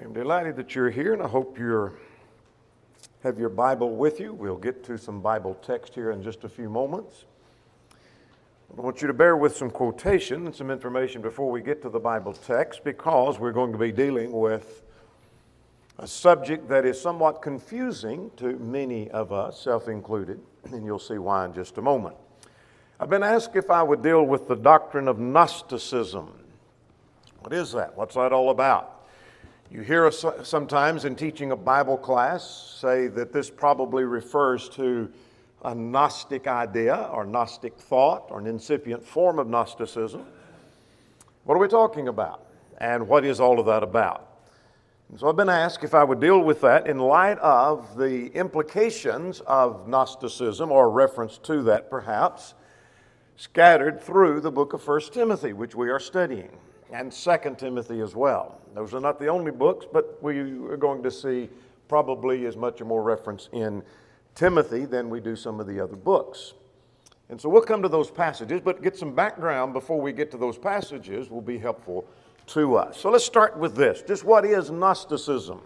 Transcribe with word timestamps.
I'm 0.00 0.12
delighted 0.12 0.56
that 0.56 0.74
you're 0.74 0.90
here, 0.90 1.12
and 1.12 1.22
I 1.22 1.28
hope 1.28 1.56
you 1.56 1.96
have 3.22 3.38
your 3.38 3.48
Bible 3.48 3.94
with 3.94 4.18
you. 4.18 4.32
We'll 4.32 4.56
get 4.56 4.82
to 4.84 4.98
some 4.98 5.20
Bible 5.20 5.54
text 5.62 5.94
here 5.94 6.10
in 6.10 6.20
just 6.20 6.42
a 6.42 6.48
few 6.48 6.68
moments. 6.68 7.26
I 8.76 8.80
want 8.80 9.00
you 9.00 9.06
to 9.06 9.14
bear 9.14 9.36
with 9.36 9.56
some 9.56 9.70
quotation 9.70 10.46
and 10.46 10.54
some 10.54 10.68
information 10.72 11.22
before 11.22 11.48
we 11.48 11.62
get 11.62 11.80
to 11.82 11.88
the 11.88 12.00
Bible 12.00 12.32
text 12.32 12.82
because 12.82 13.38
we're 13.38 13.52
going 13.52 13.70
to 13.70 13.78
be 13.78 13.92
dealing 13.92 14.32
with 14.32 14.82
a 16.00 16.08
subject 16.08 16.68
that 16.70 16.84
is 16.84 17.00
somewhat 17.00 17.40
confusing 17.40 18.32
to 18.36 18.58
many 18.58 19.08
of 19.12 19.32
us, 19.32 19.60
self 19.60 19.86
included, 19.86 20.40
and 20.72 20.84
you'll 20.84 20.98
see 20.98 21.18
why 21.18 21.44
in 21.44 21.54
just 21.54 21.78
a 21.78 21.82
moment. 21.82 22.16
I've 22.98 23.10
been 23.10 23.22
asked 23.22 23.54
if 23.54 23.70
I 23.70 23.84
would 23.84 24.02
deal 24.02 24.24
with 24.24 24.48
the 24.48 24.56
doctrine 24.56 25.06
of 25.06 25.20
Gnosticism. 25.20 26.32
What 27.38 27.52
is 27.52 27.70
that? 27.72 27.96
What's 27.96 28.16
that 28.16 28.32
all 28.32 28.50
about? 28.50 28.93
You 29.74 29.80
hear 29.80 30.06
us 30.06 30.24
sometimes 30.44 31.04
in 31.04 31.16
teaching 31.16 31.50
a 31.50 31.56
Bible 31.56 31.98
class 31.98 32.76
say 32.80 33.08
that 33.08 33.32
this 33.32 33.50
probably 33.50 34.04
refers 34.04 34.68
to 34.68 35.10
a 35.64 35.74
Gnostic 35.74 36.46
idea 36.46 37.10
or 37.12 37.24
Gnostic 37.24 37.76
thought 37.76 38.28
or 38.30 38.38
an 38.38 38.46
incipient 38.46 39.04
form 39.04 39.40
of 39.40 39.48
Gnosticism. 39.48 40.24
What 41.42 41.56
are 41.56 41.58
we 41.58 41.66
talking 41.66 42.06
about? 42.06 42.46
And 42.78 43.08
what 43.08 43.24
is 43.24 43.40
all 43.40 43.58
of 43.58 43.66
that 43.66 43.82
about? 43.82 44.28
And 45.10 45.18
so 45.18 45.28
I've 45.28 45.34
been 45.34 45.48
asked 45.48 45.82
if 45.82 45.92
I 45.92 46.04
would 46.04 46.20
deal 46.20 46.38
with 46.38 46.60
that 46.60 46.86
in 46.86 47.00
light 47.00 47.38
of 47.38 47.96
the 47.96 48.28
implications 48.28 49.40
of 49.40 49.88
Gnosticism 49.88 50.70
or 50.70 50.88
reference 50.88 51.36
to 51.38 51.64
that 51.64 51.90
perhaps 51.90 52.54
scattered 53.34 54.00
through 54.00 54.40
the 54.40 54.52
book 54.52 54.72
of 54.72 54.86
1 54.86 55.00
Timothy, 55.12 55.52
which 55.52 55.74
we 55.74 55.90
are 55.90 55.98
studying, 55.98 56.56
and 56.94 57.10
2 57.10 57.56
Timothy 57.58 58.00
as 58.00 58.14
well. 58.14 58.60
Those 58.72 58.94
are 58.94 59.00
not 59.00 59.18
the 59.18 59.26
only 59.26 59.50
books, 59.50 59.84
but 59.92 60.22
we 60.22 60.38
are 60.38 60.76
going 60.76 61.02
to 61.02 61.10
see 61.10 61.50
probably 61.88 62.46
as 62.46 62.56
much 62.56 62.80
or 62.80 62.84
more 62.84 63.02
reference 63.02 63.48
in 63.52 63.82
Timothy 64.36 64.84
than 64.84 65.10
we 65.10 65.18
do 65.18 65.34
some 65.34 65.58
of 65.58 65.66
the 65.66 65.80
other 65.80 65.96
books. 65.96 66.54
And 67.30 67.40
so 67.40 67.48
we'll 67.48 67.62
come 67.62 67.82
to 67.82 67.88
those 67.88 68.12
passages, 68.12 68.60
but 68.60 68.80
get 68.80 68.96
some 68.96 69.12
background 69.12 69.72
before 69.72 70.00
we 70.00 70.12
get 70.12 70.30
to 70.32 70.36
those 70.36 70.56
passages 70.56 71.30
will 71.30 71.40
be 71.40 71.58
helpful 71.58 72.06
to 72.48 72.76
us. 72.76 73.00
So 73.00 73.10
let's 73.10 73.24
start 73.24 73.58
with 73.58 73.74
this. 73.74 74.02
Just 74.02 74.22
what 74.22 74.44
is 74.44 74.70
Gnosticism? 74.70 75.62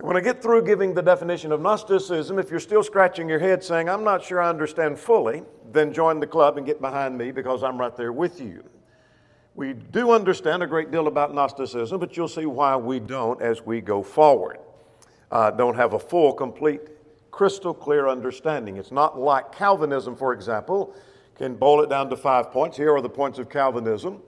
When 0.00 0.16
I 0.16 0.20
get 0.20 0.42
through 0.42 0.64
giving 0.64 0.94
the 0.94 1.02
definition 1.02 1.52
of 1.52 1.60
Gnosticism, 1.60 2.40
if 2.40 2.50
you're 2.50 2.58
still 2.58 2.82
scratching 2.82 3.28
your 3.28 3.38
head 3.38 3.62
saying, 3.62 3.88
I'm 3.88 4.02
not 4.02 4.24
sure 4.24 4.40
I 4.40 4.48
understand 4.48 4.98
fully, 4.98 5.44
then 5.70 5.92
join 5.92 6.18
the 6.18 6.26
club 6.26 6.56
and 6.56 6.66
get 6.66 6.80
behind 6.80 7.16
me 7.16 7.30
because 7.30 7.62
I'm 7.62 7.78
right 7.78 7.96
there 7.96 8.12
with 8.12 8.40
you. 8.40 8.64
We 9.56 9.72
do 9.72 10.10
understand 10.10 10.64
a 10.64 10.66
great 10.66 10.90
deal 10.90 11.06
about 11.06 11.32
Gnosticism, 11.32 12.00
but 12.00 12.16
you'll 12.16 12.26
see 12.26 12.46
why 12.46 12.76
we 12.76 12.98
don't 12.98 13.40
as 13.40 13.62
we 13.62 13.80
go 13.80 14.02
forward. 14.02 14.58
Uh, 15.30 15.52
don't 15.52 15.76
have 15.76 15.92
a 15.92 15.98
full, 15.98 16.32
complete, 16.32 16.80
crystal 17.30 17.72
clear 17.72 18.08
understanding. 18.08 18.76
It's 18.78 18.90
not 18.90 19.18
like 19.18 19.52
Calvinism, 19.52 20.16
for 20.16 20.32
example, 20.32 20.94
can 21.36 21.54
boil 21.54 21.82
it 21.82 21.88
down 21.88 22.10
to 22.10 22.16
five 22.16 22.50
points. 22.50 22.76
Here 22.76 22.94
are 22.94 23.00
the 23.00 23.08
points 23.08 23.38
of 23.38 23.48
Calvinism. 23.48 24.20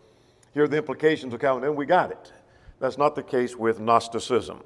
Here 0.55 0.65
are 0.65 0.69
the 0.69 0.77
implications 0.77 1.35
of 1.35 1.41
Calvinism. 1.41 1.75
We 1.75 1.87
got 1.87 2.13
it. 2.13 2.33
That's 2.79 2.99
not 2.99 3.17
the 3.17 3.23
case 3.23 3.57
with 3.57 3.81
Gnosticism. 3.81 4.63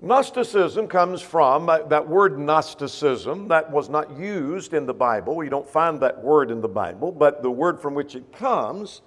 Gnosticism 0.00 0.88
comes 0.88 1.22
from 1.22 1.68
uh, 1.68 1.78
that 1.84 2.06
word 2.06 2.38
Gnosticism 2.38 3.48
that 3.48 3.70
was 3.70 3.88
not 3.88 4.16
used 4.16 4.74
in 4.74 4.86
the 4.86 4.94
Bible. 4.94 5.42
You 5.42 5.50
don't 5.50 5.68
find 5.68 5.98
that 6.00 6.22
word 6.22 6.50
in 6.50 6.60
the 6.60 6.68
Bible, 6.68 7.10
but 7.10 7.42
the 7.42 7.50
word 7.50 7.80
from 7.80 7.94
which 7.94 8.14
it 8.14 8.30
comes 8.32 9.00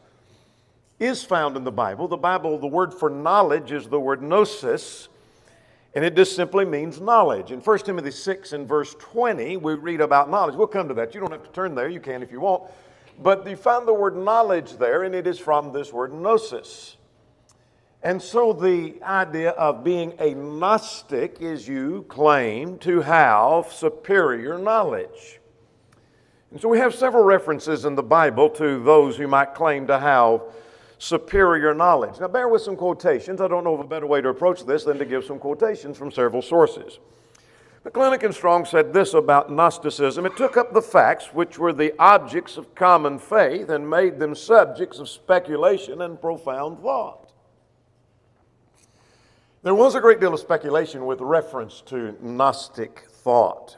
is 1.02 1.24
found 1.24 1.58
in 1.58 1.64
the 1.64 1.72
Bible. 1.72 2.08
The 2.08 2.18
Bible, 2.18 2.58
the 2.60 2.68
word 2.68 2.94
for 2.94 3.10
knowledge 3.10 3.72
is 3.72 3.88
the 3.88 4.00
word 4.00 4.22
gnosis, 4.22 5.10
and 5.96 6.06
it 6.06 6.16
just 6.16 6.36
simply 6.36 6.64
means 6.64 7.02
knowledge. 7.02 7.52
In 7.52 7.60
1 7.60 7.80
Timothy 7.80 8.12
6 8.12 8.54
and 8.54 8.68
verse 8.68 8.96
20, 9.00 9.58
we 9.58 9.74
read 9.74 10.00
about 10.00 10.30
knowledge. 10.30 10.56
We'll 10.56 10.68
come 10.68 10.88
to 10.88 10.94
that. 10.94 11.14
You 11.14 11.20
don't 11.20 11.32
have 11.32 11.44
to 11.44 11.52
turn 11.52 11.76
there, 11.76 11.90
you 11.90 12.00
can 12.00 12.22
if 12.22 12.32
you 12.32 12.40
want. 12.40 12.64
But 13.20 13.48
you 13.48 13.56
find 13.56 13.88
the 13.88 13.94
word 13.94 14.16
knowledge 14.16 14.78
there, 14.78 15.04
and 15.04 15.16
it 15.16 15.28
is 15.28 15.40
from 15.40 15.74
this 15.74 15.92
word 15.92 16.14
gnosis. 16.14 16.98
And 18.04 18.22
so 18.22 18.52
the 18.52 18.96
idea 19.04 19.52
of 19.52 19.84
being 19.84 20.14
a 20.20 20.34
Gnostic 20.34 21.40
is 21.40 21.68
you 21.68 22.04
claim 22.10 22.80
to 22.80 23.02
have 23.02 23.72
superior 23.72 24.58
knowledge. 24.58 25.40
And 26.50 26.60
so 26.60 26.68
we 26.68 26.80
have 26.80 26.96
several 26.96 27.24
references 27.24 27.86
in 27.86 27.96
the 27.96 28.04
Bible 28.04 28.50
to 28.52 28.84
those 28.84 29.18
who 29.18 29.28
might 29.28 29.54
claim 29.54 29.86
to 29.88 30.00
have 30.00 30.42
superior 31.02 31.74
knowledge. 31.74 32.20
Now, 32.20 32.28
bear 32.28 32.48
with 32.48 32.62
some 32.62 32.76
quotations. 32.76 33.42
I 33.42 33.48
don't 33.48 33.64
know 33.64 33.74
of 33.74 33.80
a 33.80 33.86
better 33.86 34.06
way 34.06 34.22
to 34.22 34.30
approach 34.30 34.64
this 34.68 34.84
than 34.84 35.00
to 35.00 35.06
give 35.06 35.26
some 35.26 35.40
quotations 35.40 35.98
from 35.98 36.12
several 36.12 36.44
sources. 36.44 37.00
McClintock 37.84 38.22
and 38.22 38.36
Strong 38.36 38.66
said 38.66 38.94
this 38.94 39.16
about 39.16 39.52
Gnosticism 39.52 40.28
it 40.28 40.38
took 40.38 40.58
up 40.58 40.74
the 40.74 40.82
facts 40.82 41.34
which 41.34 41.58
were 41.58 41.74
the 41.74 41.92
objects 41.98 42.56
of 42.56 42.76
common 42.76 43.18
faith 43.18 43.70
and 43.70 43.90
made 43.90 44.20
them 44.20 44.36
subjects 44.36 45.00
of 45.00 45.10
speculation 45.10 46.04
and 46.04 46.22
profound 46.22 46.78
thought. 46.82 47.32
There 49.64 49.74
was 49.74 49.96
a 49.96 50.02
great 50.02 50.20
deal 50.20 50.36
of 50.36 50.40
speculation 50.40 51.08
with 51.08 51.20
reference 51.20 51.82
to 51.88 52.16
Gnostic 52.22 53.08
thought. 53.10 53.76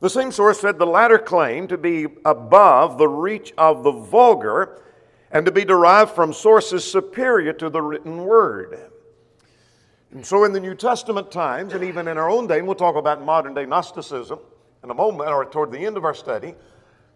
The 0.00 0.10
same 0.10 0.30
source 0.30 0.60
said 0.60 0.78
the 0.78 0.86
latter 0.86 1.18
claimed 1.18 1.70
to 1.70 1.78
be 1.78 2.06
above 2.26 2.98
the 2.98 3.08
reach 3.08 3.54
of 3.56 3.82
the 3.82 3.92
vulgar 3.92 4.82
and 5.30 5.44
to 5.46 5.52
be 5.52 5.64
derived 5.64 6.12
from 6.12 6.32
sources 6.32 6.90
superior 6.90 7.52
to 7.54 7.68
the 7.68 7.82
written 7.82 8.24
word. 8.24 8.90
And 10.10 10.24
so, 10.24 10.44
in 10.44 10.52
the 10.52 10.60
New 10.60 10.74
Testament 10.74 11.30
times, 11.30 11.74
and 11.74 11.84
even 11.84 12.08
in 12.08 12.16
our 12.16 12.30
own 12.30 12.46
day, 12.46 12.58
and 12.58 12.66
we'll 12.66 12.76
talk 12.76 12.96
about 12.96 13.22
modern 13.22 13.52
day 13.52 13.66
Gnosticism 13.66 14.38
in 14.82 14.90
a 14.90 14.94
moment 14.94 15.30
or 15.30 15.44
toward 15.44 15.70
the 15.70 15.78
end 15.78 15.96
of 15.96 16.04
our 16.04 16.14
study. 16.14 16.54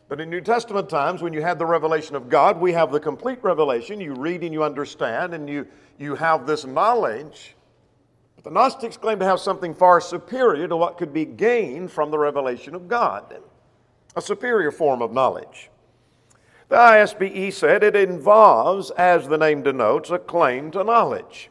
But 0.08 0.20
in 0.20 0.28
New 0.28 0.42
Testament 0.42 0.90
times, 0.90 1.22
when 1.22 1.32
you 1.32 1.40
had 1.40 1.58
the 1.58 1.64
revelation 1.64 2.16
of 2.16 2.28
God, 2.28 2.60
we 2.60 2.72
have 2.72 2.92
the 2.92 3.00
complete 3.00 3.38
revelation. 3.42 3.98
You 3.98 4.12
read 4.14 4.42
and 4.42 4.52
you 4.52 4.62
understand, 4.62 5.32
and 5.32 5.48
you, 5.48 5.66
you 5.98 6.14
have 6.16 6.46
this 6.46 6.66
knowledge. 6.66 7.56
But 8.34 8.44
the 8.44 8.50
Gnostics 8.50 8.98
claim 8.98 9.18
to 9.20 9.24
have 9.24 9.40
something 9.40 9.74
far 9.74 10.02
superior 10.02 10.68
to 10.68 10.76
what 10.76 10.98
could 10.98 11.14
be 11.14 11.24
gained 11.24 11.90
from 11.90 12.10
the 12.10 12.18
revelation 12.18 12.74
of 12.74 12.88
God 12.88 13.40
a 14.16 14.22
superior 14.22 14.70
form 14.70 15.02
of 15.02 15.12
knowledge. 15.12 15.70
The 16.72 16.78
ISBE 16.78 17.52
said 17.52 17.84
it 17.84 17.94
involves, 17.94 18.90
as 18.92 19.28
the 19.28 19.36
name 19.36 19.62
denotes, 19.62 20.08
a 20.08 20.18
claim 20.18 20.70
to 20.70 20.82
knowledge. 20.82 21.50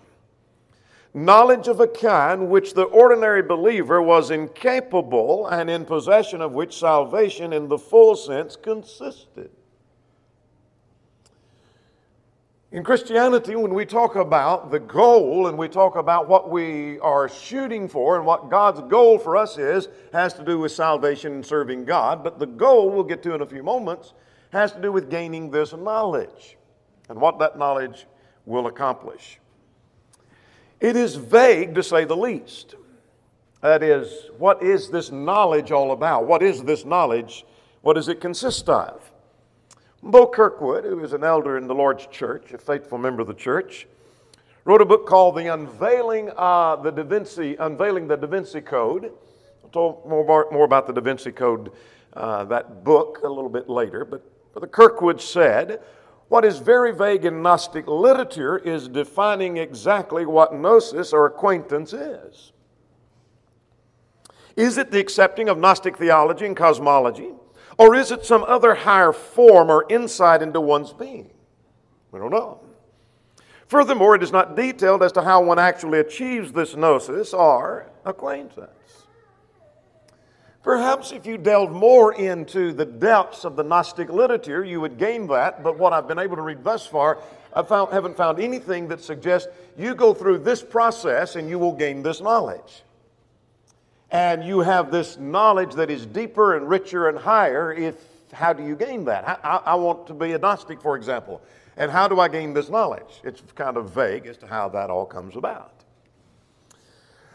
Knowledge 1.13 1.67
of 1.67 1.79
a 1.79 1.85
kind 1.85 2.49
which 2.49 2.73
the 2.73 2.85
ordinary 2.85 3.43
believer 3.43 4.01
was 4.01 4.31
incapable 4.31 5.45
and 5.45 5.69
in 5.69 5.85
possession 5.85 6.41
of 6.41 6.53
which 6.53 6.79
salvation 6.79 7.53
in 7.53 7.67
the 7.67 7.77
full 7.77 8.15
sense 8.15 8.55
consisted. 8.55 9.51
In 12.71 12.83
Christianity, 12.83 13.55
when 13.55 13.75
we 13.75 13.85
talk 13.85 14.15
about 14.15 14.71
the 14.71 14.79
goal 14.79 15.45
and 15.45 15.55
we 15.55 15.67
talk 15.67 15.97
about 15.97 16.27
what 16.27 16.49
we 16.49 16.97
are 16.97 17.29
shooting 17.29 17.87
for 17.87 18.17
and 18.17 18.25
what 18.25 18.49
God's 18.49 18.81
goal 18.89 19.19
for 19.19 19.37
us 19.37 19.59
is, 19.59 19.87
has 20.13 20.33
to 20.33 20.43
do 20.43 20.57
with 20.57 20.71
salvation 20.71 21.33
and 21.33 21.45
serving 21.45 21.85
God. 21.85 22.23
But 22.23 22.39
the 22.39 22.47
goal 22.47 22.89
we'll 22.89 23.03
get 23.03 23.21
to 23.21 23.35
in 23.35 23.41
a 23.41 23.45
few 23.45 23.61
moments 23.61 24.15
has 24.51 24.71
to 24.73 24.81
do 24.81 24.91
with 24.91 25.09
gaining 25.09 25.49
this 25.49 25.73
knowledge 25.73 26.57
and 27.09 27.19
what 27.19 27.39
that 27.39 27.57
knowledge 27.57 28.05
will 28.45 28.67
accomplish. 28.67 29.39
It 30.79 30.95
is 30.95 31.15
vague 31.15 31.75
to 31.75 31.83
say 31.83 32.05
the 32.05 32.17
least. 32.17 32.75
That 33.61 33.83
is, 33.83 34.29
what 34.37 34.63
is 34.63 34.89
this 34.89 35.11
knowledge 35.11 35.71
all 35.71 35.91
about? 35.91 36.25
What 36.25 36.41
is 36.41 36.63
this 36.63 36.83
knowledge? 36.83 37.45
What 37.81 37.93
does 37.93 38.07
it 38.07 38.19
consist 38.19 38.67
of? 38.67 39.01
Bo 40.03 40.25
Kirkwood, 40.25 40.83
who 40.83 41.03
is 41.03 41.13
an 41.13 41.23
elder 41.23 41.57
in 41.57 41.67
the 41.67 41.75
Lord's 41.75 42.07
church, 42.07 42.53
a 42.53 42.57
faithful 42.57 42.97
member 42.97 43.21
of 43.21 43.27
the 43.27 43.35
church, 43.35 43.87
wrote 44.65 44.81
a 44.81 44.85
book 44.85 45.05
called 45.05 45.35
The 45.35 45.53
Unveiling, 45.53 46.31
uh, 46.35 46.77
the 46.77 46.91
da 46.91 47.03
Vinci, 47.03 47.55
Unveiling 47.57 48.07
the 48.07 48.17
Da 48.17 48.25
Vinci 48.25 48.61
Code. 48.61 49.11
I'll 49.63 49.69
talk 49.69 50.07
more, 50.07 50.47
more 50.51 50.65
about 50.65 50.87
the 50.87 50.93
Da 50.93 51.01
Vinci 51.01 51.31
Code, 51.31 51.71
uh, 52.13 52.45
that 52.45 52.83
book, 52.83 53.19
a 53.23 53.27
little 53.27 53.49
bit 53.49 53.69
later. 53.69 54.03
But 54.03 54.23
Brother 54.53 54.67
Kirkwood 54.67 55.21
said, 55.21 55.81
What 56.27 56.45
is 56.45 56.59
very 56.59 56.93
vague 56.93 57.25
in 57.25 57.41
Gnostic 57.41 57.87
literature 57.87 58.57
is 58.57 58.87
defining 58.87 59.57
exactly 59.57 60.25
what 60.25 60.53
gnosis 60.53 61.13
or 61.13 61.25
acquaintance 61.25 61.93
is. 61.93 62.51
Is 64.55 64.77
it 64.77 64.91
the 64.91 64.99
accepting 64.99 65.49
of 65.49 65.57
Gnostic 65.57 65.97
theology 65.97 66.45
and 66.45 66.57
cosmology? 66.57 67.29
Or 67.77 67.95
is 67.95 68.11
it 68.11 68.25
some 68.25 68.43
other 68.43 68.75
higher 68.75 69.13
form 69.13 69.69
or 69.69 69.85
insight 69.89 70.41
into 70.41 70.59
one's 70.59 70.93
being? 70.93 71.29
We 72.11 72.19
don't 72.19 72.31
know. 72.31 72.59
Furthermore, 73.67 74.15
it 74.15 74.23
is 74.23 74.33
not 74.33 74.57
detailed 74.57 75.01
as 75.01 75.13
to 75.13 75.21
how 75.21 75.41
one 75.41 75.57
actually 75.57 75.99
achieves 75.99 76.51
this 76.51 76.75
gnosis 76.75 77.33
or 77.33 77.89
acquaintance. 78.03 79.07
Perhaps 80.63 81.11
if 81.11 81.25
you 81.25 81.37
delved 81.37 81.73
more 81.73 82.13
into 82.13 82.71
the 82.71 82.85
depths 82.85 83.45
of 83.45 83.55
the 83.55 83.63
Gnostic 83.63 84.09
literature, 84.09 84.63
you 84.63 84.79
would 84.79 84.97
gain 84.97 85.27
that. 85.27 85.63
But 85.63 85.79
what 85.79 85.91
I've 85.91 86.07
been 86.07 86.19
able 86.19 86.35
to 86.35 86.43
read 86.43 86.63
thus 86.63 86.85
far, 86.85 87.17
I 87.55 87.63
found, 87.63 87.91
haven't 87.91 88.15
found 88.15 88.39
anything 88.39 88.87
that 88.89 89.01
suggests 89.01 89.49
you 89.77 89.95
go 89.95 90.13
through 90.13 90.39
this 90.39 90.61
process 90.61 91.35
and 91.35 91.49
you 91.49 91.57
will 91.57 91.73
gain 91.73 92.03
this 92.03 92.21
knowledge. 92.21 92.83
And 94.11 94.43
you 94.43 94.59
have 94.59 94.91
this 94.91 95.17
knowledge 95.17 95.73
that 95.75 95.89
is 95.89 96.05
deeper 96.05 96.55
and 96.55 96.69
richer 96.69 97.09
and 97.09 97.17
higher. 97.17 97.73
If 97.73 97.95
how 98.31 98.53
do 98.53 98.63
you 98.63 98.75
gain 98.75 99.05
that? 99.05 99.27
I, 99.43 99.61
I 99.65 99.75
want 99.75 100.07
to 100.07 100.13
be 100.13 100.33
a 100.33 100.37
Gnostic, 100.37 100.81
for 100.81 100.95
example. 100.95 101.41
And 101.77 101.89
how 101.89 102.07
do 102.07 102.19
I 102.19 102.27
gain 102.27 102.53
this 102.53 102.69
knowledge? 102.69 103.21
It's 103.23 103.41
kind 103.55 103.77
of 103.77 103.91
vague 103.91 104.27
as 104.27 104.37
to 104.37 104.47
how 104.47 104.69
that 104.69 104.89
all 104.89 105.05
comes 105.05 105.35
about. 105.35 105.80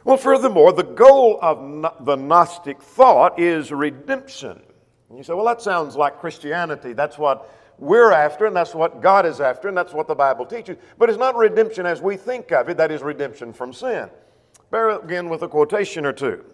Well, 0.06 0.17
furthermore, 0.17 0.73
the 0.73 0.85
goal 0.85 1.37
of 1.43 2.05
the 2.05 2.14
Gnostic 2.14 2.81
thought 2.81 3.41
is 3.41 3.73
redemption. 3.73 4.62
And 5.08 5.19
you 5.19 5.25
say, 5.25 5.35
well, 5.35 5.44
that 5.47 5.61
sounds 5.61 5.97
like 5.97 6.20
Christianity. 6.20 6.93
That's 6.93 7.19
what 7.19 7.50
we're 7.76 8.12
after, 8.12 8.47
and 8.47 8.55
that's 8.55 8.73
what 8.73 9.03
God 9.03 9.26
is 9.26 9.41
after, 9.41 9.67
and 9.67 9.76
that's 9.76 9.93
what 9.93 10.06
the 10.06 10.14
Bible 10.14 10.47
teaches. 10.47 10.76
But 10.97 11.11
it's 11.11 11.19
not 11.19 11.35
redemption 11.35 11.87
as 11.87 12.00
we 12.00 12.17
think 12.17 12.53
of 12.53 12.69
it, 12.69 12.76
that 12.76 12.93
is 12.93 13.03
redemption 13.03 13.53
from 13.53 13.73
sin. 13.73 14.08
Bear 14.70 14.91
again 14.91 15.29
with 15.29 15.43
a 15.43 15.49
quotation 15.49 16.06
or 16.06 16.12
two. 16.12 16.44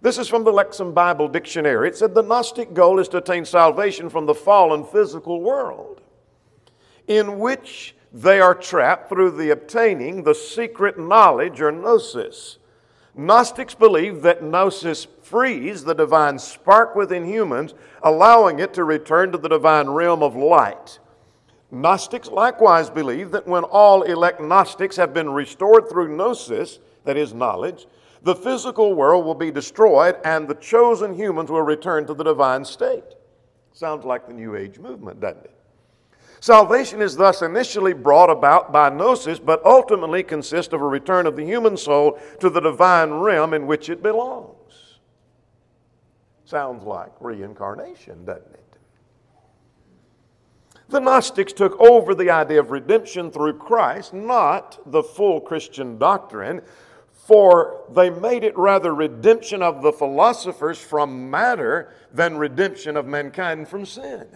This 0.00 0.16
is 0.16 0.28
from 0.28 0.44
the 0.44 0.52
Lexham 0.52 0.94
Bible 0.94 1.26
Dictionary. 1.26 1.88
It 1.88 1.96
said 1.96 2.14
the 2.14 2.22
Gnostic 2.22 2.72
goal 2.72 3.00
is 3.00 3.08
to 3.08 3.16
attain 3.16 3.44
salvation 3.44 4.10
from 4.10 4.26
the 4.26 4.34
fallen 4.34 4.84
physical 4.84 5.40
world, 5.40 6.02
in 7.08 7.40
which 7.40 7.96
they 8.12 8.40
are 8.40 8.54
trapped 8.54 9.08
through 9.08 9.32
the 9.32 9.50
obtaining 9.50 10.22
the 10.22 10.36
secret 10.36 11.00
knowledge 11.00 11.60
or 11.60 11.72
gnosis 11.72 12.58
Gnostics 13.14 13.74
believe 13.74 14.22
that 14.22 14.42
gnosis 14.42 15.06
frees 15.22 15.84
the 15.84 15.94
divine 15.94 16.38
spark 16.38 16.96
within 16.96 17.24
humans, 17.24 17.74
allowing 18.02 18.58
it 18.58 18.72
to 18.74 18.84
return 18.84 19.32
to 19.32 19.38
the 19.38 19.48
divine 19.48 19.88
realm 19.90 20.22
of 20.22 20.34
light. 20.34 20.98
Gnostics 21.70 22.28
likewise 22.28 22.88
believe 22.88 23.30
that 23.30 23.46
when 23.46 23.64
all 23.64 24.02
elect 24.02 24.40
Gnostics 24.40 24.96
have 24.96 25.12
been 25.12 25.30
restored 25.30 25.88
through 25.88 26.16
gnosis, 26.16 26.78
that 27.04 27.16
is, 27.16 27.34
knowledge, 27.34 27.86
the 28.22 28.34
physical 28.34 28.94
world 28.94 29.24
will 29.24 29.34
be 29.34 29.50
destroyed 29.50 30.16
and 30.24 30.46
the 30.46 30.54
chosen 30.54 31.14
humans 31.14 31.50
will 31.50 31.62
return 31.62 32.06
to 32.06 32.14
the 32.14 32.24
divine 32.24 32.64
state. 32.64 33.04
Sounds 33.72 34.04
like 34.04 34.26
the 34.26 34.34
New 34.34 34.54
Age 34.54 34.78
movement, 34.78 35.20
doesn't 35.20 35.44
it? 35.44 35.54
Salvation 36.42 37.00
is 37.00 37.16
thus 37.16 37.40
initially 37.40 37.92
brought 37.92 38.28
about 38.28 38.72
by 38.72 38.90
gnosis, 38.90 39.38
but 39.38 39.64
ultimately 39.64 40.24
consists 40.24 40.72
of 40.72 40.80
a 40.80 40.84
return 40.84 41.24
of 41.24 41.36
the 41.36 41.44
human 41.44 41.76
soul 41.76 42.18
to 42.40 42.50
the 42.50 42.58
divine 42.58 43.12
realm 43.12 43.54
in 43.54 43.68
which 43.68 43.88
it 43.88 44.02
belongs. 44.02 44.98
Sounds 46.44 46.82
like 46.82 47.12
reincarnation, 47.20 48.24
doesn't 48.24 48.54
it? 48.54 48.76
The 50.88 50.98
Gnostics 50.98 51.52
took 51.52 51.80
over 51.80 52.12
the 52.12 52.30
idea 52.30 52.58
of 52.58 52.72
redemption 52.72 53.30
through 53.30 53.58
Christ, 53.58 54.12
not 54.12 54.80
the 54.90 55.04
full 55.04 55.40
Christian 55.40 55.96
doctrine, 55.96 56.60
for 57.12 57.84
they 57.88 58.10
made 58.10 58.42
it 58.42 58.58
rather 58.58 58.92
redemption 58.92 59.62
of 59.62 59.80
the 59.80 59.92
philosophers 59.92 60.80
from 60.80 61.30
matter 61.30 61.94
than 62.12 62.36
redemption 62.36 62.96
of 62.96 63.06
mankind 63.06 63.68
from 63.68 63.86
sin. 63.86 64.26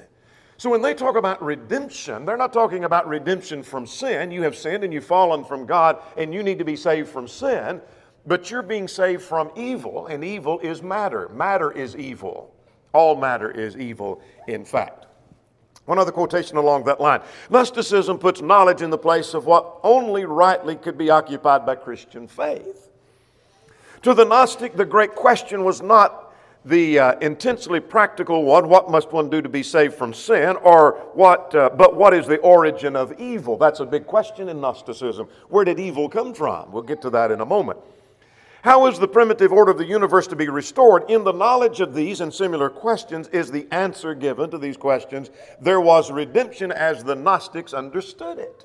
So 0.58 0.70
when 0.70 0.80
they 0.80 0.94
talk 0.94 1.16
about 1.16 1.42
redemption, 1.42 2.24
they're 2.24 2.36
not 2.36 2.52
talking 2.52 2.84
about 2.84 3.06
redemption 3.06 3.62
from 3.62 3.86
sin. 3.86 4.30
You 4.30 4.42
have 4.42 4.56
sinned 4.56 4.84
and 4.84 4.92
you've 4.92 5.04
fallen 5.04 5.44
from 5.44 5.66
God 5.66 5.98
and 6.16 6.32
you 6.32 6.42
need 6.42 6.58
to 6.58 6.64
be 6.64 6.76
saved 6.76 7.08
from 7.08 7.28
sin, 7.28 7.80
but 8.26 8.50
you're 8.50 8.62
being 8.62 8.88
saved 8.88 9.22
from 9.22 9.50
evil, 9.54 10.06
and 10.06 10.24
evil 10.24 10.58
is 10.60 10.82
matter. 10.82 11.28
Matter 11.28 11.70
is 11.70 11.94
evil. 11.94 12.52
All 12.92 13.14
matter 13.14 13.50
is 13.50 13.76
evil, 13.76 14.22
in 14.48 14.64
fact. 14.64 15.06
One 15.84 15.98
other 15.98 16.10
quotation 16.10 16.56
along 16.56 16.84
that 16.84 17.00
line 17.00 17.20
Gnosticism 17.50 18.18
puts 18.18 18.40
knowledge 18.40 18.82
in 18.82 18.90
the 18.90 18.98
place 18.98 19.34
of 19.34 19.46
what 19.46 19.78
only 19.84 20.24
rightly 20.24 20.74
could 20.74 20.98
be 20.98 21.10
occupied 21.10 21.64
by 21.64 21.76
Christian 21.76 22.26
faith. 22.26 22.90
To 24.02 24.14
the 24.14 24.24
Gnostic, 24.24 24.74
the 24.74 24.84
great 24.84 25.14
question 25.14 25.64
was 25.64 25.82
not 25.82 26.25
the 26.66 26.98
uh, 26.98 27.18
intensely 27.20 27.78
practical 27.78 28.44
one 28.44 28.68
what 28.68 28.90
must 28.90 29.12
one 29.12 29.30
do 29.30 29.40
to 29.40 29.48
be 29.48 29.62
saved 29.62 29.94
from 29.94 30.12
sin 30.12 30.56
or 30.56 30.92
what 31.14 31.54
uh, 31.54 31.70
but 31.70 31.96
what 31.96 32.12
is 32.12 32.26
the 32.26 32.38
origin 32.38 32.96
of 32.96 33.18
evil? 33.20 33.56
That's 33.56 33.80
a 33.80 33.86
big 33.86 34.06
question 34.06 34.48
in 34.48 34.60
gnosticism. 34.60 35.28
Where 35.48 35.64
did 35.64 35.78
evil 35.78 36.08
come 36.08 36.34
from? 36.34 36.72
We'll 36.72 36.82
get 36.82 37.00
to 37.02 37.10
that 37.10 37.30
in 37.30 37.40
a 37.40 37.46
moment. 37.46 37.78
How 38.62 38.86
is 38.86 38.98
the 38.98 39.06
primitive 39.06 39.52
order 39.52 39.70
of 39.70 39.78
the 39.78 39.86
universe 39.86 40.26
to 40.26 40.34
be 40.34 40.48
restored? 40.48 41.08
In 41.08 41.22
the 41.22 41.32
knowledge 41.32 41.78
of 41.78 41.94
these 41.94 42.20
and 42.20 42.34
similar 42.34 42.68
questions 42.68 43.28
is 43.28 43.48
the 43.48 43.68
answer 43.70 44.12
given 44.12 44.50
to 44.50 44.58
these 44.58 44.76
questions. 44.76 45.30
There 45.60 45.80
was 45.80 46.10
redemption 46.10 46.72
as 46.72 47.04
the 47.04 47.14
gnostics 47.14 47.74
understood 47.74 48.40
it. 48.40 48.64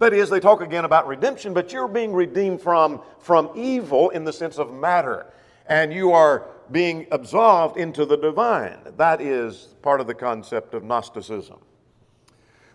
That 0.00 0.12
is 0.12 0.28
they 0.28 0.40
talk 0.40 0.60
again 0.60 0.84
about 0.84 1.06
redemption 1.06 1.54
but 1.54 1.72
you're 1.72 1.86
being 1.86 2.12
redeemed 2.12 2.60
from 2.60 3.00
from 3.20 3.48
evil 3.54 4.10
in 4.10 4.24
the 4.24 4.32
sense 4.32 4.58
of 4.58 4.74
matter 4.74 5.26
and 5.66 5.92
you 5.92 6.12
are 6.12 6.48
being 6.70 7.06
absolved 7.10 7.76
into 7.76 8.06
the 8.06 8.16
divine. 8.16 8.78
That 8.96 9.20
is 9.20 9.74
part 9.82 10.00
of 10.00 10.06
the 10.06 10.14
concept 10.14 10.74
of 10.74 10.84
Gnosticism. 10.84 11.58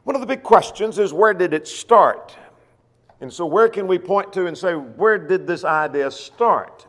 One 0.04 0.16
of 0.16 0.22
the 0.22 0.28
big 0.28 0.44
questions 0.44 1.00
is 1.00 1.12
where 1.12 1.34
did 1.34 1.54
it 1.54 1.68
start? 1.68 2.36
And 3.20 3.34
so, 3.34 3.46
where 3.46 3.68
can 3.68 3.88
we 3.88 3.98
point 3.98 4.32
to 4.34 4.46
and 4.46 4.58
say, 4.58 4.74
where 4.74 5.18
did 5.18 5.48
this 5.48 5.64
idea 5.66 6.12
start? 6.12 6.86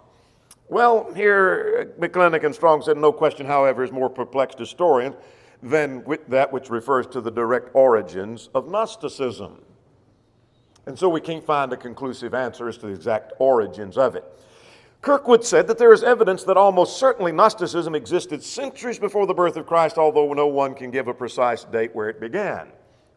Well, 0.69 1.13
here, 1.15 1.95
McClintock 1.99 2.45
and 2.45 2.55
Strong 2.55 2.83
said, 2.83 2.99
no 2.99 3.11
question, 3.11 3.47
however, 3.47 3.83
is 3.83 3.91
more 3.91 4.11
perplexed 4.11 4.59
historians 4.59 5.17
than 5.63 6.05
that 6.29 6.53
which 6.53 6.69
refers 6.69 7.07
to 7.09 7.21
the 7.21 7.31
direct 7.31 7.71
origins 7.73 8.51
of 8.55 8.69
Gnosticism. 8.71 9.63
And 10.85 10.99
so, 10.99 11.09
we 11.09 11.23
can't 11.23 11.45
find 11.45 11.73
a 11.73 11.77
conclusive 11.77 12.35
answer 12.35 12.69
as 12.69 12.77
to 12.79 12.87
the 12.87 12.93
exact 12.93 13.33
origins 13.39 13.97
of 13.97 14.15
it. 14.15 14.25
Kirkwood 15.01 15.45
said 15.45 15.69
that 15.69 15.79
there 15.79 15.93
is 15.93 16.03
evidence 16.03 16.43
that 16.45 16.57
almost 16.57 16.99
certainly 16.99 17.31
Gnosticism 17.31 17.95
existed 17.95 18.43
centuries 18.43 18.99
before 18.99 19.27
the 19.27 19.35
birth 19.35 19.57
of 19.57 19.67
Christ, 19.67 19.97
although 19.97 20.33
no 20.33 20.49
one 20.49 20.75
can 20.75 20.91
give 20.91 21.07
a 21.07 21.15
precise 21.15 21.65
date 21.65 21.95
where 21.95 22.09
it 22.09 22.21
began. 22.21 22.69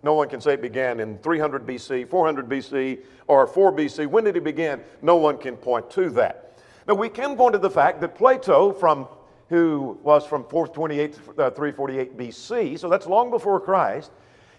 No 0.03 0.13
one 0.13 0.29
can 0.29 0.41
say 0.41 0.53
it 0.53 0.61
began 0.61 0.99
in 0.99 1.17
300 1.19 1.65
BC, 1.65 2.09
400 2.09 2.49
BC, 2.49 2.99
or 3.27 3.47
4 3.47 3.71
BC. 3.71 4.07
When 4.07 4.23
did 4.23 4.37
it 4.37 4.43
begin? 4.43 4.81
No 5.01 5.15
one 5.15 5.37
can 5.37 5.55
point 5.57 5.89
to 5.91 6.09
that. 6.11 6.59
Now, 6.87 6.95
we 6.95 7.09
can 7.09 7.35
point 7.35 7.53
to 7.53 7.59
the 7.59 7.69
fact 7.69 8.01
that 8.01 8.15
Plato, 8.15 8.73
from, 8.73 9.07
who 9.49 9.99
was 10.03 10.25
from 10.25 10.43
428 10.45 11.19
uh, 11.37 11.49
348 11.51 12.17
BC, 12.17 12.79
so 12.79 12.89
that's 12.89 13.05
long 13.05 13.29
before 13.29 13.59
Christ, 13.59 14.11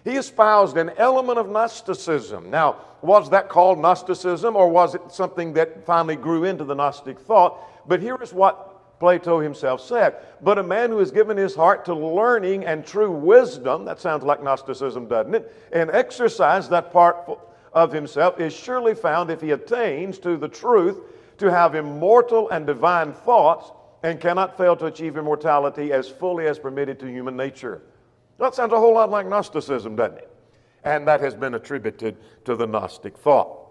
he 0.04 0.16
espoused 0.16 0.76
an 0.76 0.90
element 0.96 1.38
of 1.38 1.48
Gnosticism. 1.48 2.50
Now, 2.50 2.76
was 3.02 3.30
that 3.30 3.48
called 3.48 3.78
Gnosticism 3.78 4.56
or 4.56 4.68
was 4.68 4.94
it 4.94 5.02
something 5.10 5.52
that 5.54 5.84
finally 5.86 6.16
grew 6.16 6.44
into 6.44 6.64
the 6.64 6.74
Gnostic 6.74 7.18
thought? 7.18 7.58
But 7.86 8.00
here 8.00 8.16
is 8.20 8.32
what 8.32 8.98
Plato 8.98 9.40
himself 9.40 9.80
said. 9.80 10.16
But 10.40 10.58
a 10.58 10.62
man 10.62 10.90
who 10.90 10.98
has 10.98 11.10
given 11.10 11.36
his 11.36 11.54
heart 11.54 11.84
to 11.86 11.94
learning 11.94 12.64
and 12.64 12.86
true 12.86 13.10
wisdom, 13.10 13.84
that 13.84 14.00
sounds 14.00 14.22
like 14.22 14.42
Gnosticism, 14.42 15.06
doesn't 15.06 15.34
it? 15.34 15.52
And 15.72 15.90
exercise 15.90 16.68
that 16.68 16.92
part 16.92 17.38
of 17.72 17.92
himself 17.92 18.38
is 18.38 18.52
surely 18.52 18.94
found 18.94 19.30
if 19.30 19.40
he 19.40 19.50
attains 19.50 20.18
to 20.20 20.36
the 20.36 20.48
truth 20.48 21.00
to 21.38 21.50
have 21.50 21.74
immortal 21.74 22.48
and 22.50 22.66
divine 22.66 23.12
thoughts 23.12 23.72
and 24.04 24.20
cannot 24.20 24.56
fail 24.56 24.76
to 24.76 24.86
achieve 24.86 25.16
immortality 25.16 25.92
as 25.92 26.08
fully 26.08 26.46
as 26.46 26.58
permitted 26.58 27.00
to 27.00 27.06
human 27.06 27.36
nature. 27.36 27.82
That 28.42 28.56
sounds 28.56 28.72
a 28.72 28.78
whole 28.78 28.94
lot 28.94 29.08
like 29.08 29.28
Gnosticism, 29.28 29.94
doesn't 29.94 30.18
it? 30.18 30.30
And 30.82 31.06
that 31.06 31.20
has 31.20 31.32
been 31.32 31.54
attributed 31.54 32.16
to 32.44 32.56
the 32.56 32.66
Gnostic 32.66 33.16
thought. 33.16 33.68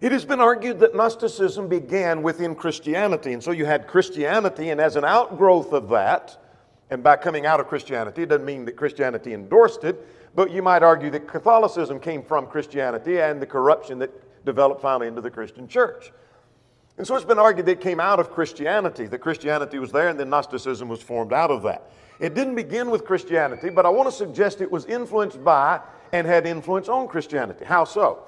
It 0.00 0.10
has 0.10 0.24
been 0.24 0.40
argued 0.40 0.80
that 0.80 0.94
Gnosticism 0.94 1.68
began 1.68 2.22
within 2.22 2.54
Christianity. 2.54 3.34
And 3.34 3.44
so 3.44 3.50
you 3.50 3.66
had 3.66 3.86
Christianity, 3.86 4.70
and 4.70 4.80
as 4.80 4.96
an 4.96 5.04
outgrowth 5.04 5.74
of 5.74 5.90
that, 5.90 6.42
and 6.88 7.02
by 7.02 7.16
coming 7.16 7.44
out 7.44 7.60
of 7.60 7.68
Christianity, 7.68 8.22
it 8.22 8.30
doesn't 8.30 8.46
mean 8.46 8.64
that 8.64 8.72
Christianity 8.76 9.34
endorsed 9.34 9.84
it, 9.84 10.02
but 10.34 10.50
you 10.50 10.62
might 10.62 10.82
argue 10.82 11.10
that 11.10 11.28
Catholicism 11.28 12.00
came 12.00 12.22
from 12.22 12.46
Christianity 12.46 13.20
and 13.20 13.42
the 13.42 13.46
corruption 13.46 13.98
that 13.98 14.46
developed 14.46 14.80
finally 14.80 15.08
into 15.08 15.20
the 15.20 15.30
Christian 15.30 15.68
church. 15.68 16.10
And 16.96 17.06
so 17.06 17.16
it's 17.16 17.24
been 17.26 17.38
argued 17.38 17.66
that 17.66 17.72
it 17.72 17.80
came 17.82 18.00
out 18.00 18.18
of 18.18 18.30
Christianity, 18.30 19.06
that 19.08 19.18
Christianity 19.18 19.78
was 19.78 19.92
there 19.92 20.08
and 20.08 20.18
then 20.18 20.30
Gnosticism 20.30 20.88
was 20.88 21.02
formed 21.02 21.34
out 21.34 21.50
of 21.50 21.62
that. 21.64 21.92
It 22.20 22.34
didn't 22.34 22.56
begin 22.56 22.90
with 22.90 23.04
Christianity, 23.04 23.70
but 23.70 23.86
I 23.86 23.90
want 23.90 24.08
to 24.08 24.14
suggest 24.14 24.60
it 24.60 24.70
was 24.70 24.86
influenced 24.86 25.42
by 25.44 25.80
and 26.12 26.26
had 26.26 26.46
influence 26.46 26.88
on 26.88 27.06
Christianity. 27.06 27.64
How 27.64 27.84
so? 27.84 28.24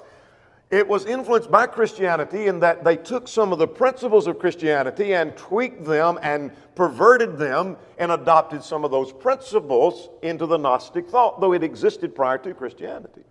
It 0.69 0.87
was 0.87 1.05
influenced 1.05 1.51
by 1.51 1.67
Christianity 1.67 2.47
in 2.47 2.61
that 2.61 2.85
they 2.85 2.95
took 2.95 3.27
some 3.27 3.51
of 3.51 3.59
the 3.59 3.67
principles 3.67 4.25
of 4.25 4.39
Christianity 4.39 5.13
and 5.13 5.35
tweaked 5.35 5.83
them 5.83 6.17
and 6.21 6.51
perverted 6.75 7.37
them 7.37 7.75
and 7.97 8.13
adopted 8.13 8.63
some 8.63 8.85
of 8.85 8.91
those 8.91 9.11
principles 9.11 10.09
into 10.21 10.45
the 10.45 10.57
Gnostic 10.57 11.09
thought, 11.09 11.41
though 11.41 11.51
it 11.51 11.61
existed 11.61 12.15
prior 12.15 12.37
to 12.37 12.53
Christianity. 12.53 13.23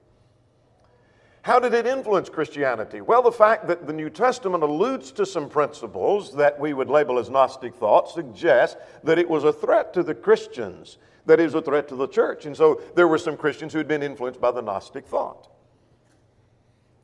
How 1.42 1.58
did 1.58 1.72
it 1.72 1.86
influence 1.86 2.28
Christianity? 2.28 3.00
Well, 3.00 3.22
the 3.22 3.32
fact 3.32 3.66
that 3.68 3.86
the 3.86 3.92
New 3.92 4.10
Testament 4.10 4.62
alludes 4.62 5.10
to 5.12 5.24
some 5.24 5.48
principles 5.48 6.34
that 6.34 6.58
we 6.60 6.74
would 6.74 6.90
label 6.90 7.18
as 7.18 7.30
Gnostic 7.30 7.74
thought 7.74 8.10
suggests 8.10 8.76
that 9.04 9.18
it 9.18 9.28
was 9.28 9.44
a 9.44 9.52
threat 9.52 9.94
to 9.94 10.02
the 10.02 10.14
Christians, 10.14 10.98
that 11.24 11.38
was 11.38 11.54
a 11.54 11.62
threat 11.62 11.88
to 11.88 11.96
the 11.96 12.08
church. 12.08 12.44
And 12.44 12.54
so 12.54 12.82
there 12.94 13.08
were 13.08 13.18
some 13.18 13.38
Christians 13.38 13.72
who 13.72 13.78
had 13.78 13.88
been 13.88 14.02
influenced 14.02 14.40
by 14.40 14.50
the 14.50 14.60
Gnostic 14.60 15.06
thought. 15.06 15.48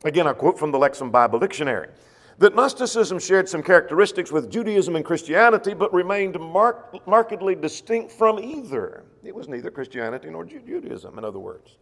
Again, 0.03 0.27
I 0.27 0.33
quote 0.33 0.59
from 0.59 0.71
the 0.71 0.77
Lexham 0.77 1.11
Bible 1.11 1.39
Dictionary 1.39 1.89
that 2.37 2.53
Gnosticism 2.53 3.17
shared 3.17 3.49
some 3.49 3.63
characteristics 3.63 4.31
with 4.31 4.51
Judaism 4.51 4.95
and 4.95 5.03
Christianity, 5.03 5.73
but 5.73 5.91
remained 5.91 6.39
mark- 6.39 7.07
markedly 7.07 7.55
distinct 7.55 8.11
from 8.11 8.37
either. 8.37 9.03
It 9.23 9.33
was 9.33 9.47
neither 9.47 9.71
Christianity 9.71 10.29
nor 10.29 10.45
Judaism, 10.45 11.17
in 11.17 11.25
other 11.25 11.39
words. 11.39 11.77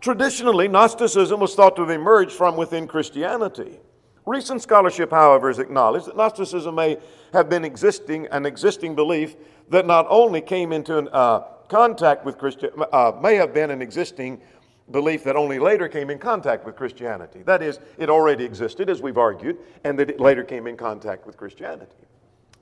Traditionally, 0.00 0.68
Gnosticism 0.68 1.40
was 1.40 1.54
thought 1.54 1.74
to 1.76 1.82
have 1.82 1.90
emerged 1.90 2.32
from 2.32 2.56
within 2.56 2.86
Christianity. 2.86 3.80
Recent 4.26 4.62
scholarship, 4.62 5.10
however, 5.10 5.48
has 5.48 5.58
acknowledged 5.58 6.06
that 6.06 6.16
Gnosticism 6.16 6.74
may 6.74 6.98
have 7.32 7.48
been 7.48 7.64
existing 7.64 8.26
an 8.26 8.46
existing 8.46 8.94
belief 8.94 9.36
that 9.70 9.86
not 9.86 10.06
only 10.08 10.40
came 10.40 10.72
into 10.72 10.98
an, 10.98 11.08
uh, 11.12 11.40
contact 11.68 12.24
with 12.24 12.38
Christian, 12.38 12.70
uh, 12.92 13.12
may 13.22 13.34
have 13.36 13.52
been 13.52 13.70
an 13.70 13.82
existing 13.82 14.40
belief 14.90 15.24
that 15.24 15.36
only 15.36 15.58
later 15.58 15.88
came 15.88 16.10
in 16.10 16.18
contact 16.18 16.64
with 16.64 16.76
Christianity. 16.76 17.42
That 17.42 17.62
is, 17.62 17.78
it 17.98 18.08
already 18.08 18.44
existed, 18.44 18.88
as 18.88 19.02
we've 19.02 19.18
argued, 19.18 19.58
and 19.84 19.98
that 19.98 20.08
it 20.08 20.20
later 20.20 20.44
came 20.44 20.66
in 20.66 20.76
contact 20.76 21.26
with 21.26 21.36
Christianity. 21.36 21.92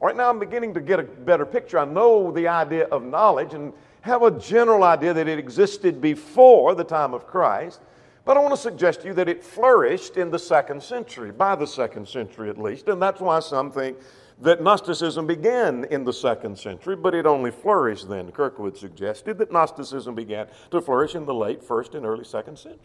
Right 0.01 0.17
now, 0.17 0.29
I'm 0.29 0.39
beginning 0.39 0.75
to 0.75 0.81
get 0.81 1.01
a 1.01 1.05
better 1.05 1.47
picture. 1.47 1.79
I 1.79 1.85
know 1.85 2.31
the 2.31 2.49
idea 2.49 2.85
of 2.87 3.03
knowledge 3.03 3.55
and 3.55 3.73
have 4.07 4.23
a 4.23 4.31
general 4.31 4.85
idea 4.85 5.13
that 5.13 5.29
it 5.29 5.39
existed 5.39 6.01
before 6.01 6.75
the 6.75 6.85
time 6.85 7.13
of 7.13 7.27
Christ, 7.27 7.81
but 8.25 8.37
I 8.37 8.41
want 8.41 8.55
to 8.55 8.61
suggest 8.61 9.03
to 9.03 9.09
you 9.09 9.15
that 9.15 9.29
it 9.29 9.43
flourished 9.43 10.17
in 10.17 10.31
the 10.31 10.39
second 10.39 10.83
century, 10.83 11.33
by 11.33 11.57
the 11.57 11.67
second 11.67 12.09
century 12.09 12.49
at 12.49 12.57
least, 12.57 12.89
and 12.89 13.03
that's 13.03 13.21
why 13.21 13.41
some 13.41 13.71
think 13.71 13.99
that 14.41 14.63
Gnosticism 14.63 15.27
began 15.27 15.85
in 15.91 16.05
the 16.05 16.13
second 16.13 16.59
century, 16.59 16.95
but 16.95 17.15
it 17.15 17.27
only 17.27 17.51
flourished 17.51 18.09
then. 18.09 18.31
Kirkwood 18.31 18.77
suggested 18.77 19.39
that 19.39 19.51
Gnosticism 19.51 20.15
began 20.15 20.47
to 20.71 20.81
flourish 20.81 21.15
in 21.15 21.25
the 21.25 21.35
late 21.35 21.63
first 21.63 21.95
and 21.95 22.07
early 22.07 22.25
second 22.25 22.59
centuries. 22.59 22.81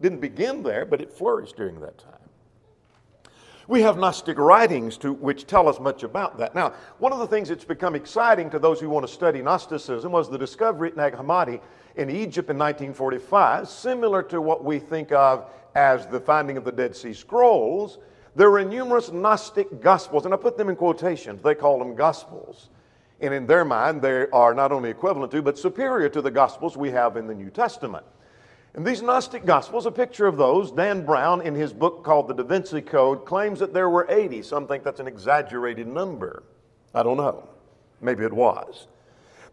Didn't 0.00 0.20
begin 0.20 0.62
there, 0.62 0.84
but 0.84 1.00
it 1.00 1.12
flourished 1.12 1.56
during 1.56 1.80
that 1.80 1.96
time. 1.96 2.25
We 3.68 3.82
have 3.82 3.98
Gnostic 3.98 4.38
writings 4.38 4.96
to, 4.98 5.12
which 5.12 5.46
tell 5.46 5.68
us 5.68 5.80
much 5.80 6.04
about 6.04 6.38
that. 6.38 6.54
Now, 6.54 6.72
one 6.98 7.12
of 7.12 7.18
the 7.18 7.26
things 7.26 7.48
that's 7.48 7.64
become 7.64 7.96
exciting 7.96 8.48
to 8.50 8.60
those 8.60 8.78
who 8.78 8.88
want 8.88 9.04
to 9.04 9.12
study 9.12 9.42
Gnosticism 9.42 10.12
was 10.12 10.30
the 10.30 10.38
discovery 10.38 10.90
at 10.90 10.96
Nag 10.96 11.14
Hammadi 11.14 11.60
in 11.96 12.08
Egypt 12.08 12.48
in 12.48 12.58
1945, 12.58 13.68
similar 13.68 14.22
to 14.24 14.40
what 14.40 14.62
we 14.62 14.78
think 14.78 15.10
of 15.10 15.50
as 15.74 16.06
the 16.06 16.20
finding 16.20 16.56
of 16.56 16.64
the 16.64 16.70
Dead 16.70 16.94
Sea 16.94 17.12
Scrolls. 17.12 17.98
There 18.36 18.52
were 18.52 18.64
numerous 18.64 19.10
Gnostic 19.10 19.80
gospels, 19.80 20.26
and 20.26 20.34
I 20.34 20.36
put 20.36 20.56
them 20.56 20.68
in 20.68 20.76
quotations. 20.76 21.42
They 21.42 21.56
call 21.56 21.80
them 21.80 21.96
gospels. 21.96 22.70
And 23.20 23.34
in 23.34 23.46
their 23.46 23.64
mind, 23.64 24.00
they 24.00 24.28
are 24.28 24.54
not 24.54 24.70
only 24.70 24.90
equivalent 24.90 25.32
to, 25.32 25.42
but 25.42 25.58
superior 25.58 26.08
to 26.10 26.22
the 26.22 26.30
gospels 26.30 26.76
we 26.76 26.90
have 26.92 27.16
in 27.16 27.26
the 27.26 27.34
New 27.34 27.50
Testament. 27.50 28.04
And 28.76 28.86
these 28.86 29.00
Gnostic 29.00 29.46
Gospels, 29.46 29.86
a 29.86 29.90
picture 29.90 30.26
of 30.26 30.36
those, 30.36 30.70
Dan 30.70 31.04
Brown, 31.04 31.40
in 31.40 31.54
his 31.54 31.72
book 31.72 32.04
called 32.04 32.28
The 32.28 32.34
Da 32.34 32.42
Vinci 32.42 32.82
Code, 32.82 33.24
claims 33.24 33.58
that 33.58 33.72
there 33.72 33.88
were 33.88 34.06
80. 34.10 34.42
Some 34.42 34.68
think 34.68 34.84
that's 34.84 35.00
an 35.00 35.08
exaggerated 35.08 35.86
number. 35.86 36.42
I 36.94 37.02
don't 37.02 37.16
know. 37.16 37.48
Maybe 38.02 38.24
it 38.24 38.32
was. 38.32 38.86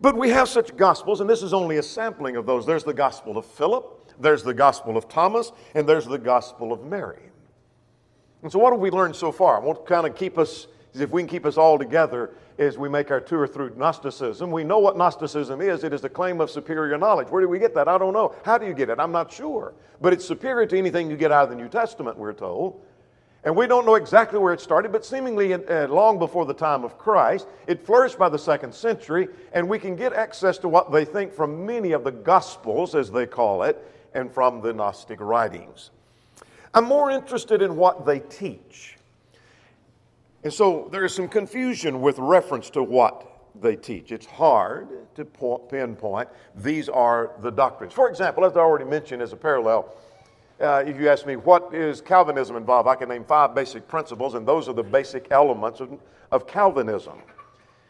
But 0.02 0.18
we 0.18 0.30
have 0.32 0.50
such 0.50 0.76
Gospels, 0.76 1.22
and 1.22 1.30
this 1.30 1.42
is 1.42 1.54
only 1.54 1.78
a 1.78 1.84
sampling 1.84 2.36
of 2.36 2.46
those. 2.46 2.66
There's 2.66 2.84
the 2.84 2.94
Gospel 2.94 3.38
of 3.38 3.46
Philip, 3.46 4.12
there's 4.20 4.44
the 4.44 4.54
Gospel 4.54 4.98
of 4.98 5.08
Thomas, 5.08 5.54
and 5.74 5.88
there's 5.88 6.06
the 6.06 6.18
Gospel 6.18 6.74
of 6.74 6.84
Mary. 6.84 7.24
And 8.42 8.52
so, 8.52 8.60
what 8.60 8.74
have 8.74 8.82
we 8.82 8.92
learned 8.92 9.16
so 9.16 9.32
far? 9.32 9.56
I 9.56 9.60
want 9.60 9.86
to 9.86 9.90
kind 9.90 10.06
of 10.06 10.18
keep 10.18 10.38
us, 10.38 10.68
if 11.02 11.10
we 11.10 11.22
can 11.22 11.30
keep 11.30 11.46
us 11.46 11.58
all 11.58 11.78
together 11.78 12.32
as 12.58 12.78
we 12.78 12.88
make 12.88 13.10
our 13.10 13.20
tour 13.20 13.48
through 13.48 13.74
Gnosticism. 13.76 14.52
We 14.52 14.64
know 14.64 14.80
what 14.80 14.98
Gnosticism 14.98 15.62
is 15.62 15.84
it 15.84 15.94
is 15.94 16.02
the 16.02 16.10
claim 16.10 16.40
of 16.40 16.52
superior 16.52 16.98
knowledge. 16.98 17.30
Where 17.30 17.42
do 17.42 17.50
we 17.50 17.60
get 17.60 17.74
that? 17.76 17.88
I 17.88 17.98
don't 17.98 18.14
know. 18.14 18.36
How 18.44 18.58
do 18.58 18.66
you 18.66 18.74
get 18.74 18.90
it? 18.90 19.00
I'm 19.00 19.12
not 19.12 19.32
sure. 19.32 19.74
But 20.02 20.14
it's 20.14 20.26
superior 20.26 20.68
to 20.68 20.78
anything 20.78 21.10
you 21.10 21.18
get 21.18 21.32
out 21.32 21.46
of 21.46 21.50
the 21.50 21.56
New 21.56 21.70
Testament, 21.70 22.18
we're 22.18 22.34
told. 22.34 22.82
And 23.46 23.56
we 23.56 23.68
don't 23.68 23.86
know 23.86 23.96
exactly 23.96 24.40
where 24.40 24.54
it 24.54 24.62
started, 24.62 24.92
but 24.92 25.06
seemingly 25.06 25.54
uh, 25.54 25.88
long 25.88 26.18
before 26.18 26.46
the 26.46 26.54
time 26.54 26.86
of 26.86 26.98
Christ. 26.98 27.48
It 27.68 27.86
flourished 27.86 28.18
by 28.18 28.30
the 28.30 28.40
second 28.40 28.74
century, 28.74 29.28
and 29.52 29.68
we 29.68 29.80
can 29.80 29.96
get 29.96 30.14
access 30.14 30.58
to 30.60 30.70
what 30.70 30.92
they 30.92 31.04
think 31.04 31.34
from 31.34 31.66
many 31.66 31.92
of 31.92 32.06
the 32.06 32.12
Gospels, 32.12 32.96
as 32.96 33.12
they 33.12 33.26
call 33.26 33.64
it, 33.64 33.84
and 34.14 34.32
from 34.32 34.62
the 34.62 34.72
Gnostic 34.72 35.20
writings. 35.20 35.92
I'm 36.74 36.86
more 36.86 37.12
interested 37.12 37.62
in 37.62 37.76
what 37.76 38.06
they 38.06 38.20
teach. 38.20 38.98
And 40.44 40.52
so 40.52 40.90
there 40.92 41.06
is 41.06 41.16
some 41.16 41.28
confusion 41.28 42.02
with 42.02 42.20
reference 42.20 42.70
to 42.72 42.84
what 42.84 43.30
they 43.62 43.76
teach. 43.76 44.12
It's 44.12 44.26
hard 44.26 44.88
to 45.16 45.26
pinpoint 45.70 46.28
these 46.56 46.90
are 46.90 47.32
the 47.42 47.52
doctrines. 47.52 47.94
For 47.94 48.10
example, 48.10 48.44
as 48.46 48.58
I 48.58 48.60
already 48.60 48.86
mentioned 48.86 49.22
as 49.22 49.32
a 49.32 49.38
parallel, 49.38 49.94
uh, 50.60 50.84
if 50.86 51.00
you 51.00 51.10
ask 51.10 51.26
me 51.26 51.36
what 51.36 51.74
is 51.74 52.02
Calvinism 52.02 52.56
involved, 52.56 52.88
I 52.88 52.96
can 52.96 53.10
name 53.10 53.24
five 53.26 53.56
basic 53.56 53.88
principles, 53.88 54.34
and 54.34 54.48
those 54.48 54.68
are 54.68 54.74
the 54.74 54.84
basic 54.84 55.28
elements 55.32 55.80
of, 55.80 55.98
of 56.32 56.48
Calvinism. 56.48 57.20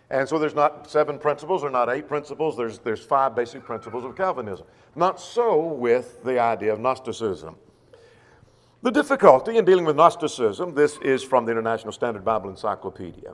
And 0.10 0.28
so 0.28 0.38
there's 0.38 0.56
not 0.56 0.90
seven 0.90 1.18
principles 1.18 1.64
or 1.64 1.70
not 1.70 1.90
eight 1.90 2.08
principles, 2.08 2.56
there's, 2.56 2.80
there's 2.80 3.04
five 3.04 3.36
basic 3.36 3.64
principles 3.64 4.04
of 4.04 4.16
Calvinism. 4.16 4.66
Not 4.96 5.20
so 5.20 5.58
with 5.60 6.24
the 6.24 6.40
idea 6.40 6.72
of 6.72 6.80
Gnosticism. 6.80 7.56
The 8.84 8.92
difficulty 8.92 9.58
in 9.58 9.64
dealing 9.64 9.86
with 9.86 9.96
Gnosticism, 9.96 10.76
this 10.76 10.98
is 10.98 11.24
from 11.24 11.46
the 11.46 11.52
International 11.52 11.94
Standard 11.94 12.26
Bible 12.26 12.50
Encyclopedia, 12.50 13.34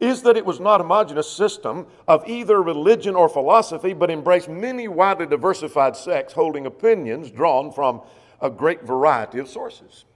is 0.00 0.22
that 0.22 0.38
it 0.38 0.46
was 0.46 0.60
not 0.60 0.80
a 0.80 0.82
homogeneous 0.82 1.30
system 1.30 1.86
of 2.08 2.26
either 2.26 2.62
religion 2.62 3.14
or 3.14 3.28
philosophy, 3.28 3.92
but 3.92 4.10
embraced 4.10 4.48
many 4.48 4.88
widely 4.88 5.26
diversified 5.26 5.94
sects 5.94 6.32
holding 6.32 6.64
opinions 6.64 7.30
drawn 7.30 7.70
from 7.70 8.00
a 8.40 8.48
great 8.48 8.82
variety 8.82 9.38
of 9.38 9.46
sources. 9.46 10.06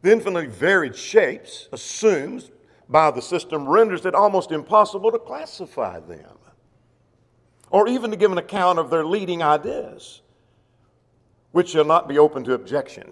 The 0.00 0.10
infinitely 0.10 0.46
varied 0.46 0.96
shapes 0.96 1.68
assumed 1.70 2.50
by 2.88 3.10
the 3.10 3.20
system 3.20 3.68
renders 3.68 4.06
it 4.06 4.14
almost 4.14 4.52
impossible 4.52 5.12
to 5.12 5.18
classify 5.18 6.00
them 6.00 6.38
or 7.68 7.88
even 7.88 8.10
to 8.10 8.16
give 8.16 8.32
an 8.32 8.38
account 8.38 8.78
of 8.78 8.88
their 8.88 9.04
leading 9.04 9.42
ideas 9.42 10.22
which 11.52 11.70
shall 11.70 11.84
not 11.84 12.08
be 12.08 12.18
open 12.18 12.42
to 12.44 12.54
objection. 12.54 13.10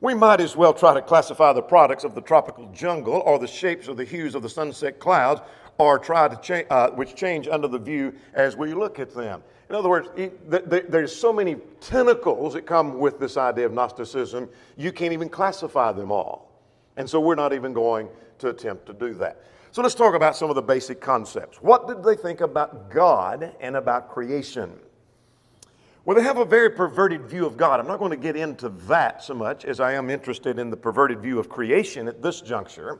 We 0.00 0.14
might 0.14 0.40
as 0.40 0.56
well 0.56 0.74
try 0.74 0.94
to 0.94 1.02
classify 1.02 1.52
the 1.52 1.62
products 1.62 2.02
of 2.02 2.14
the 2.14 2.20
tropical 2.20 2.66
jungle 2.72 3.22
or 3.24 3.38
the 3.38 3.46
shapes 3.46 3.88
or 3.88 3.94
the 3.94 4.04
hues 4.04 4.34
of 4.34 4.42
the 4.42 4.48
sunset 4.48 4.98
clouds 4.98 5.40
or 5.78 5.98
try 5.98 6.28
to 6.28 6.36
change, 6.42 6.66
uh, 6.70 6.90
which 6.90 7.14
change 7.14 7.48
under 7.48 7.68
the 7.68 7.78
view 7.78 8.12
as 8.34 8.56
we 8.56 8.74
look 8.74 8.98
at 8.98 9.14
them. 9.14 9.42
In 9.68 9.76
other 9.76 9.88
words, 9.88 10.08
there's 10.46 11.14
so 11.14 11.32
many 11.32 11.54
tentacles 11.80 12.52
that 12.54 12.66
come 12.66 12.98
with 12.98 13.18
this 13.18 13.36
idea 13.36 13.64
of 13.64 13.72
Gnosticism, 13.72 14.48
you 14.76 14.92
can't 14.92 15.12
even 15.12 15.30
classify 15.30 15.92
them 15.92 16.12
all. 16.12 16.52
And 16.96 17.08
so 17.08 17.20
we're 17.20 17.36
not 17.36 17.54
even 17.54 17.72
going 17.72 18.08
to 18.40 18.48
attempt 18.48 18.84
to 18.86 18.92
do 18.92 19.14
that. 19.14 19.44
So 19.70 19.80
let's 19.80 19.94
talk 19.94 20.14
about 20.14 20.36
some 20.36 20.50
of 20.50 20.56
the 20.56 20.62
basic 20.62 21.00
concepts. 21.00 21.62
What 21.62 21.88
did 21.88 22.04
they 22.04 22.16
think 22.16 22.42
about 22.42 22.90
God 22.90 23.54
and 23.60 23.76
about 23.76 24.10
creation? 24.10 24.78
Well, 26.04 26.16
they 26.16 26.24
have 26.24 26.38
a 26.38 26.44
very 26.44 26.68
perverted 26.68 27.26
view 27.26 27.46
of 27.46 27.56
God. 27.56 27.78
I'm 27.78 27.86
not 27.86 28.00
going 28.00 28.10
to 28.10 28.16
get 28.16 28.34
into 28.34 28.70
that 28.88 29.22
so 29.22 29.34
much 29.34 29.64
as 29.64 29.78
I 29.78 29.92
am 29.92 30.10
interested 30.10 30.58
in 30.58 30.68
the 30.68 30.76
perverted 30.76 31.20
view 31.20 31.38
of 31.38 31.48
creation 31.48 32.08
at 32.08 32.20
this 32.20 32.40
juncture. 32.40 32.98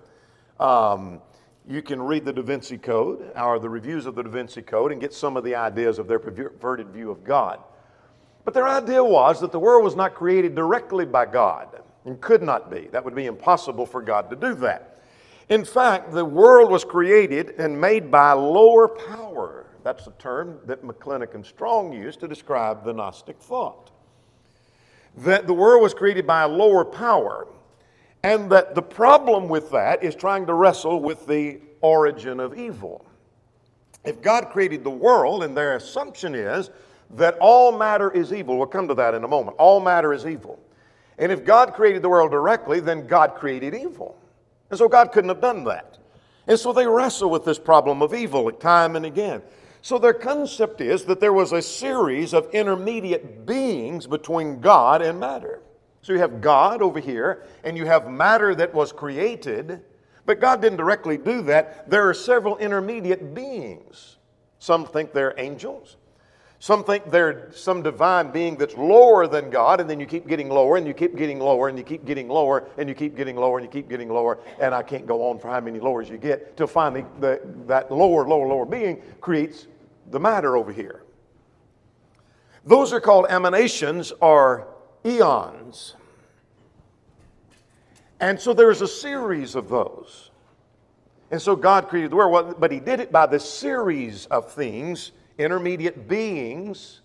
Um, 0.61 1.21
you 1.69 1.83
can 1.83 2.01
read 2.01 2.25
the 2.25 2.33
Da 2.33 2.43
Vinci 2.43 2.79
Code 2.79 3.33
or 3.35 3.59
the 3.59 3.69
reviews 3.69 4.07
of 4.07 4.15
the 4.15 4.23
Da 4.23 4.31
Vinci 4.31 4.63
Code 4.63 4.93
and 4.93 5.01
get 5.01 5.13
some 5.13 5.37
of 5.37 5.43
the 5.43 5.57
ideas 5.57 5.99
of 5.99 6.07
their 6.07 6.21
perverted 6.21 6.91
view 6.91 7.11
of 7.11 7.25
God. 7.25 7.59
But 8.45 8.55
their 8.55 8.69
idea 8.69 9.03
was 9.03 9.41
that 9.41 9.51
the 9.51 9.59
world 9.59 9.83
was 9.83 9.97
not 9.97 10.15
created 10.15 10.55
directly 10.55 11.05
by 11.05 11.27
God 11.27 11.83
and 12.05 12.21
could 12.21 12.43
not 12.43 12.71
be. 12.71 12.87
That 12.93 13.05
would 13.05 13.17
be 13.17 13.27
impossible 13.27 13.87
for 13.87 14.01
God 14.01 14.31
to 14.31 14.37
do 14.37 14.55
that. 14.55 15.01
In 15.49 15.65
fact, 15.65 16.13
the 16.13 16.25
world 16.25 16.71
was 16.71 16.85
created 16.85 17.55
and 17.59 17.81
made 17.81 18.13
by 18.13 18.33
lower 18.33 18.87
power 18.87 19.62
that's 19.83 20.05
the 20.05 20.13
term 20.13 20.59
that 20.67 20.83
McClintock 20.83 21.35
and 21.35 21.45
Strong 21.45 21.93
used 21.93 22.21
to 22.21 22.29
describe 22.29 22.85
the 22.85 22.93
Gnostic 22.93 23.39
thought. 23.41 23.91
That 25.19 25.47
the 25.47 25.55
world 25.55 25.83
was 25.83 25.95
created 25.95 26.27
by 26.27 26.43
a 26.43 26.49
lower 26.49 26.85
power, 26.85 27.47
and 28.23 28.51
that 28.51 28.75
the 28.75 28.83
problem 28.83 29.49
with 29.49 29.71
that 29.71 30.03
is 30.03 30.15
trying 30.15 30.47
to 30.47 30.55
wrestle 30.55 31.01
with 31.01 31.27
the 31.27 31.61
origin 31.81 32.41
of 32.41 32.59
evil. 32.59 33.05
If 34.05 34.23
God 34.23 34.51
created 34.51 34.85
the 34.85 34.91
world, 34.91 35.45
and 35.45 35.57
their 35.57 35.77
assumption 35.77 36.35
is 36.35 36.71
that 37.11 37.37
all 37.41 37.77
matter 37.77 38.11
is 38.11 38.33
evil, 38.33 38.57
we'll 38.57 38.67
come 38.67 38.89
to 38.89 38.95
that 38.95 39.15
in 39.15 39.25
a 39.25 39.29
moment. 39.29 39.57
All 39.59 39.81
matter 39.81 40.13
is 40.13 40.27
evil. 40.27 40.59
And 41.19 41.31
if 41.31 41.45
God 41.45 41.75
created 41.75 42.03
the 42.03 42.09
world 42.09 42.31
directly, 42.31 42.81
then 42.81 43.07
God 43.07 43.35
created 43.35 43.75
evil. 43.75 44.17
And 44.71 44.79
so 44.79 44.89
God 44.89 45.13
couldn't 45.13 45.29
have 45.29 45.41
done 45.41 45.65
that. 45.65 45.99
And 46.47 46.59
so 46.59 46.73
they 46.73 46.87
wrestle 46.87 47.31
with 47.31 47.45
this 47.45 47.59
problem 47.59 48.03
of 48.03 48.15
evil 48.15 48.51
time 48.51 48.97
and 48.97 49.05
again. 49.05 49.43
So 49.83 49.99
their 49.99 50.15
concept 50.15 50.81
is 50.81 51.05
that 51.07 51.19
there 51.19 51.33
was 51.33 51.53
a 51.53 51.61
series 51.61 52.33
of 52.33 52.49
intermediate 52.55 53.45
beings 53.45 54.07
between 54.07 54.61
God 54.61 55.03
and 55.03 55.19
matter. 55.19 55.61
So 56.03 56.13
you 56.13 56.21
have 56.21 56.41
God 56.41 56.83
over 56.83 57.01
here, 57.01 57.45
and 57.65 57.77
you 57.77 57.85
have 57.87 58.09
matter 58.09 58.55
that 58.55 58.73
was 58.73 58.93
created, 58.93 59.81
but 60.25 60.41
God 60.41 60.63
didn't 60.63 60.79
directly 60.79 61.19
do 61.19 61.43
that. 61.43 61.91
There 61.91 62.09
are 62.09 62.15
several 62.15 62.57
intermediate 62.59 63.35
beings. 63.35 64.19
Some 64.61 64.87
think 64.87 65.13
they're 65.13 65.35
angels. 65.37 65.97
Some 66.63 66.85
think 66.85 67.11
they're 67.11 67.51
some 67.51 67.83
divine 67.83 68.31
being 68.31 68.55
that's 68.55 68.77
lower 68.77 69.27
than 69.27 69.51
God, 69.51 69.81
and 69.81 69.91
then 69.91 69.99
you 69.99 70.07
keep 70.07 70.29
getting 70.29 70.49
lower, 70.49 70.77
and 70.77 70.87
you 70.87 70.95
keep 70.95 71.17
getting 71.17 71.41
lower, 71.41 71.67
and 71.67 71.77
you 71.77 71.83
keep 71.83 72.05
getting 72.05 72.29
lower, 72.29 72.69
and 72.79 72.89
you 72.89 72.95
keep 72.95 73.17
getting 73.17 73.35
lower, 73.35 73.59
and 73.59 73.67
you 73.67 73.73
keep 73.73 73.89
getting 73.89 74.09
lower, 74.09 74.39
and 74.61 74.73
I 74.73 74.85
can't 74.85 75.05
go 75.05 75.29
on 75.29 75.41
for 75.41 75.49
how 75.49 75.59
many 75.59 75.81
lowers 75.81 76.09
you 76.09 76.19
get 76.19 76.57
till 76.57 76.69
finally 76.69 77.05
the, 77.19 77.41
that 77.67 77.91
lower, 77.91 78.29
lower, 78.29 78.47
lower 78.47 78.65
being 78.65 79.03
creates 79.21 79.67
the 80.13 80.21
matter 80.21 80.57
over 80.57 80.71
here. 80.71 81.03
Those 82.65 82.93
are 82.93 83.01
called 83.01 83.27
emanations 83.29 84.13
or 84.21 84.69
eons. 85.05 85.97
And 88.21 88.39
so 88.39 88.55
there's 88.55 88.83
a 88.83 88.89
series 88.89 89.57
of 89.57 89.69
those. 89.69 90.31
And 91.33 91.43
so 91.43 91.57
God 91.57 91.89
created 91.89 92.13
the 92.13 92.17
world, 92.17 92.61
but 92.61 92.71
He 92.71 92.79
did 92.79 93.01
it 93.01 93.11
by 93.11 93.27
this 93.27 93.51
series 93.51 94.27
of 94.27 94.53
things 94.53 95.11
intermediate 95.39 96.09
beings, 96.09 97.01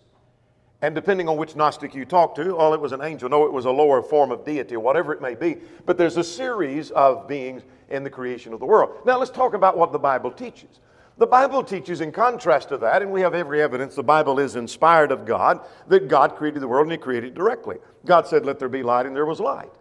and 0.81 0.93
depending 0.93 1.27
on 1.27 1.37
which 1.37 1.55
Gnostic 1.55 1.95
you 1.95 2.05
talk 2.05 2.35
to, 2.35 2.55
oh, 2.55 2.73
it 2.73 2.79
was 2.79 2.91
an 2.91 3.01
angel, 3.01 3.29
no, 3.29 3.45
it 3.45 3.53
was 3.53 3.65
a 3.65 3.71
lower 3.71 4.01
form 4.01 4.31
of 4.31 4.45
deity, 4.45 4.77
whatever 4.77 5.11
it 5.13 5.21
may 5.21 5.33
be. 5.33 5.57
But 5.85 5.97
there's 5.97 6.17
a 6.17 6.23
series 6.23 6.91
of 6.91 7.27
beings 7.27 7.63
in 7.89 8.03
the 8.03 8.09
creation 8.09 8.53
of 8.53 8.59
the 8.59 8.65
world. 8.65 8.97
Now 9.05 9.17
let's 9.17 9.31
talk 9.31 9.53
about 9.53 9.77
what 9.77 9.91
the 9.91 9.99
Bible 9.99 10.31
teaches. 10.31 10.79
The 11.17 11.25
Bible 11.25 11.63
teaches, 11.63 12.01
in 12.01 12.11
contrast 12.11 12.69
to 12.69 12.77
that, 12.77 13.01
and 13.01 13.11
we 13.11 13.21
have 13.21 13.33
every 13.33 13.59
evidence 13.59 13.95
the 13.95 14.03
Bible 14.03 14.37
is 14.37 14.55
inspired 14.55 15.11
of 15.11 15.25
God, 15.25 15.61
that 15.87 16.07
God 16.07 16.35
created 16.35 16.61
the 16.61 16.67
world 16.67 16.85
and 16.85 16.91
He 16.91 16.97
created 16.97 17.29
it 17.29 17.33
directly. 17.33 17.77
God 18.05 18.27
said, 18.27 18.45
Let 18.45 18.59
there 18.59 18.69
be 18.69 18.83
light, 18.83 19.07
and 19.07 19.15
there 19.15 19.25
was 19.25 19.39
light. 19.39 19.71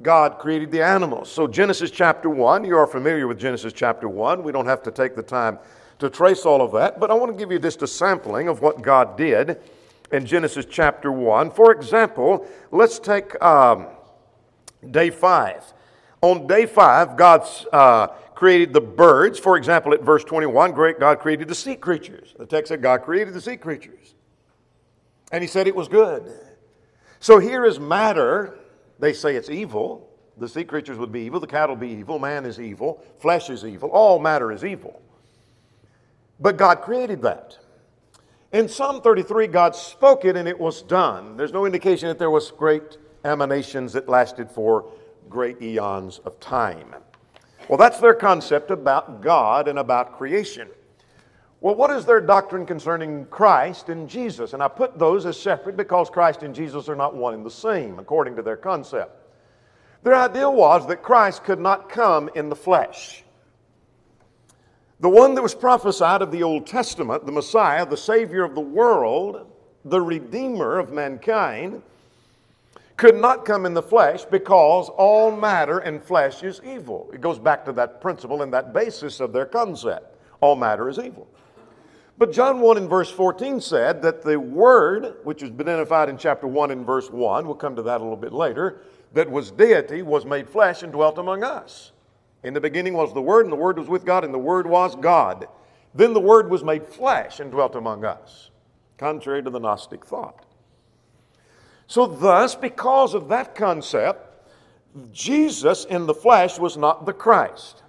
God 0.00 0.38
created 0.38 0.70
the 0.70 0.82
animals. 0.82 1.30
So, 1.30 1.46
Genesis 1.46 1.90
chapter 1.90 2.30
1, 2.30 2.64
you 2.64 2.76
are 2.78 2.86
familiar 2.86 3.26
with 3.26 3.38
Genesis 3.38 3.74
chapter 3.74 4.08
1. 4.08 4.42
We 4.42 4.52
don't 4.52 4.66
have 4.66 4.82
to 4.84 4.90
take 4.90 5.14
the 5.16 5.22
time 5.22 5.58
to 5.98 6.10
trace 6.10 6.44
all 6.44 6.62
of 6.62 6.72
that, 6.72 7.00
but 7.00 7.10
I 7.10 7.14
want 7.14 7.32
to 7.32 7.38
give 7.38 7.50
you 7.50 7.58
just 7.58 7.82
a 7.82 7.86
sampling 7.86 8.48
of 8.48 8.60
what 8.60 8.82
God 8.82 9.16
did 9.16 9.58
in 10.12 10.26
Genesis 10.26 10.66
chapter 10.68 11.10
1. 11.10 11.50
For 11.50 11.72
example, 11.72 12.46
let's 12.70 12.98
take 12.98 13.40
um, 13.42 13.86
day 14.90 15.10
5. 15.10 15.72
On 16.22 16.46
day 16.46 16.66
5, 16.66 17.16
God 17.16 17.48
uh, 17.72 18.08
created 18.34 18.72
the 18.72 18.80
birds. 18.80 19.38
For 19.38 19.56
example, 19.56 19.94
at 19.94 20.02
verse 20.02 20.24
21, 20.24 20.72
great 20.72 21.00
God 21.00 21.18
created 21.20 21.48
the 21.48 21.54
sea 21.54 21.76
creatures. 21.76 22.34
The 22.38 22.46
text 22.46 22.68
said 22.68 22.82
God 22.82 23.02
created 23.02 23.34
the 23.34 23.40
sea 23.40 23.56
creatures. 23.56 24.14
And 25.32 25.42
He 25.42 25.48
said 25.48 25.66
it 25.66 25.74
was 25.74 25.88
good. 25.88 26.30
So 27.20 27.38
here 27.38 27.64
is 27.64 27.80
matter. 27.80 28.58
They 28.98 29.12
say 29.12 29.36
it's 29.36 29.50
evil. 29.50 30.10
The 30.38 30.48
sea 30.48 30.64
creatures 30.64 30.98
would 30.98 31.12
be 31.12 31.22
evil, 31.22 31.40
the 31.40 31.46
cattle 31.46 31.76
be 31.76 31.88
evil, 31.88 32.18
man 32.18 32.44
is 32.44 32.60
evil, 32.60 33.02
flesh 33.18 33.48
is 33.48 33.64
evil, 33.64 33.88
all 33.88 34.18
matter 34.18 34.52
is 34.52 34.66
evil. 34.66 35.00
But 36.38 36.56
God 36.56 36.82
created 36.82 37.22
that. 37.22 37.58
In 38.52 38.68
Psalm 38.68 39.00
33, 39.00 39.48
God 39.48 39.74
spoke 39.74 40.24
it 40.24 40.36
and 40.36 40.48
it 40.48 40.58
was 40.58 40.82
done. 40.82 41.36
There's 41.36 41.52
no 41.52 41.66
indication 41.66 42.08
that 42.08 42.18
there 42.18 42.30
was 42.30 42.50
great 42.50 42.98
emanations 43.24 43.92
that 43.94 44.08
lasted 44.08 44.50
for 44.50 44.90
great 45.28 45.60
eons 45.60 46.20
of 46.24 46.38
time. 46.38 46.94
Well, 47.68 47.78
that's 47.78 47.98
their 47.98 48.14
concept 48.14 48.70
about 48.70 49.20
God 49.20 49.66
and 49.66 49.78
about 49.78 50.16
creation. 50.16 50.68
Well, 51.60 51.74
what 51.74 51.90
is 51.90 52.04
their 52.04 52.20
doctrine 52.20 52.66
concerning 52.66 53.26
Christ 53.26 53.88
and 53.88 54.08
Jesus? 54.08 54.52
And 54.52 54.62
I 54.62 54.68
put 54.68 54.98
those 54.98 55.26
as 55.26 55.40
separate 55.40 55.76
because 55.76 56.08
Christ 56.10 56.42
and 56.42 56.54
Jesus 56.54 56.88
are 56.88 56.94
not 56.94 57.16
one 57.16 57.34
and 57.34 57.44
the 57.44 57.50
same, 57.50 57.98
according 57.98 58.36
to 58.36 58.42
their 58.42 58.56
concept. 58.56 59.26
Their 60.04 60.14
idea 60.14 60.48
was 60.48 60.86
that 60.86 61.02
Christ 61.02 61.42
could 61.42 61.58
not 61.58 61.88
come 61.88 62.30
in 62.36 62.48
the 62.48 62.54
flesh. 62.54 63.24
The 64.98 65.08
one 65.10 65.34
that 65.34 65.42
was 65.42 65.54
prophesied 65.54 66.22
of 66.22 66.30
the 66.30 66.42
Old 66.42 66.66
Testament, 66.66 67.26
the 67.26 67.32
Messiah, 67.32 67.84
the 67.84 67.98
Savior 67.98 68.44
of 68.44 68.54
the 68.54 68.62
world, 68.62 69.46
the 69.84 70.00
Redeemer 70.00 70.78
of 70.78 70.90
mankind, 70.90 71.82
could 72.96 73.14
not 73.14 73.44
come 73.44 73.66
in 73.66 73.74
the 73.74 73.82
flesh 73.82 74.24
because 74.24 74.88
all 74.88 75.30
matter 75.30 75.80
and 75.80 76.02
flesh 76.02 76.42
is 76.42 76.62
evil. 76.64 77.10
It 77.12 77.20
goes 77.20 77.38
back 77.38 77.62
to 77.66 77.72
that 77.74 78.00
principle 78.00 78.40
and 78.40 78.50
that 78.54 78.72
basis 78.72 79.20
of 79.20 79.34
their 79.34 79.44
concept. 79.44 80.16
All 80.40 80.56
matter 80.56 80.88
is 80.88 80.98
evil. 80.98 81.28
But 82.16 82.32
John 82.32 82.60
1 82.60 82.78
in 82.78 82.88
verse 82.88 83.10
14 83.10 83.60
said 83.60 84.00
that 84.00 84.22
the 84.22 84.40
Word, 84.40 85.16
which 85.24 85.40
been 85.40 85.68
identified 85.68 86.08
in 86.08 86.16
chapter 86.16 86.46
1 86.46 86.70
in 86.70 86.86
verse 86.86 87.10
1, 87.10 87.44
we'll 87.44 87.54
come 87.54 87.76
to 87.76 87.82
that 87.82 88.00
a 88.00 88.02
little 88.02 88.16
bit 88.16 88.32
later, 88.32 88.80
that 89.12 89.30
was 89.30 89.50
deity, 89.50 90.00
was 90.00 90.24
made 90.24 90.48
flesh 90.48 90.82
and 90.82 90.90
dwelt 90.90 91.18
among 91.18 91.44
us. 91.44 91.92
In 92.46 92.54
the 92.54 92.60
beginning 92.60 92.94
was 92.94 93.12
the 93.12 93.20
Word, 93.20 93.44
and 93.44 93.52
the 93.52 93.56
Word 93.56 93.76
was 93.76 93.88
with 93.88 94.04
God, 94.04 94.24
and 94.24 94.32
the 94.32 94.38
Word 94.38 94.68
was 94.68 94.94
God. 94.94 95.48
Then 95.92 96.12
the 96.12 96.20
Word 96.20 96.48
was 96.48 96.62
made 96.62 96.86
flesh 96.86 97.40
and 97.40 97.50
dwelt 97.50 97.74
among 97.74 98.04
us, 98.04 98.50
contrary 98.98 99.42
to 99.42 99.50
the 99.50 99.58
Gnostic 99.58 100.06
thought. 100.06 100.46
So, 101.88 102.06
thus, 102.06 102.54
because 102.54 103.14
of 103.14 103.28
that 103.30 103.56
concept, 103.56 104.48
Jesus 105.10 105.86
in 105.86 106.06
the 106.06 106.14
flesh 106.14 106.56
was 106.56 106.76
not 106.76 107.04
the 107.04 107.12
Christ. 107.12 107.82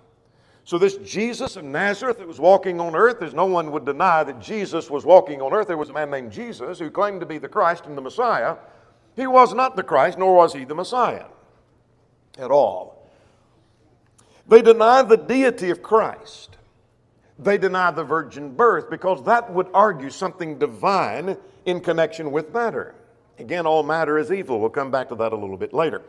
So, 0.63 0.79
this 0.79 0.97
Jesus 0.97 1.55
of 1.55 1.63
Nazareth 1.63 2.17
that 2.17 2.27
was 2.27 2.39
walking 2.39 2.79
on 2.79 2.95
earth, 2.95 3.17
there's 3.19 3.35
no 3.35 3.45
one 3.45 3.71
would 3.71 3.85
deny 3.85 4.23
that 4.23 4.39
Jesus 4.41 4.89
was 4.89 5.05
walking 5.05 5.39
on 5.39 5.53
earth. 5.53 5.67
There 5.67 5.77
was 5.77 5.91
a 5.91 5.93
man 5.93 6.09
named 6.09 6.31
Jesus 6.31 6.79
who 6.79 6.89
claimed 6.89 7.19
to 7.19 7.27
be 7.27 7.37
the 7.37 7.47
Christ 7.47 7.85
and 7.85 7.95
the 7.95 8.01
Messiah. 8.01 8.55
He 9.15 9.27
was 9.27 9.53
not 9.53 9.75
the 9.75 9.83
Christ, 9.83 10.17
nor 10.17 10.35
was 10.35 10.51
he 10.51 10.65
the 10.65 10.73
Messiah 10.73 11.25
at 12.39 12.49
all. 12.49 12.96
They 14.47 14.61
deny 14.61 15.01
the 15.01 15.17
deity 15.17 15.69
of 15.69 15.83
Christ. 15.83 16.57
They 17.39 17.57
deny 17.57 17.91
the 17.91 18.03
virgin 18.03 18.55
birth 18.55 18.89
because 18.89 19.23
that 19.25 19.51
would 19.51 19.67
argue 19.73 20.09
something 20.09 20.57
divine 20.57 21.37
in 21.65 21.81
connection 21.81 22.31
with 22.31 22.53
matter. 22.53 22.95
Again, 23.39 23.67
all 23.67 23.83
matter 23.83 24.17
is 24.17 24.31
evil. 24.31 24.59
We'll 24.59 24.69
come 24.69 24.89
back 24.89 25.09
to 25.09 25.15
that 25.15 25.33
a 25.33 25.35
little 25.35 25.57
bit 25.57 25.73
later. 25.73 26.01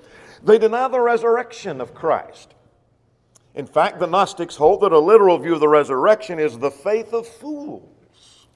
They 0.42 0.58
deny 0.58 0.88
the 0.88 1.00
resurrection 1.00 1.80
of 1.80 1.94
Christ. 1.94 2.54
In 3.54 3.66
fact, 3.66 3.98
the 3.98 4.06
Gnostics 4.06 4.56
hold 4.56 4.82
that 4.82 4.92
a 4.92 4.98
literal 4.98 5.36
view 5.38 5.54
of 5.54 5.60
the 5.60 5.68
resurrection 5.68 6.38
is 6.38 6.58
the 6.58 6.70
faith 6.70 7.12
of 7.12 7.26
fools. 7.26 8.46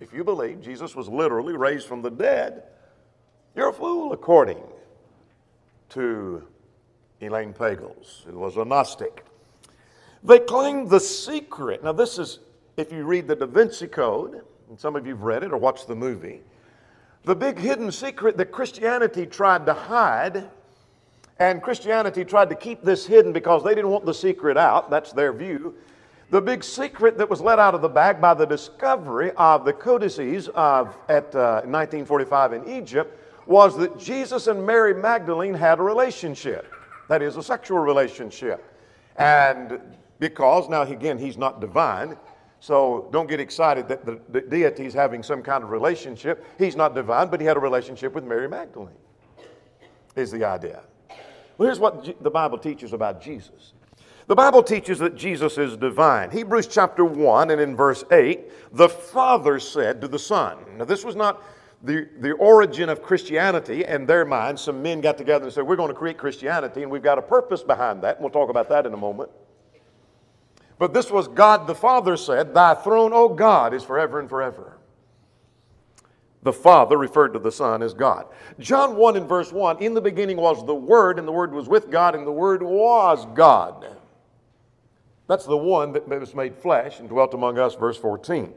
If 0.00 0.12
you 0.12 0.24
believe 0.24 0.62
Jesus 0.62 0.96
was 0.96 1.08
literally 1.08 1.54
raised 1.54 1.86
from 1.86 2.02
the 2.02 2.10
dead, 2.10 2.62
you're 3.54 3.68
a 3.68 3.72
fool 3.72 4.12
according 4.12 4.62
to 5.90 6.46
Elaine 7.20 7.52
Pagels, 7.52 8.24
who 8.24 8.38
was 8.38 8.56
a 8.56 8.64
Gnostic. 8.64 9.24
They 10.22 10.38
claim 10.38 10.88
the 10.88 11.00
secret. 11.00 11.82
Now, 11.82 11.92
this 11.92 12.18
is, 12.18 12.40
if 12.76 12.92
you 12.92 13.04
read 13.04 13.28
the 13.28 13.36
Da 13.36 13.46
Vinci 13.46 13.86
Code, 13.86 14.42
and 14.68 14.78
some 14.78 14.96
of 14.96 15.06
you 15.06 15.14
have 15.14 15.22
read 15.22 15.42
it 15.42 15.52
or 15.52 15.58
watched 15.58 15.88
the 15.88 15.94
movie, 15.94 16.40
the 17.24 17.34
big 17.34 17.58
hidden 17.58 17.90
secret 17.90 18.36
that 18.36 18.52
Christianity 18.52 19.26
tried 19.26 19.66
to 19.66 19.74
hide, 19.74 20.48
and 21.38 21.62
Christianity 21.62 22.24
tried 22.24 22.50
to 22.50 22.56
keep 22.56 22.82
this 22.82 23.06
hidden 23.06 23.32
because 23.32 23.62
they 23.62 23.74
didn't 23.74 23.90
want 23.90 24.04
the 24.04 24.14
secret 24.14 24.56
out. 24.56 24.90
That's 24.90 25.12
their 25.12 25.32
view. 25.32 25.74
The 26.30 26.40
big 26.40 26.62
secret 26.62 27.16
that 27.18 27.28
was 27.28 27.40
let 27.40 27.58
out 27.58 27.74
of 27.74 27.80
the 27.80 27.88
bag 27.88 28.20
by 28.20 28.34
the 28.34 28.44
discovery 28.44 29.32
of 29.36 29.64
the 29.64 29.72
codices 29.72 30.48
of, 30.48 30.96
at 31.08 31.34
uh, 31.34 31.62
1945 31.64 32.52
in 32.52 32.68
Egypt 32.68 33.18
was 33.46 33.76
that 33.78 33.98
Jesus 33.98 34.46
and 34.46 34.66
Mary 34.66 34.92
Magdalene 34.92 35.54
had 35.54 35.78
a 35.78 35.82
relationship. 35.82 36.74
That 37.08 37.22
is, 37.22 37.36
a 37.36 37.42
sexual 37.42 37.78
relationship. 37.78 38.64
And 39.16 39.80
because, 40.18 40.68
now 40.68 40.82
again, 40.82 41.18
he's 41.18 41.36
not 41.36 41.60
divine, 41.60 42.16
so 42.60 43.08
don't 43.12 43.28
get 43.28 43.40
excited 43.40 43.88
that 43.88 44.04
the, 44.04 44.20
the 44.28 44.40
deity 44.40 44.86
is 44.86 44.94
having 44.94 45.22
some 45.22 45.42
kind 45.42 45.62
of 45.62 45.70
relationship. 45.70 46.44
He's 46.58 46.76
not 46.76 46.94
divine, 46.94 47.28
but 47.28 47.40
he 47.40 47.46
had 47.46 47.56
a 47.56 47.60
relationship 47.60 48.14
with 48.14 48.24
Mary 48.24 48.48
Magdalene, 48.48 48.96
is 50.16 50.30
the 50.30 50.44
idea. 50.44 50.82
Well, 51.56 51.66
here's 51.66 51.80
what 51.80 52.22
the 52.22 52.30
Bible 52.30 52.58
teaches 52.58 52.92
about 52.92 53.20
Jesus. 53.20 53.72
The 54.26 54.34
Bible 54.34 54.62
teaches 54.62 54.98
that 54.98 55.16
Jesus 55.16 55.56
is 55.56 55.76
divine. 55.76 56.30
Hebrews 56.30 56.66
chapter 56.66 57.04
1 57.04 57.50
and 57.50 57.60
in 57.60 57.74
verse 57.74 58.04
8, 58.12 58.76
the 58.76 58.88
Father 58.88 59.58
said 59.58 60.02
to 60.02 60.08
the 60.08 60.18
Son. 60.18 60.58
Now, 60.76 60.84
this 60.84 61.04
was 61.04 61.16
not 61.16 61.42
the, 61.82 62.08
the 62.20 62.32
origin 62.32 62.88
of 62.88 63.02
Christianity 63.02 63.84
in 63.84 64.06
their 64.06 64.24
minds. 64.24 64.62
Some 64.62 64.82
men 64.82 65.00
got 65.00 65.16
together 65.16 65.44
and 65.44 65.52
said, 65.52 65.64
We're 65.64 65.76
going 65.76 65.90
to 65.90 65.94
create 65.94 66.18
Christianity, 66.18 66.82
and 66.82 66.90
we've 66.90 67.02
got 67.02 67.18
a 67.18 67.22
purpose 67.22 67.62
behind 67.62 68.02
that. 68.02 68.16
And 68.16 68.24
we'll 68.24 68.32
talk 68.32 68.50
about 68.50 68.68
that 68.70 68.86
in 68.86 68.94
a 68.94 68.96
moment. 68.96 69.30
But 70.78 70.94
this 70.94 71.10
was 71.10 71.28
God 71.28 71.66
the 71.66 71.74
Father 71.74 72.16
said, 72.16 72.54
Thy 72.54 72.74
throne, 72.74 73.12
O 73.12 73.28
God, 73.28 73.74
is 73.74 73.82
forever 73.82 74.20
and 74.20 74.28
forever. 74.28 74.78
The 76.42 76.52
Father 76.52 76.96
referred 76.96 77.32
to 77.32 77.40
the 77.40 77.50
Son 77.50 77.82
as 77.82 77.94
God. 77.94 78.26
John 78.60 78.96
1 78.96 79.16
in 79.16 79.26
verse 79.26 79.52
1 79.52 79.82
In 79.82 79.94
the 79.94 80.00
beginning 80.00 80.36
was 80.36 80.64
the 80.64 80.74
Word, 80.74 81.18
and 81.18 81.26
the 81.26 81.32
Word 81.32 81.52
was 81.52 81.68
with 81.68 81.90
God, 81.90 82.14
and 82.14 82.26
the 82.26 82.32
Word 82.32 82.62
was 82.62 83.26
God. 83.34 83.96
That's 85.26 85.44
the 85.44 85.56
one 85.56 85.92
that 85.92 86.08
was 86.08 86.34
made 86.34 86.56
flesh 86.56 87.00
and 87.00 87.08
dwelt 87.08 87.34
among 87.34 87.58
us, 87.58 87.74
verse 87.74 87.98
14. 87.98 88.54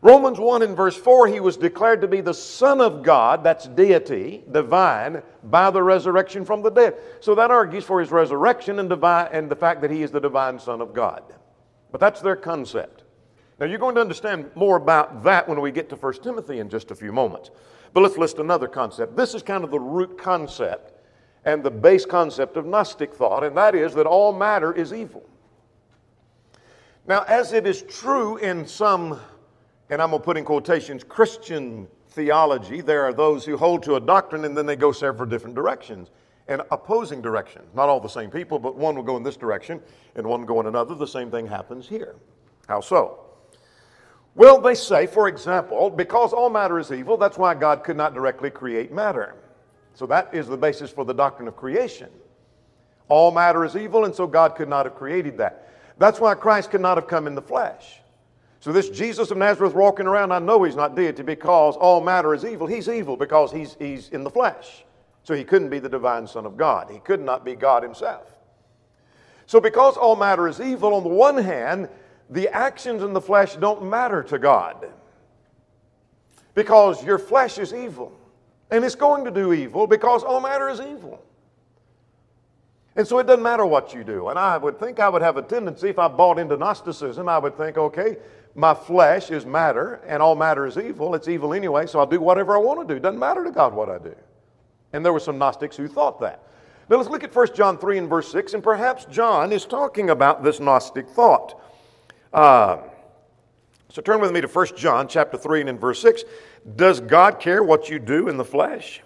Romans 0.00 0.38
1 0.38 0.62
in 0.62 0.76
verse 0.76 0.96
4, 0.96 1.26
he 1.26 1.40
was 1.40 1.56
declared 1.56 2.00
to 2.02 2.08
be 2.08 2.20
the 2.20 2.34
Son 2.34 2.80
of 2.80 3.02
God, 3.02 3.42
that's 3.42 3.66
deity, 3.66 4.44
divine, 4.52 5.22
by 5.44 5.70
the 5.70 5.82
resurrection 5.82 6.44
from 6.44 6.62
the 6.62 6.70
dead. 6.70 6.94
So 7.20 7.34
that 7.34 7.50
argues 7.50 7.84
for 7.84 7.98
his 7.98 8.12
resurrection 8.12 8.78
and, 8.78 8.88
divine, 8.88 9.28
and 9.32 9.50
the 9.50 9.56
fact 9.56 9.80
that 9.82 9.90
he 9.90 10.02
is 10.02 10.12
the 10.12 10.20
divine 10.20 10.60
Son 10.60 10.80
of 10.80 10.94
God. 10.94 11.22
But 11.90 12.00
that's 12.00 12.20
their 12.20 12.36
concept. 12.36 13.02
Now 13.58 13.66
you're 13.66 13.78
going 13.78 13.96
to 13.96 14.00
understand 14.00 14.50
more 14.54 14.76
about 14.76 15.24
that 15.24 15.48
when 15.48 15.60
we 15.60 15.72
get 15.72 15.88
to 15.88 15.96
1 15.96 16.12
Timothy 16.22 16.60
in 16.60 16.68
just 16.68 16.92
a 16.92 16.94
few 16.94 17.12
moments. 17.12 17.50
But 17.92 18.02
let's 18.02 18.16
list 18.16 18.38
another 18.38 18.68
concept. 18.68 19.16
This 19.16 19.34
is 19.34 19.42
kind 19.42 19.64
of 19.64 19.72
the 19.72 19.80
root 19.80 20.16
concept 20.16 20.92
and 21.44 21.64
the 21.64 21.70
base 21.70 22.04
concept 22.04 22.56
of 22.56 22.66
Gnostic 22.66 23.14
thought, 23.14 23.42
and 23.42 23.56
that 23.56 23.74
is 23.74 23.94
that 23.94 24.06
all 24.06 24.32
matter 24.32 24.72
is 24.72 24.92
evil. 24.92 25.28
Now, 27.06 27.24
as 27.26 27.52
it 27.52 27.66
is 27.66 27.82
true 27.82 28.36
in 28.36 28.66
some 28.66 29.18
and 29.90 30.02
I'm 30.02 30.10
going 30.10 30.20
to 30.20 30.24
put 30.24 30.36
in 30.36 30.44
quotations, 30.44 31.02
Christian 31.04 31.88
theology, 32.08 32.80
there 32.80 33.04
are 33.04 33.12
those 33.12 33.44
who 33.44 33.56
hold 33.56 33.82
to 33.84 33.94
a 33.94 34.00
doctrine 34.00 34.44
and 34.44 34.56
then 34.56 34.66
they 34.66 34.76
go 34.76 34.92
several 34.92 35.28
different 35.28 35.54
directions 35.54 36.10
and 36.48 36.62
opposing 36.70 37.22
directions. 37.22 37.66
Not 37.74 37.88
all 37.88 38.00
the 38.00 38.08
same 38.08 38.30
people, 38.30 38.58
but 38.58 38.76
one 38.76 38.96
will 38.96 39.02
go 39.02 39.16
in 39.16 39.22
this 39.22 39.36
direction 39.36 39.80
and 40.14 40.26
one 40.26 40.40
will 40.40 40.48
go 40.48 40.60
in 40.60 40.66
another. 40.66 40.94
The 40.94 41.06
same 41.06 41.30
thing 41.30 41.46
happens 41.46 41.86
here. 41.86 42.16
How 42.68 42.80
so? 42.80 43.20
Well, 44.34 44.60
they 44.60 44.74
say, 44.74 45.06
for 45.06 45.28
example, 45.28 45.90
because 45.90 46.32
all 46.32 46.50
matter 46.50 46.78
is 46.78 46.92
evil, 46.92 47.16
that's 47.16 47.38
why 47.38 47.54
God 47.54 47.82
could 47.82 47.96
not 47.96 48.14
directly 48.14 48.50
create 48.50 48.92
matter. 48.92 49.34
So 49.94 50.06
that 50.06 50.32
is 50.32 50.46
the 50.46 50.56
basis 50.56 50.90
for 50.90 51.04
the 51.04 51.14
doctrine 51.14 51.48
of 51.48 51.56
creation. 51.56 52.08
All 53.08 53.32
matter 53.32 53.64
is 53.64 53.74
evil, 53.74 54.04
and 54.04 54.14
so 54.14 54.26
God 54.26 54.54
could 54.54 54.68
not 54.68 54.86
have 54.86 54.94
created 54.94 55.38
that. 55.38 55.68
That's 55.98 56.20
why 56.20 56.34
Christ 56.34 56.70
could 56.70 56.80
not 56.80 56.96
have 56.96 57.08
come 57.08 57.26
in 57.26 57.34
the 57.34 57.42
flesh. 57.42 58.00
So, 58.60 58.72
this 58.72 58.88
Jesus 58.88 59.30
of 59.30 59.38
Nazareth 59.38 59.74
walking 59.74 60.06
around, 60.06 60.32
I 60.32 60.40
know 60.40 60.64
he's 60.64 60.74
not 60.74 60.96
deity 60.96 61.22
because 61.22 61.76
all 61.76 62.00
matter 62.00 62.34
is 62.34 62.44
evil. 62.44 62.66
He's 62.66 62.88
evil 62.88 63.16
because 63.16 63.52
he's, 63.52 63.76
he's 63.78 64.08
in 64.08 64.24
the 64.24 64.30
flesh. 64.30 64.84
So, 65.22 65.34
he 65.34 65.44
couldn't 65.44 65.68
be 65.68 65.78
the 65.78 65.88
divine 65.88 66.26
Son 66.26 66.44
of 66.44 66.56
God. 66.56 66.90
He 66.90 66.98
could 66.98 67.20
not 67.20 67.44
be 67.44 67.54
God 67.54 67.82
himself. 67.82 68.26
So, 69.46 69.60
because 69.60 69.96
all 69.96 70.16
matter 70.16 70.48
is 70.48 70.60
evil, 70.60 70.94
on 70.94 71.04
the 71.04 71.08
one 71.08 71.38
hand, 71.38 71.88
the 72.30 72.48
actions 72.48 73.02
in 73.02 73.12
the 73.12 73.20
flesh 73.20 73.56
don't 73.56 73.84
matter 73.84 74.22
to 74.24 74.38
God 74.38 74.88
because 76.54 77.04
your 77.04 77.18
flesh 77.18 77.56
is 77.58 77.72
evil. 77.72 78.12
And 78.70 78.84
it's 78.84 78.96
going 78.96 79.24
to 79.24 79.30
do 79.30 79.52
evil 79.52 79.86
because 79.86 80.24
all 80.24 80.40
matter 80.40 80.68
is 80.68 80.80
evil. 80.80 81.22
And 82.96 83.06
so 83.06 83.20
it 83.20 83.28
doesn't 83.28 83.44
matter 83.44 83.64
what 83.64 83.94
you 83.94 84.02
do. 84.02 84.28
And 84.28 84.38
I 84.38 84.58
would 84.58 84.78
think 84.80 84.98
I 84.98 85.08
would 85.08 85.22
have 85.22 85.36
a 85.36 85.42
tendency, 85.42 85.88
if 85.88 86.00
I 86.00 86.08
bought 86.08 86.38
into 86.38 86.56
Gnosticism, 86.56 87.28
I 87.28 87.38
would 87.38 87.56
think, 87.56 87.78
okay, 87.78 88.16
my 88.58 88.74
flesh 88.74 89.30
is 89.30 89.46
matter, 89.46 90.00
and 90.04 90.20
all 90.20 90.34
matter 90.34 90.66
is 90.66 90.76
evil. 90.76 91.14
It's 91.14 91.28
evil 91.28 91.54
anyway, 91.54 91.86
so 91.86 92.00
I'll 92.00 92.06
do 92.06 92.20
whatever 92.20 92.56
I 92.56 92.58
want 92.58 92.88
to 92.88 92.92
do. 92.92 92.98
Doesn't 92.98 93.20
matter 93.20 93.44
to 93.44 93.52
God 93.52 93.72
what 93.72 93.88
I 93.88 93.98
do. 93.98 94.16
And 94.92 95.04
there 95.04 95.12
were 95.12 95.20
some 95.20 95.38
Gnostics 95.38 95.76
who 95.76 95.86
thought 95.86 96.18
that. 96.22 96.42
Now 96.88 96.96
let's 96.96 97.08
look 97.08 97.22
at 97.22 97.32
1 97.32 97.54
John 97.54 97.78
3 97.78 97.98
and 97.98 98.08
verse 98.08 98.32
6, 98.32 98.54
and 98.54 98.62
perhaps 98.62 99.04
John 99.04 99.52
is 99.52 99.64
talking 99.64 100.10
about 100.10 100.42
this 100.42 100.58
Gnostic 100.58 101.08
thought. 101.08 101.62
Uh, 102.32 102.78
so 103.90 104.02
turn 104.02 104.20
with 104.20 104.32
me 104.32 104.40
to 104.40 104.48
1 104.48 104.66
John 104.76 105.06
chapter 105.06 105.38
3 105.38 105.60
and 105.60 105.68
in 105.68 105.78
verse 105.78 106.02
6. 106.02 106.24
Does 106.74 106.98
God 106.98 107.38
care 107.38 107.62
what 107.62 107.88
you 107.88 108.00
do 108.00 108.26
in 108.26 108.38
the 108.38 108.44
flesh? 108.44 109.02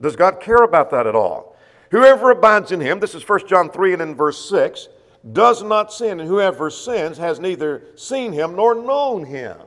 Does 0.00 0.14
God 0.14 0.38
care 0.38 0.62
about 0.62 0.92
that 0.92 1.08
at 1.08 1.16
all? 1.16 1.56
Whoever 1.90 2.30
abides 2.30 2.70
in 2.70 2.80
him, 2.80 3.00
this 3.00 3.16
is 3.16 3.28
1 3.28 3.48
John 3.48 3.68
3 3.68 3.94
and 3.94 4.02
in 4.02 4.14
verse 4.14 4.48
6, 4.48 4.90
does 5.32 5.62
not 5.62 5.92
sin, 5.92 6.20
and 6.20 6.28
whoever 6.28 6.70
sins 6.70 7.18
has 7.18 7.40
neither 7.40 7.84
seen 7.96 8.32
him 8.32 8.56
nor 8.56 8.74
known 8.74 9.24
him. 9.24 9.58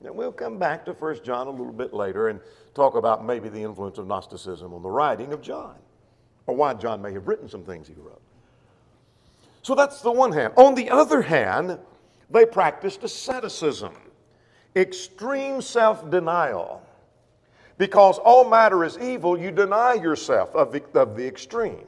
Now, 0.00 0.12
we'll 0.12 0.32
come 0.32 0.58
back 0.58 0.84
to 0.84 0.92
1 0.92 1.24
John 1.24 1.46
a 1.46 1.50
little 1.50 1.72
bit 1.72 1.92
later 1.92 2.28
and 2.28 2.40
talk 2.74 2.94
about 2.94 3.24
maybe 3.24 3.48
the 3.48 3.62
influence 3.62 3.98
of 3.98 4.06
Gnosticism 4.06 4.72
on 4.72 4.82
the 4.82 4.90
writing 4.90 5.32
of 5.32 5.42
John, 5.42 5.74
or 6.46 6.54
why 6.54 6.74
John 6.74 7.02
may 7.02 7.12
have 7.12 7.26
written 7.26 7.48
some 7.48 7.64
things 7.64 7.88
he 7.88 7.94
wrote. 7.94 8.20
So 9.62 9.74
that's 9.74 10.00
the 10.02 10.12
one 10.12 10.32
hand. 10.32 10.52
On 10.56 10.74
the 10.74 10.90
other 10.90 11.22
hand, 11.22 11.78
they 12.30 12.44
practiced 12.44 13.02
asceticism, 13.02 13.94
extreme 14.76 15.60
self 15.60 16.08
denial. 16.10 16.82
Because 17.78 18.18
all 18.18 18.48
matter 18.48 18.84
is 18.84 18.96
evil, 18.98 19.38
you 19.38 19.50
deny 19.50 19.94
yourself 19.94 20.54
of 20.54 20.72
the, 20.72 20.82
of 20.94 21.16
the 21.16 21.26
extreme. 21.26 21.86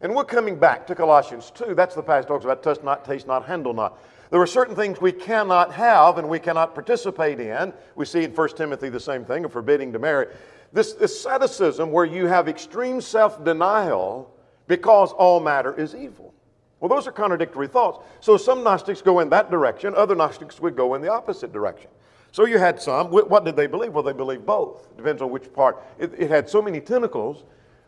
And 0.00 0.14
we're 0.14 0.24
coming 0.24 0.58
back 0.58 0.86
to 0.88 0.94
Colossians 0.94 1.50
2. 1.54 1.74
That's 1.74 1.94
the 1.94 2.02
passage 2.02 2.28
talks 2.28 2.44
about 2.44 2.62
touch 2.62 2.82
not, 2.82 3.04
taste 3.04 3.26
not, 3.26 3.46
handle 3.46 3.72
not. 3.72 3.98
There 4.30 4.40
are 4.40 4.46
certain 4.46 4.74
things 4.74 5.00
we 5.00 5.12
cannot 5.12 5.72
have 5.72 6.18
and 6.18 6.28
we 6.28 6.38
cannot 6.38 6.74
participate 6.74 7.40
in. 7.40 7.72
We 7.94 8.04
see 8.04 8.24
in 8.24 8.34
1 8.34 8.48
Timothy 8.50 8.88
the 8.88 9.00
same 9.00 9.24
thing 9.24 9.44
of 9.44 9.52
forbidding 9.52 9.92
to 9.92 9.98
marry. 9.98 10.26
This 10.72 10.92
asceticism 10.94 11.92
where 11.92 12.04
you 12.04 12.26
have 12.26 12.48
extreme 12.48 13.00
self 13.00 13.42
denial 13.44 14.34
because 14.66 15.12
all 15.12 15.40
matter 15.40 15.78
is 15.78 15.94
evil. 15.94 16.34
Well, 16.80 16.90
those 16.90 17.06
are 17.06 17.12
contradictory 17.12 17.68
thoughts. 17.68 18.04
So 18.20 18.36
some 18.36 18.62
Gnostics 18.62 19.00
go 19.00 19.20
in 19.20 19.30
that 19.30 19.50
direction, 19.50 19.94
other 19.94 20.14
Gnostics 20.14 20.60
would 20.60 20.76
go 20.76 20.94
in 20.94 21.00
the 21.00 21.08
opposite 21.08 21.52
direction. 21.52 21.90
So 22.32 22.44
you 22.44 22.58
had 22.58 22.82
some. 22.82 23.10
What 23.10 23.46
did 23.46 23.56
they 23.56 23.66
believe? 23.66 23.94
Well, 23.94 24.02
they 24.02 24.12
believed 24.12 24.44
both. 24.44 24.88
It 24.90 24.98
Depends 24.98 25.22
on 25.22 25.30
which 25.30 25.50
part. 25.54 25.82
It, 25.98 26.12
it 26.18 26.28
had 26.28 26.50
so 26.50 26.60
many 26.60 26.80
tentacles 26.80 27.44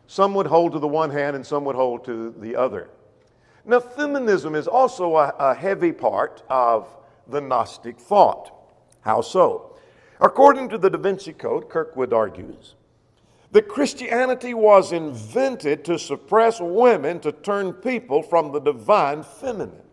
some 0.09 0.33
would 0.33 0.47
hold 0.47 0.71
to 0.71 0.79
the 0.79 0.87
one 0.87 1.11
hand 1.11 1.35
and 1.35 1.45
some 1.45 1.63
would 1.65 1.75
hold 1.75 2.03
to 2.05 2.33
the 2.39 2.55
other. 2.55 2.89
Now, 3.63 3.79
feminism 3.79 4.55
is 4.55 4.67
also 4.67 5.17
a, 5.17 5.35
a 5.37 5.53
heavy 5.53 5.91
part 5.91 6.41
of 6.49 6.97
the 7.27 7.39
Gnostic 7.39 7.99
thought. 7.99 8.51
How 9.01 9.21
so? 9.21 9.77
According 10.19 10.69
to 10.69 10.79
the 10.79 10.89
Da 10.89 10.97
Vinci 10.97 11.31
Code, 11.31 11.69
Kirkwood 11.69 12.11
argues, 12.11 12.73
that 13.51 13.67
Christianity 13.67 14.55
was 14.55 14.93
invented 14.93 15.85
to 15.85 15.99
suppress 15.99 16.59
women 16.59 17.19
to 17.19 17.31
turn 17.31 17.71
people 17.71 18.23
from 18.23 18.51
the 18.51 18.59
divine 18.59 19.21
feminine. 19.21 19.83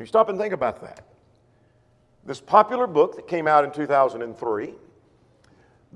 You 0.00 0.06
stop 0.06 0.30
and 0.30 0.38
think 0.38 0.54
about 0.54 0.80
that. 0.80 1.04
This 2.24 2.40
popular 2.40 2.86
book 2.86 3.16
that 3.16 3.28
came 3.28 3.46
out 3.46 3.66
in 3.66 3.70
2003 3.70 4.72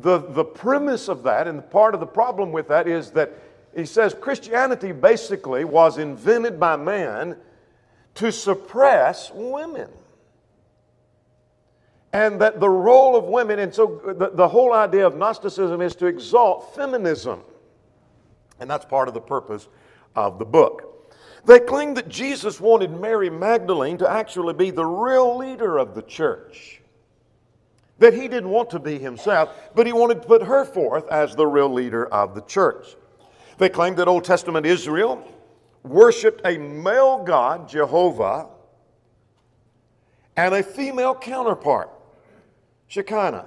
the, 0.01 0.19
the 0.19 0.45
premise 0.45 1.09
of 1.09 1.23
that, 1.25 1.47
and 1.47 1.69
part 1.71 1.95
of 1.95 2.01
the 2.01 2.07
problem 2.07 2.53
with 2.53 2.69
that, 2.69 2.89
is 2.89 3.11
that 3.13 3.33
he 3.75 3.85
says 3.85 4.15
Christianity 4.15 4.93
basically 4.93 5.65
was 5.65 5.99
invented 5.99 6.59
by 6.59 6.77
man 6.77 7.37
to 8.15 8.33
suppress 8.33 9.31
women. 9.33 9.89
And 12.13 12.41
that 12.41 12.59
the 12.59 12.69
role 12.69 13.15
of 13.15 13.25
women, 13.27 13.61
and 13.61 13.73
so 13.73 14.01
the, 14.19 14.31
the 14.31 14.49
whole 14.49 14.73
idea 14.73 15.07
of 15.07 15.17
Gnosticism 15.17 15.81
is 15.81 15.95
to 15.97 16.07
exalt 16.07 16.75
feminism. 16.75 17.43
And 18.59 18.69
that's 18.69 18.85
part 18.85 19.07
of 19.07 19.15
the 19.15 19.21
purpose 19.21 19.69
of 20.17 20.39
the 20.39 20.45
book. 20.45 21.13
They 21.45 21.61
claim 21.61 21.95
that 21.95 22.09
Jesus 22.09 22.61
wanted 22.61 22.91
Mary 22.91 23.31
Magdalene 23.31 23.97
to 23.99 24.11
actually 24.11 24.55
be 24.55 24.71
the 24.71 24.85
real 24.85 25.37
leader 25.37 25.79
of 25.79 25.95
the 25.95 26.03
church 26.03 26.80
that 28.01 28.15
he 28.15 28.27
didn't 28.29 28.51
want 28.51 28.71
to 28.71 28.79
be 28.79 28.99
himself, 28.99 29.51
but 29.75 29.87
he 29.87 29.93
wanted 29.93 30.23
to 30.23 30.27
put 30.27 30.43
her 30.43 30.65
forth 30.65 31.07
as 31.09 31.37
the 31.37 31.47
real 31.47 31.73
leader 31.73 32.07
of 32.07 32.35
the 32.35 32.41
church. 32.43 32.97
They 33.59 33.69
claimed 33.69 33.99
that 33.99 34.09
Old 34.09 34.25
Testament 34.25 34.67
Israel 34.67 35.23
worshiped 35.85 36.41
a 36.45 36.59
male 36.59 37.23
God, 37.23 37.69
Jehovah, 37.69 38.49
and 40.37 40.55
a 40.55 40.63
female 40.63 41.15
counterpart, 41.15 41.91
Shekinah. 42.89 43.47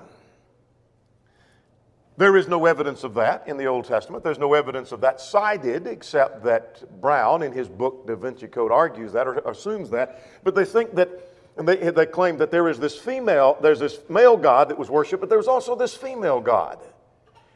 There 2.16 2.38
is 2.38 2.48
no 2.48 2.68
evidence 2.68 3.04
of 3.04 3.16
that 3.16 3.48
in 3.48 3.58
the 3.58 3.66
Old 3.66 3.86
Testament. 3.86 4.24
There's 4.24 4.38
no 4.38 4.54
evidence 4.54 4.92
of 4.92 5.02
that 5.02 5.20
cited, 5.20 5.88
except 5.88 6.44
that 6.44 7.02
Brown, 7.02 7.42
in 7.42 7.52
his 7.52 7.68
book 7.68 8.06
Da 8.06 8.16
Vinci 8.16 8.48
Code, 8.48 8.72
argues 8.72 9.14
that 9.14 9.28
or 9.28 9.40
assumes 9.40 9.90
that. 9.90 10.22
But 10.44 10.54
they 10.54 10.64
think 10.64 10.94
that 10.94 11.33
and 11.58 11.68
they, 11.68 11.76
they 11.76 12.06
claim 12.06 12.38
that 12.38 12.52
there 12.52 12.68
is 12.68 12.80
this 12.80 12.98
female, 12.98 13.58
there's 13.62 13.80
this 13.80 14.00
male 14.10 14.38
God 14.38 14.70
that 14.70 14.78
was 14.78 14.90
worshipped, 14.90 15.22
but 15.22 15.30
there 15.30 15.38
was 15.38 15.48
also 15.48 15.76
this 15.76 15.96
female 15.96 16.42
God. 16.42 16.80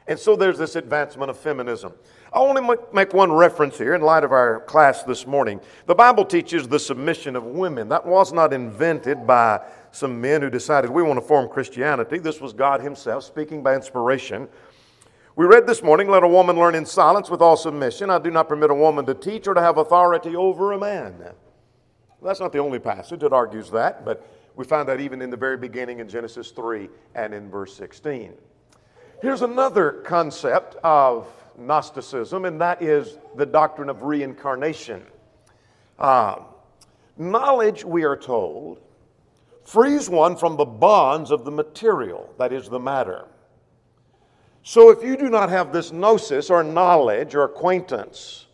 And 0.08 0.18
so 0.18 0.36
there's 0.36 0.58
this 0.58 0.76
advancement 0.76 1.30
of 1.30 1.38
feminism. 1.38 1.94
I 2.32 2.40
want 2.40 2.58
to 2.58 2.96
make 2.96 3.14
one 3.14 3.32
reference 3.32 3.78
here 3.78 3.96
in 3.96 4.02
light 4.02 4.24
of 4.24 4.32
our 4.32 4.62
class 4.62 5.04
this 5.04 5.26
morning. 5.26 5.60
The 5.86 5.96
Bible 5.96 6.24
teaches 6.24 6.68
the 6.68 6.80
submission 6.80 7.36
of 7.36 7.44
women. 7.44 7.90
That 7.90 8.06
was 8.06 8.32
not 8.32 8.54
invented 8.54 9.26
by 9.26 9.62
some 9.92 10.22
men 10.22 10.42
who 10.42 10.50
decided 10.50 10.90
we 10.90 11.04
want 11.04 11.20
to 11.20 11.26
form 11.26 11.50
Christianity. 11.50 12.20
This 12.20 12.40
was 12.40 12.54
God 12.54 12.82
Himself 12.82 13.24
speaking 13.24 13.64
by 13.64 13.76
inspiration. 13.76 14.48
We 15.36 15.46
read 15.46 15.68
this 15.68 15.84
morning, 15.84 16.10
let 16.10 16.24
a 16.24 16.28
woman 16.28 16.58
learn 16.58 16.76
in 16.76 16.86
silence 16.86 17.30
with 17.30 17.42
all 17.42 17.58
submission. 17.58 18.10
I 18.10 18.20
do 18.20 18.32
not 18.32 18.48
permit 18.48 18.72
a 18.72 18.76
woman 18.76 19.06
to 19.06 19.14
teach 19.14 19.48
or 19.48 19.54
to 19.54 19.62
have 19.62 19.78
authority 19.78 20.36
over 20.36 20.72
a 20.72 20.80
man. 20.80 21.16
Well, 22.20 22.30
that's 22.30 22.40
not 22.40 22.52
the 22.52 22.60
only 22.60 22.80
passage 22.80 23.20
that 23.20 23.34
argues 23.34 23.70
that, 23.72 24.04
but 24.04 24.26
we 24.56 24.66
find 24.66 24.88
that 24.90 25.00
even 25.00 25.22
in 25.22 25.30
the 25.30 25.38
very 25.38 25.58
beginning 25.58 26.00
in 26.00 26.10
Genesis 26.10 26.50
3 26.52 26.90
and 27.14 27.34
in 27.34 27.50
verse 27.50 27.76
16. 27.76 28.34
Here's 29.22 29.44
another 29.44 30.04
concept 30.04 30.76
of 30.84 31.28
Gnosticism, 31.58 32.46
and 32.46 32.60
that 32.62 32.82
is 32.82 33.18
the 33.36 33.46
doctrine 33.46 33.90
of 33.90 34.04
reincarnation. 34.04 35.04
Uh, 36.00 36.38
knowledge, 37.18 37.84
we 37.84 38.04
are 38.04 38.18
told, 38.18 38.80
frees 39.64 40.10
one 40.10 40.36
from 40.36 40.56
the 40.56 40.66
bonds 40.66 41.32
of 41.32 41.46
the 41.46 41.52
material, 41.52 42.34
that 42.38 42.54
is, 42.54 42.70
the 42.70 42.80
matter. 42.80 43.26
So 44.64 44.90
if 44.90 45.04
you 45.04 45.18
do 45.18 45.30
not 45.30 45.50
have 45.50 45.72
this 45.72 45.92
gnosis 45.92 46.50
or 46.50 46.64
knowledge 46.64 47.36
or 47.36 47.44
acquaintance, 47.44 48.48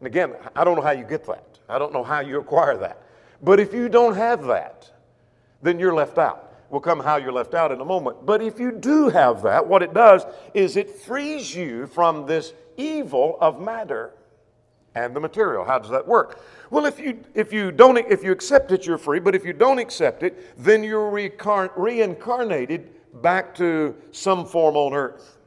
and 0.00 0.06
again, 0.06 0.34
I 0.56 0.64
don't 0.64 0.76
know 0.76 0.82
how 0.82 0.90
you 0.90 1.04
get 1.04 1.24
that, 1.26 1.53
I 1.68 1.78
don't 1.78 1.92
know 1.92 2.04
how 2.04 2.20
you 2.20 2.38
acquire 2.38 2.76
that, 2.78 3.02
but 3.42 3.60
if 3.60 3.72
you 3.72 3.88
don't 3.88 4.14
have 4.16 4.44
that, 4.44 4.90
then 5.62 5.78
you're 5.78 5.94
left 5.94 6.18
out. 6.18 6.52
We'll 6.70 6.80
come 6.80 7.00
how 7.00 7.16
you're 7.16 7.32
left 7.32 7.54
out 7.54 7.72
in 7.72 7.80
a 7.80 7.84
moment. 7.84 8.26
But 8.26 8.42
if 8.42 8.58
you 8.58 8.72
do 8.72 9.08
have 9.08 9.42
that, 9.42 9.66
what 9.66 9.82
it 9.82 9.94
does 9.94 10.26
is 10.54 10.76
it 10.76 10.90
frees 10.90 11.54
you 11.54 11.86
from 11.86 12.26
this 12.26 12.52
evil 12.76 13.38
of 13.40 13.60
matter 13.60 14.12
and 14.94 15.14
the 15.14 15.20
material. 15.20 15.64
How 15.64 15.78
does 15.78 15.90
that 15.90 16.06
work? 16.06 16.42
Well, 16.70 16.86
if 16.86 16.98
you 16.98 17.20
if 17.34 17.52
you 17.52 17.70
don't 17.70 17.96
if 17.98 18.22
you 18.22 18.32
accept 18.32 18.72
it, 18.72 18.86
you're 18.86 18.98
free. 18.98 19.20
But 19.20 19.34
if 19.34 19.44
you 19.44 19.52
don't 19.52 19.78
accept 19.78 20.22
it, 20.22 20.56
then 20.62 20.82
you're 20.82 21.10
reincarnated 21.10 22.90
back 23.22 23.54
to 23.56 23.94
some 24.12 24.44
form 24.44 24.76
on 24.76 24.94
earth. 24.94 25.38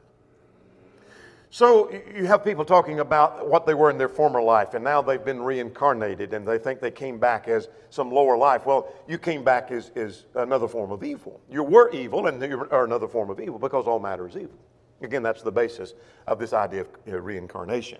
So 1.50 1.90
you 2.14 2.26
have 2.26 2.44
people 2.44 2.64
talking 2.64 3.00
about 3.00 3.48
what 3.48 3.64
they 3.64 3.72
were 3.72 3.90
in 3.90 3.96
their 3.96 4.08
former 4.08 4.42
life, 4.42 4.74
and 4.74 4.84
now 4.84 5.00
they've 5.00 5.24
been 5.24 5.40
reincarnated, 5.40 6.34
and 6.34 6.46
they 6.46 6.58
think 6.58 6.80
they 6.80 6.90
came 6.90 7.18
back 7.18 7.48
as 7.48 7.68
some 7.88 8.10
lower 8.10 8.36
life. 8.36 8.66
Well, 8.66 8.92
you 9.08 9.16
came 9.16 9.42
back 9.42 9.70
as, 9.70 9.90
as 9.96 10.26
another 10.34 10.68
form 10.68 10.90
of 10.90 11.02
evil. 11.02 11.40
You 11.50 11.62
were 11.62 11.90
evil, 11.90 12.26
and 12.26 12.42
you 12.42 12.68
are 12.70 12.84
another 12.84 13.08
form 13.08 13.30
of 13.30 13.40
evil 13.40 13.58
because 13.58 13.86
all 13.86 13.98
matter 13.98 14.28
is 14.28 14.36
evil. 14.36 14.58
Again, 15.00 15.22
that's 15.22 15.42
the 15.42 15.52
basis 15.52 15.94
of 16.26 16.38
this 16.38 16.52
idea 16.52 16.82
of 16.82 16.88
you 17.06 17.12
know, 17.12 17.18
reincarnation. 17.18 17.98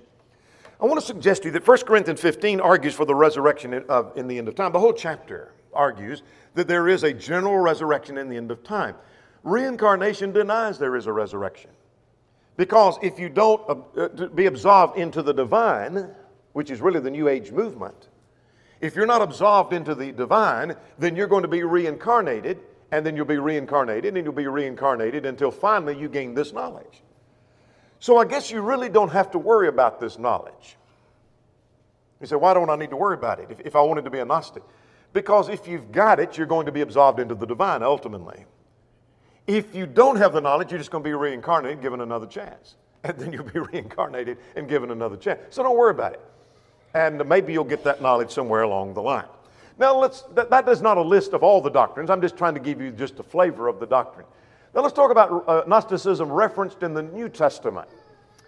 I 0.80 0.84
want 0.84 1.00
to 1.00 1.06
suggest 1.06 1.42
to 1.42 1.48
you 1.48 1.52
that 1.52 1.66
1 1.66 1.78
Corinthians 1.78 2.20
15 2.20 2.60
argues 2.60 2.94
for 2.94 3.06
the 3.06 3.14
resurrection 3.14 3.72
in, 3.72 3.84
of, 3.84 4.16
in 4.16 4.28
the 4.28 4.36
end 4.36 4.48
of 4.48 4.56
time. 4.56 4.72
The 4.72 4.78
whole 4.78 4.92
chapter 4.92 5.52
argues 5.72 6.22
that 6.54 6.68
there 6.68 6.88
is 6.88 7.02
a 7.02 7.12
general 7.14 7.58
resurrection 7.58 8.18
in 8.18 8.28
the 8.28 8.36
end 8.36 8.50
of 8.50 8.62
time. 8.62 8.94
Reincarnation 9.42 10.32
denies 10.32 10.78
there 10.78 10.96
is 10.96 11.06
a 11.06 11.12
resurrection. 11.12 11.70
Because 12.58 12.98
if 13.02 13.20
you 13.20 13.28
don't 13.28 13.62
uh, 13.96 14.26
be 14.34 14.46
absolved 14.46 14.98
into 14.98 15.22
the 15.22 15.32
divine, 15.32 16.10
which 16.54 16.72
is 16.72 16.80
really 16.80 16.98
the 16.98 17.10
New 17.10 17.28
Age 17.28 17.52
movement, 17.52 18.08
if 18.80 18.96
you're 18.96 19.06
not 19.06 19.22
absolved 19.22 19.72
into 19.72 19.94
the 19.94 20.10
divine, 20.10 20.74
then 20.98 21.14
you're 21.14 21.28
going 21.28 21.42
to 21.42 21.48
be 21.48 21.62
reincarnated, 21.62 22.58
and 22.90 23.06
then 23.06 23.14
you'll 23.14 23.26
be 23.26 23.38
reincarnated, 23.38 24.16
and 24.16 24.24
you'll 24.24 24.34
be 24.34 24.48
reincarnated 24.48 25.24
until 25.24 25.52
finally 25.52 25.96
you 25.96 26.08
gain 26.08 26.34
this 26.34 26.52
knowledge. 26.52 27.02
So 28.00 28.18
I 28.18 28.24
guess 28.24 28.50
you 28.50 28.60
really 28.60 28.88
don't 28.88 29.10
have 29.12 29.30
to 29.30 29.38
worry 29.38 29.68
about 29.68 30.00
this 30.00 30.18
knowledge. 30.18 30.76
You 32.20 32.26
say, 32.26 32.36
why 32.36 32.54
don't 32.54 32.70
I 32.70 32.76
need 32.76 32.90
to 32.90 32.96
worry 32.96 33.14
about 33.14 33.38
it 33.38 33.48
if, 33.50 33.60
if 33.60 33.76
I 33.76 33.82
wanted 33.82 34.04
to 34.04 34.10
be 34.10 34.18
a 34.18 34.24
Gnostic? 34.24 34.64
Because 35.12 35.48
if 35.48 35.68
you've 35.68 35.92
got 35.92 36.18
it, 36.18 36.36
you're 36.36 36.46
going 36.46 36.66
to 36.66 36.72
be 36.72 36.80
absolved 36.80 37.20
into 37.20 37.36
the 37.36 37.46
divine 37.46 37.84
ultimately. 37.84 38.46
If 39.48 39.74
you 39.74 39.86
don't 39.86 40.16
have 40.16 40.34
the 40.34 40.42
knowledge, 40.42 40.70
you're 40.70 40.78
just 40.78 40.90
going 40.90 41.02
to 41.02 41.08
be 41.08 41.14
reincarnated, 41.14 41.80
given 41.80 42.00
another 42.00 42.26
chance. 42.26 42.76
And 43.04 43.16
then 43.16 43.32
you'll 43.32 43.44
be 43.44 43.60
reincarnated 43.60 44.38
and 44.56 44.68
given 44.68 44.90
another 44.90 45.16
chance. 45.16 45.38
So 45.50 45.62
don't 45.62 45.76
worry 45.76 45.92
about 45.92 46.14
it. 46.14 46.20
And 46.94 47.24
maybe 47.28 47.52
you'll 47.52 47.62
get 47.62 47.84
that 47.84 48.02
knowledge 48.02 48.32
somewhere 48.32 48.62
along 48.62 48.94
the 48.94 49.00
line. 49.00 49.28
Now, 49.78 49.96
let's, 49.96 50.22
that, 50.34 50.50
that 50.50 50.68
is 50.68 50.82
not 50.82 50.98
a 50.98 51.02
list 51.02 51.32
of 51.32 51.44
all 51.44 51.60
the 51.60 51.70
doctrines. 51.70 52.10
I'm 52.10 52.20
just 52.20 52.36
trying 52.36 52.54
to 52.54 52.60
give 52.60 52.80
you 52.80 52.90
just 52.90 53.20
a 53.20 53.22
flavor 53.22 53.68
of 53.68 53.78
the 53.78 53.86
doctrine. 53.86 54.26
Now, 54.74 54.80
let's 54.82 54.94
talk 54.94 55.12
about 55.12 55.48
uh, 55.48 55.62
Gnosticism 55.68 56.30
referenced 56.30 56.82
in 56.82 56.92
the 56.92 57.02
New 57.02 57.28
Testament. 57.28 57.88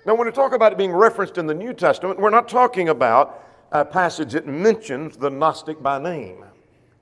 Now, 0.04 0.16
when 0.16 0.26
we 0.26 0.32
talk 0.32 0.52
about 0.52 0.72
it 0.72 0.78
being 0.78 0.92
referenced 0.92 1.38
in 1.38 1.46
the 1.46 1.54
New 1.54 1.72
Testament, 1.72 2.18
we're 2.18 2.30
not 2.30 2.48
talking 2.48 2.88
about 2.88 3.44
a 3.70 3.84
passage 3.84 4.32
that 4.32 4.48
mentions 4.48 5.16
the 5.16 5.30
Gnostic 5.30 5.80
by 5.80 6.02
name, 6.02 6.44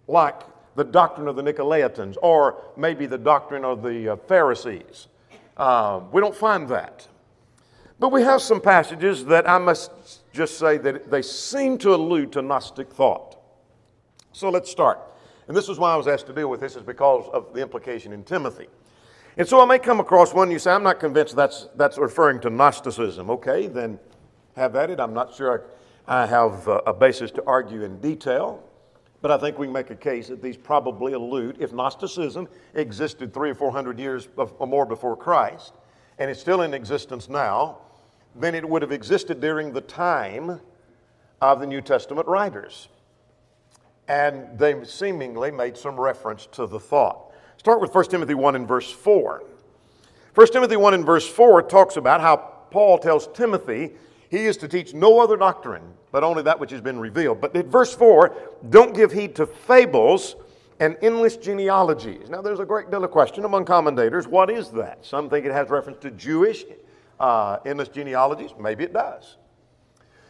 like 0.07 0.43
the 0.79 0.85
doctrine 0.85 1.27
of 1.27 1.35
the 1.35 1.43
Nicolaitans 1.43 2.17
or 2.23 2.63
maybe 2.77 3.05
the 3.05 3.19
doctrine 3.19 3.65
of 3.65 3.83
the 3.83 4.11
uh, 4.11 4.17
Pharisees. 4.17 5.09
Uh, 5.57 6.03
we 6.13 6.21
don't 6.21 6.37
find 6.37 6.69
that. 6.69 7.09
But 7.99 8.13
we 8.13 8.23
have 8.23 8.41
some 8.41 8.61
passages 8.61 9.25
that 9.25 9.49
I 9.49 9.59
must 9.59 9.91
just 10.33 10.57
say 10.57 10.79
that 10.79 11.11
they 11.11 11.21
seem 11.21 11.79
to 11.79 11.97
allude 11.97 12.31
to 12.33 12.43
Gnostic 12.43 12.93
thought. 12.93 13.39
So 14.31 14.51
let's 14.51 14.71
start. 14.71 15.01
And 15.49 15.57
this 15.57 15.69
is 15.69 15.81
why 15.81 15.93
I 15.93 15.97
was 15.97 16.07
asked 16.07 16.29
to 16.29 16.33
deal 16.33 16.49
with 16.49 16.61
this, 16.61 16.77
is 16.77 16.85
because 16.85 17.29
of 17.33 17.53
the 17.53 17.61
implication 17.61 18.13
in 18.13 18.23
Timothy. 18.23 18.69
And 19.37 19.49
so 19.49 19.61
I 19.61 19.65
may 19.65 19.81
come 19.81 19.99
across 19.99 20.33
one 20.33 20.49
you 20.49 20.61
say, 20.61 20.71
I'm 20.71 20.85
not 20.85 21.01
convinced 21.01 21.35
that's, 21.35 21.67
that's 21.75 21.99
referring 21.99 22.39
to 22.43 22.51
Gnosticism. 22.51 23.31
Okay, 23.31 23.67
then 23.67 23.99
have 24.55 24.77
at 24.77 24.91
it. 24.91 25.01
I'm 25.01 25.15
not 25.15 25.35
sure 25.35 25.65
I, 26.07 26.23
I 26.23 26.27
have 26.27 26.69
a 26.69 26.95
basis 26.95 27.33
to 27.33 27.43
argue 27.49 27.83
in 27.83 27.99
detail. 27.99 28.63
But 29.21 29.31
I 29.31 29.39
think 29.39 29.59
we 29.59 29.67
can 29.67 29.73
make 29.73 29.91
a 29.91 29.97
case 29.97 30.29
that 30.29 30.43
these 30.43 30.57
probably 30.57 31.13
allude, 31.13 31.57
if 31.61 31.73
Gnosticism 31.73 32.49
existed 32.75 33.35
three 33.35 33.51
or 33.51 33.55
four 33.55 33.73
hundred 33.73 33.99
years 33.99 34.29
or 34.37 34.67
more 34.67 34.87
before 34.87 35.17
Christ, 35.17 35.75
and 36.19 36.31
it's 36.31 36.41
still 36.41 36.63
in 36.63 36.73
existence 36.73 37.29
now, 37.29 37.79
then 38.37 38.55
it 38.55 38.69
would 38.69 38.83
have 38.83 38.93
existed 38.93 39.41
during 39.41 39.73
the 39.73 39.81
time 39.81 40.61
of 41.41 41.61
the 41.61 41.67
New 41.67 41.81
Testament 41.81 42.29
writers. 42.29 42.89
And 44.07 44.59
they 44.59 44.85
seemingly 44.85 45.51
made 45.51 45.77
some 45.77 45.99
reference 45.99 46.47
to 46.53 46.67
the 46.67 46.81
thought. 46.81 47.33
Start 47.57 47.81
with 47.81 47.95
1 47.95 48.05
Timothy 48.07 48.35
1 48.35 48.57
and 48.57 48.67
verse 48.67 48.91
4. 48.91 49.43
1 50.35 50.47
Timothy 50.49 50.77
1 50.77 50.95
and 50.95 51.05
verse 51.05 51.29
4 51.29 51.63
talks 51.63 51.97
about 51.97 52.21
how 52.21 52.37
Paul 52.71 52.99
tells 52.99 53.27
Timothy 53.29 53.93
he 54.29 54.45
is 54.45 54.57
to 54.59 54.69
teach 54.69 54.95
no 54.95 55.21
other 55.21 55.37
doctrine, 55.37 55.95
but 56.13 56.23
only 56.23 56.43
that 56.43 56.59
which 56.59 56.71
has 56.71 56.81
been 56.81 56.99
revealed. 56.99 57.41
But 57.41 57.55
in 57.57 57.71
verse 57.71 57.95
4, 57.95 58.35
don't 58.71 58.95
give 58.95 59.13
heed 59.13 59.35
to 59.37 59.47
fables 59.47 60.37
and 60.81 60.97
endless 61.03 61.37
genealogies. 61.37 62.31
Now, 62.31 62.43
there's 62.43 62.61
a 62.61 62.65
great 62.65 62.91
deal 62.91 63.03
of 63.03 63.11
question 63.11 63.45
among 63.45 63.65
commentators 63.65 64.29
what 64.29 64.51
is 64.51 64.71
that? 64.71 65.05
Some 65.05 65.29
think 65.29 65.47
it 65.47 65.53
has 65.53 65.71
reference 65.71 65.99
to 66.01 66.11
Jewish 66.11 66.65
uh, 67.19 67.59
endless 67.67 67.89
genealogies. 67.89 68.51
Maybe 68.59 68.85
it 68.85 68.93
does. 68.93 69.37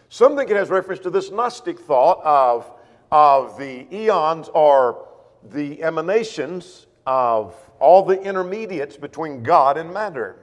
Some 0.09 0.37
think 0.37 0.51
it 0.51 0.57
has 0.57 0.71
reference 0.71 1.01
to 1.03 1.11
this 1.11 1.31
Gnostic 1.31 1.79
thought 1.79 2.23
of, 2.25 2.71
of 3.13 3.59
the 3.59 3.87
eons 3.95 4.49
or 4.55 5.07
the 5.51 5.83
emanations 5.83 6.87
of 7.07 7.55
all 7.79 8.03
the 8.05 8.21
intermediates 8.21 8.97
between 8.97 9.43
God 9.43 9.77
and 9.77 9.93
matter. 9.93 10.37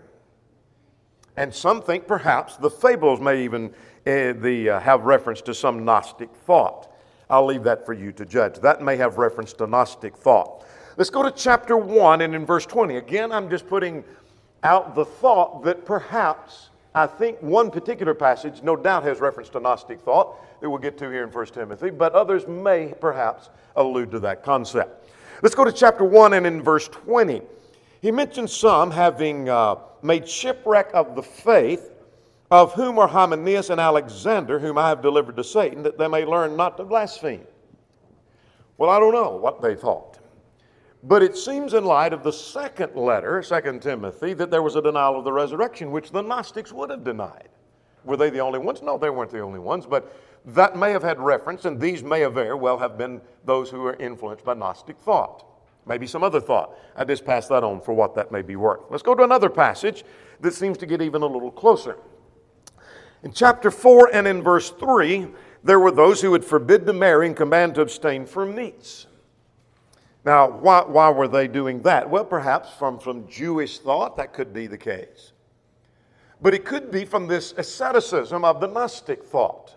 And 1.37 1.53
some 1.53 1.81
think 1.81 2.07
perhaps 2.07 2.57
the 2.57 2.69
fables 2.69 3.19
may 3.19 3.43
even 3.43 3.67
uh, 4.07 4.33
the, 4.33 4.69
uh, 4.69 4.79
have 4.79 5.03
reference 5.03 5.41
to 5.41 5.53
some 5.53 5.83
Gnostic 5.83 6.29
thought. 6.45 6.91
I'll 7.29 7.45
leave 7.45 7.63
that 7.63 7.85
for 7.85 7.93
you 7.93 8.11
to 8.13 8.25
judge. 8.25 8.59
That 8.59 8.81
may 8.81 8.95
have 8.97 9.17
reference 9.17 9.53
to 9.53 9.67
Gnostic 9.67 10.15
thought. 10.15 10.63
Let's 10.97 11.09
go 11.09 11.23
to 11.23 11.31
chapter 11.31 11.75
1 11.75 12.21
and 12.21 12.35
in 12.35 12.45
verse 12.45 12.65
20. 12.65 12.97
Again, 12.97 13.31
I'm 13.31 13.49
just 13.49 13.67
putting 13.67 14.03
out 14.63 14.95
the 14.95 15.05
thought 15.05 15.63
that 15.63 15.85
perhaps 15.85 16.69
I 16.93 17.07
think 17.07 17.41
one 17.41 17.69
particular 17.71 18.13
passage, 18.13 18.63
no 18.63 18.77
doubt, 18.77 19.03
has 19.03 19.19
reference 19.19 19.49
to 19.49 19.59
Gnostic 19.59 19.99
thought 19.99 20.37
that 20.61 20.69
we'll 20.69 20.79
get 20.79 20.97
to 20.99 21.09
here 21.09 21.23
in 21.23 21.29
1 21.29 21.45
Timothy, 21.47 21.89
but 21.89 22.13
others 22.13 22.47
may 22.47 22.93
perhaps 23.01 23.49
allude 23.75 24.11
to 24.11 24.19
that 24.19 24.43
concept. 24.43 25.09
Let's 25.41 25.55
go 25.55 25.65
to 25.65 25.73
chapter 25.73 26.05
1 26.05 26.33
and 26.33 26.47
in 26.47 26.61
verse 26.61 26.87
20. 26.87 27.41
He 28.01 28.11
mentions 28.11 28.53
some 28.53 28.91
having 28.91 29.49
uh, 29.49 29.75
made 30.05 30.27
shipwreck 30.27 30.91
of 30.93 31.15
the 31.15 31.23
faith, 31.23 31.91
of 32.51 32.73
whom 32.73 32.99
are 32.99 33.07
Hymenaeus 33.07 33.69
and 33.69 33.81
Alexander, 33.81 34.59
whom 34.59 34.77
I 34.77 34.89
have 34.89 35.01
delivered 35.01 35.35
to 35.37 35.43
Satan, 35.43 35.83
that 35.83 35.97
they 35.97 36.07
may 36.07 36.25
learn 36.25 36.55
not 36.55 36.77
to 36.77 36.83
blaspheme. 36.83 37.45
Well, 38.77 38.89
I 38.89 38.99
don't 38.99 39.13
know 39.13 39.35
what 39.35 39.61
they 39.61 39.75
thought. 39.75 40.19
But 41.03 41.23
it 41.23 41.35
seems, 41.35 41.73
in 41.73 41.85
light 41.85 42.13
of 42.13 42.23
the 42.23 42.33
second 42.33 42.95
letter, 42.95 43.41
2 43.41 43.79
Timothy, 43.79 44.33
that 44.33 44.51
there 44.51 44.61
was 44.61 44.75
a 44.75 44.81
denial 44.81 45.17
of 45.17 45.23
the 45.23 45.31
resurrection, 45.31 45.91
which 45.91 46.11
the 46.11 46.21
Gnostics 46.21 46.71
would 46.71 46.89
have 46.89 47.03
denied. 47.03 47.49
Were 48.03 48.17
they 48.17 48.29
the 48.29 48.39
only 48.39 48.59
ones? 48.59 48.81
No, 48.81 48.97
they 48.97 49.09
weren't 49.09 49.31
the 49.31 49.39
only 49.39 49.59
ones, 49.59 49.85
but 49.85 50.15
that 50.45 50.75
may 50.77 50.91
have 50.91 51.03
had 51.03 51.19
reference, 51.19 51.65
and 51.65 51.79
these 51.79 52.03
may 52.03 52.19
have 52.19 52.33
very 52.33 52.53
well 52.53 52.77
have 52.77 52.97
been 52.97 53.21
those 53.45 53.69
who 53.69 53.79
were 53.79 53.95
influenced 53.95 54.45
by 54.45 54.53
Gnostic 54.53 54.97
thought 54.99 55.54
maybe 55.85 56.07
some 56.07 56.23
other 56.23 56.39
thought. 56.39 56.77
I 56.95 57.05
just 57.05 57.25
pass 57.25 57.47
that 57.47 57.63
on 57.63 57.81
for 57.81 57.93
what 57.93 58.15
that 58.15 58.31
may 58.31 58.41
be 58.41 58.55
worth. 58.55 58.81
Let's 58.89 59.03
go 59.03 59.15
to 59.15 59.23
another 59.23 59.49
passage 59.49 60.03
that 60.41 60.53
seems 60.53 60.77
to 60.79 60.85
get 60.85 61.01
even 61.01 61.21
a 61.21 61.27
little 61.27 61.51
closer. 61.51 61.97
In 63.23 63.31
chapter 63.31 63.71
4 63.71 64.11
and 64.13 64.27
in 64.27 64.41
verse 64.41 64.69
3, 64.71 65.27
there 65.63 65.79
were 65.79 65.91
those 65.91 66.21
who 66.21 66.31
would 66.31 66.45
forbid 66.45 66.85
to 66.85 66.93
marry 66.93 67.25
and 67.25 67.35
command 67.35 67.75
to 67.75 67.81
abstain 67.81 68.25
from 68.25 68.53
meats. 68.53 69.07
Now, 70.23 70.49
why, 70.49 70.81
why 70.81 71.09
were 71.11 71.27
they 71.27 71.47
doing 71.47 71.81
that? 71.83 72.09
Well, 72.09 72.25
perhaps 72.25 72.69
from, 72.77 72.99
from 72.99 73.27
Jewish 73.27 73.79
thought, 73.79 74.17
that 74.17 74.33
could 74.33 74.53
be 74.53 74.67
the 74.67 74.77
case. 74.77 75.31
But 76.41 76.53
it 76.53 76.65
could 76.65 76.91
be 76.91 77.05
from 77.05 77.27
this 77.27 77.53
asceticism 77.57 78.43
of 78.43 78.59
the 78.59 78.67
Gnostic 78.67 79.23
thought. 79.23 79.74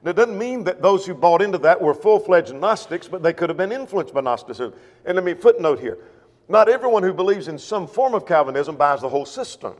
And 0.00 0.08
it 0.08 0.14
doesn't 0.14 0.38
mean 0.38 0.64
that 0.64 0.80
those 0.80 1.04
who 1.04 1.14
bought 1.14 1.42
into 1.42 1.58
that 1.58 1.80
were 1.80 1.94
full 1.94 2.20
fledged 2.20 2.54
Gnostics, 2.54 3.08
but 3.08 3.22
they 3.22 3.32
could 3.32 3.50
have 3.50 3.56
been 3.56 3.72
influenced 3.72 4.14
by 4.14 4.20
Gnosticism. 4.20 4.72
And 5.04 5.16
let 5.16 5.24
me 5.24 5.34
footnote 5.34 5.80
here 5.80 5.98
not 6.48 6.68
everyone 6.68 7.02
who 7.02 7.12
believes 7.12 7.48
in 7.48 7.58
some 7.58 7.86
form 7.86 8.14
of 8.14 8.26
Calvinism 8.26 8.76
buys 8.76 9.02
the 9.02 9.08
whole 9.08 9.26
system. 9.26 9.74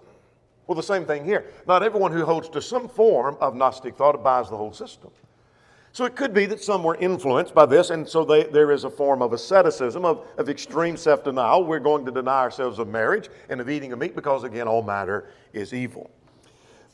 Well, 0.67 0.77
the 0.77 0.83
same 0.83 1.07
thing 1.07 1.25
here. 1.25 1.47
Not 1.67 1.83
everyone 1.83 2.13
who 2.13 2.27
holds 2.27 2.51
to 2.51 2.61
some 2.61 2.89
form 2.89 3.39
of 3.41 3.57
Gnostic 3.57 3.97
thought 3.97 4.23
buys 4.23 4.51
the 4.51 4.57
whole 4.57 4.75
system. 4.75 5.11
So 5.93 6.05
it 6.05 6.15
could 6.15 6.35
be 6.35 6.45
that 6.47 6.63
some 6.63 6.83
were 6.83 6.97
influenced 6.97 7.55
by 7.55 7.65
this, 7.65 7.89
and 7.89 8.07
so 8.07 8.23
they, 8.23 8.45
there 8.45 8.71
is 8.71 8.85
a 8.85 8.91
form 8.91 9.23
of 9.23 9.33
asceticism, 9.33 10.05
of, 10.05 10.27
of 10.37 10.51
extreme 10.51 10.99
self 10.99 11.25
denial. 11.25 11.65
We're 11.65 11.81
going 11.81 12.05
to 12.05 12.13
deny 12.13 12.41
ourselves 12.41 12.79
of 12.79 12.89
marriage 12.89 13.31
and 13.49 13.63
of 13.63 13.71
eating 13.71 13.93
of 13.93 13.99
meat 13.99 14.15
because, 14.15 14.45
again, 14.45 14.69
all 14.69 14.83
matter 14.83 15.31
is 15.55 15.73
evil. 15.73 16.11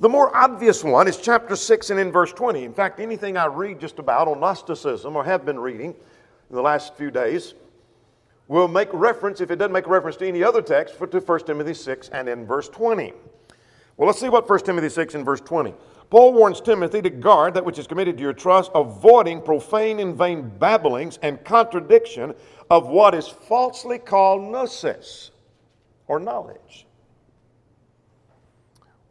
The 0.01 0.09
more 0.09 0.37
obvious 0.37 0.83
one 0.83 1.07
is 1.07 1.19
chapter 1.19 1.55
6 1.55 1.91
and 1.91 2.01
in 2.01 2.11
verse 2.11 2.33
20. 2.33 2.65
In 2.65 2.75
fact, 2.75 2.99
anything 2.99 3.37
I 3.37 3.47
read 3.47 3.79
just 3.79 4.01
about 4.01 4.27
on 4.27 4.41
Gnosticism 4.41 5.15
or 5.15 5.25
have 5.25 5.45
been 5.45 5.59
reading 5.59 5.95
in 6.51 6.57
the 6.57 6.63
last 6.63 6.97
few 6.97 7.13
days 7.13 7.55
will 8.49 8.67
make 8.67 8.89
reference, 8.93 9.41
if 9.41 9.53
it 9.53 9.57
doesn't 9.57 9.73
make 9.73 9.87
reference 9.87 10.17
to 10.17 10.27
any 10.27 10.43
other 10.43 10.63
text, 10.63 10.99
to 10.99 11.21
1 11.21 11.41
Timothy 11.47 11.75
6 11.75 12.09
and 12.09 12.29
in 12.29 12.45
verse 12.45 12.69
20. 12.69 13.13
Well, 13.97 14.09
let's 14.09 14.19
see 14.19 14.29
what 14.29 14.51
1 14.51 14.59
Timothy 14.61 14.89
6 14.89 15.15
and 15.15 15.25
verse 15.25 15.41
20. 15.41 15.73
Paul 16.11 16.33
warns 16.33 16.61
Timothy 16.61 17.01
to 17.01 17.11
guard 17.11 17.55
that 17.55 17.65
which 17.65 17.79
is 17.79 17.87
committed 17.87 18.17
to 18.17 18.23
your 18.23 18.33
trust, 18.33 18.73
avoiding 18.75 19.41
profane 19.41 20.01
and 20.01 20.17
vain 20.17 20.51
babblings 20.59 21.21
and 21.23 21.43
contradiction 21.45 22.35
of 22.69 22.89
what 22.89 23.15
is 23.15 23.29
falsely 23.29 23.99
called 23.99 24.43
gnosis 24.43 25.31
or 26.09 26.19
knowledge. 26.19 26.87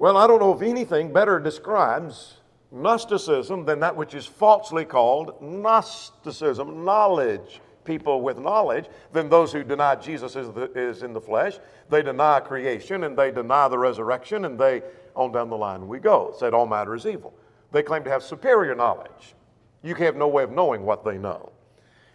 Well, 0.03 0.17
I 0.17 0.27
don't 0.27 0.41
know 0.41 0.53
if 0.53 0.61
anything 0.61 1.13
better 1.13 1.39
describes 1.39 2.33
Gnosticism 2.73 3.63
than 3.63 3.79
that 3.79 3.95
which 3.95 4.13
is 4.15 4.25
falsely 4.25 4.83
called 4.83 5.41
Gnosticism, 5.41 6.83
knowledge. 6.83 7.61
People 7.85 8.21
with 8.21 8.37
knowledge 8.37 8.87
than 9.13 9.29
those 9.29 9.53
who 9.53 9.63
deny 9.63 9.95
Jesus 9.95 10.35
is, 10.35 10.51
the, 10.51 10.69
is 10.75 11.03
in 11.03 11.13
the 11.13 11.21
flesh. 11.21 11.57
They 11.89 12.01
deny 12.01 12.41
creation 12.41 13.05
and 13.05 13.17
they 13.17 13.31
deny 13.31 13.69
the 13.69 13.77
resurrection 13.77 14.43
and 14.43 14.59
they, 14.59 14.81
on 15.15 15.31
down 15.31 15.49
the 15.49 15.55
line 15.55 15.87
we 15.87 15.99
go, 15.99 16.35
said 16.37 16.53
all 16.53 16.67
matter 16.67 16.95
is 16.95 17.05
evil. 17.05 17.33
They 17.71 17.81
claim 17.81 18.03
to 18.03 18.09
have 18.09 18.23
superior 18.23 18.75
knowledge. 18.75 19.35
You 19.83 19.95
have 19.95 20.17
no 20.17 20.27
way 20.27 20.43
of 20.43 20.51
knowing 20.51 20.83
what 20.83 21.05
they 21.05 21.17
know. 21.17 21.53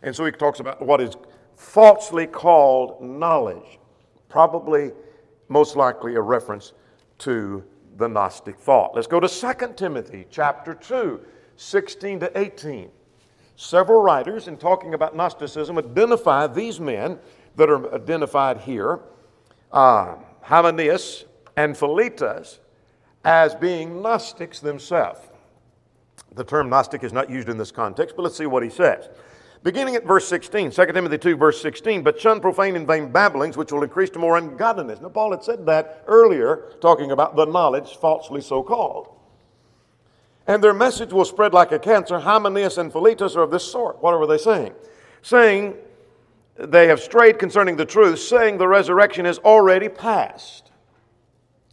And 0.02 0.14
so 0.14 0.26
he 0.26 0.32
talks 0.32 0.60
about 0.60 0.82
what 0.82 1.00
is 1.00 1.16
falsely 1.56 2.26
called 2.26 3.00
knowledge, 3.00 3.78
probably 4.28 4.92
most 5.48 5.74
likely 5.74 6.16
a 6.16 6.20
reference 6.20 6.74
to 7.20 7.64
the 7.98 8.08
Gnostic 8.08 8.56
thought. 8.58 8.94
Let's 8.94 9.08
go 9.08 9.20
to 9.20 9.28
2 9.28 9.74
Timothy 9.74 10.24
chapter 10.30 10.72
2, 10.72 11.20
16 11.56 12.20
to 12.20 12.38
18. 12.38 12.90
Several 13.56 14.00
writers, 14.00 14.46
in 14.46 14.56
talking 14.56 14.94
about 14.94 15.16
Gnosticism, 15.16 15.76
identify 15.76 16.46
these 16.46 16.78
men 16.78 17.18
that 17.56 17.68
are 17.68 17.92
identified 17.92 18.58
here, 18.58 19.00
uh, 19.72 20.14
Hymenaeus 20.42 21.24
and 21.56 21.76
Philetus, 21.76 22.60
as 23.24 23.56
being 23.56 24.00
Gnostics 24.00 24.60
themselves. 24.60 25.20
The 26.36 26.44
term 26.44 26.70
Gnostic 26.70 27.02
is 27.02 27.12
not 27.12 27.28
used 27.28 27.48
in 27.48 27.58
this 27.58 27.72
context, 27.72 28.14
but 28.14 28.22
let's 28.22 28.36
see 28.36 28.46
what 28.46 28.62
he 28.62 28.70
says. 28.70 29.08
Beginning 29.62 29.96
at 29.96 30.04
verse 30.04 30.28
16, 30.28 30.70
2 30.70 30.86
Timothy 30.86 31.18
2, 31.18 31.36
verse 31.36 31.60
16, 31.60 32.02
but 32.02 32.20
shun 32.20 32.40
profane 32.40 32.76
and 32.76 32.86
vain 32.86 33.10
babblings, 33.10 33.56
which 33.56 33.72
will 33.72 33.82
increase 33.82 34.10
to 34.10 34.18
more 34.18 34.38
ungodliness. 34.38 35.00
Now, 35.00 35.08
Paul 35.08 35.32
had 35.32 35.42
said 35.42 35.66
that 35.66 36.04
earlier, 36.06 36.74
talking 36.80 37.10
about 37.10 37.34
the 37.34 37.44
knowledge 37.44 37.96
falsely 37.96 38.40
so 38.40 38.62
called. 38.62 39.08
And 40.46 40.62
their 40.62 40.74
message 40.74 41.12
will 41.12 41.24
spread 41.24 41.52
like 41.52 41.72
a 41.72 41.78
cancer. 41.78 42.18
Hymenaeus 42.20 42.78
and 42.78 42.92
Philetus 42.92 43.36
are 43.36 43.42
of 43.42 43.50
this 43.50 43.64
sort. 43.64 44.00
What 44.02 44.18
were 44.18 44.26
they 44.26 44.38
saying? 44.38 44.72
Saying 45.22 45.74
they 46.56 46.86
have 46.86 47.00
strayed 47.00 47.38
concerning 47.38 47.76
the 47.76 47.84
truth, 47.84 48.20
saying 48.20 48.58
the 48.58 48.68
resurrection 48.68 49.26
is 49.26 49.38
already 49.40 49.88
past. 49.88 50.70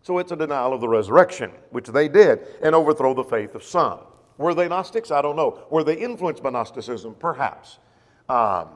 So 0.01 0.17
it's 0.17 0.31
a 0.31 0.35
denial 0.35 0.73
of 0.73 0.81
the 0.81 0.89
resurrection, 0.89 1.51
which 1.69 1.87
they 1.87 2.07
did, 2.07 2.39
and 2.61 2.75
overthrow 2.75 3.13
the 3.13 3.23
faith 3.23 3.55
of 3.55 3.63
some. 3.63 3.99
Were 4.37 4.53
they 4.53 4.67
Gnostics? 4.67 5.11
I 5.11 5.21
don't 5.21 5.35
know. 5.35 5.65
Were 5.69 5.83
they 5.83 5.95
influenced 5.95 6.43
by 6.43 6.49
Gnosticism? 6.49 7.15
Perhaps. 7.15 7.79
Um, 8.27 8.69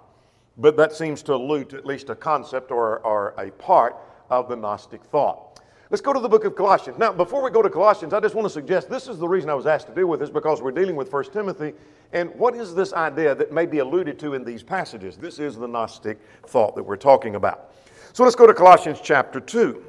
but 0.57 0.77
that 0.77 0.93
seems 0.93 1.21
to 1.23 1.33
allude 1.33 1.69
to 1.69 1.77
at 1.77 1.85
least 1.85 2.09
a 2.09 2.15
concept 2.15 2.71
or, 2.71 2.99
or 2.99 3.33
a 3.37 3.51
part 3.51 3.95
of 4.29 4.49
the 4.49 4.55
Gnostic 4.55 5.03
thought. 5.03 5.61
Let's 5.89 6.01
go 6.01 6.13
to 6.13 6.19
the 6.19 6.29
book 6.29 6.45
of 6.45 6.55
Colossians. 6.55 6.99
Now, 6.99 7.11
before 7.11 7.41
we 7.41 7.49
go 7.49 7.63
to 7.63 7.69
Colossians, 7.69 8.13
I 8.13 8.19
just 8.19 8.35
want 8.35 8.45
to 8.45 8.49
suggest 8.49 8.89
this 8.91 9.07
is 9.07 9.17
the 9.17 9.27
reason 9.27 9.49
I 9.49 9.55
was 9.55 9.65
asked 9.65 9.87
to 9.87 9.95
deal 9.95 10.05
with 10.05 10.19
this 10.19 10.29
because 10.29 10.61
we're 10.61 10.71
dealing 10.71 10.95
with 10.95 11.11
1 11.11 11.31
Timothy. 11.31 11.73
And 12.13 12.33
what 12.35 12.55
is 12.55 12.75
this 12.75 12.93
idea 12.93 13.33
that 13.33 13.51
may 13.51 13.65
be 13.65 13.79
alluded 13.79 14.19
to 14.19 14.35
in 14.35 14.43
these 14.43 14.61
passages? 14.61 15.17
This 15.17 15.39
is 15.39 15.55
the 15.55 15.67
Gnostic 15.67 16.19
thought 16.45 16.75
that 16.75 16.83
we're 16.83 16.95
talking 16.95 17.35
about. 17.35 17.73
So 18.13 18.23
let's 18.23 18.35
go 18.35 18.45
to 18.45 18.53
Colossians 18.53 18.99
chapter 19.01 19.39
2. 19.39 19.83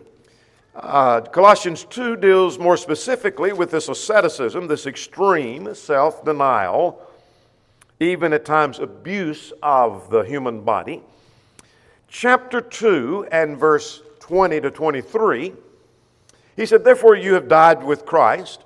Uh, 0.80 1.20
Colossians 1.20 1.84
2 1.84 2.16
deals 2.16 2.58
more 2.58 2.76
specifically 2.76 3.52
with 3.52 3.70
this 3.70 3.90
asceticism, 3.90 4.66
this 4.66 4.86
extreme 4.86 5.74
self 5.74 6.24
denial, 6.24 7.06
even 8.00 8.32
at 8.32 8.46
times 8.46 8.78
abuse 8.78 9.52
of 9.62 10.08
the 10.08 10.22
human 10.22 10.62
body. 10.62 11.02
Chapter 12.08 12.62
2 12.62 13.28
and 13.30 13.58
verse 13.58 14.00
20 14.20 14.62
to 14.62 14.70
23, 14.70 15.52
he 16.56 16.64
said, 16.64 16.82
Therefore 16.82 17.14
you 17.14 17.34
have 17.34 17.46
died 17.46 17.82
with 17.82 18.06
Christ 18.06 18.64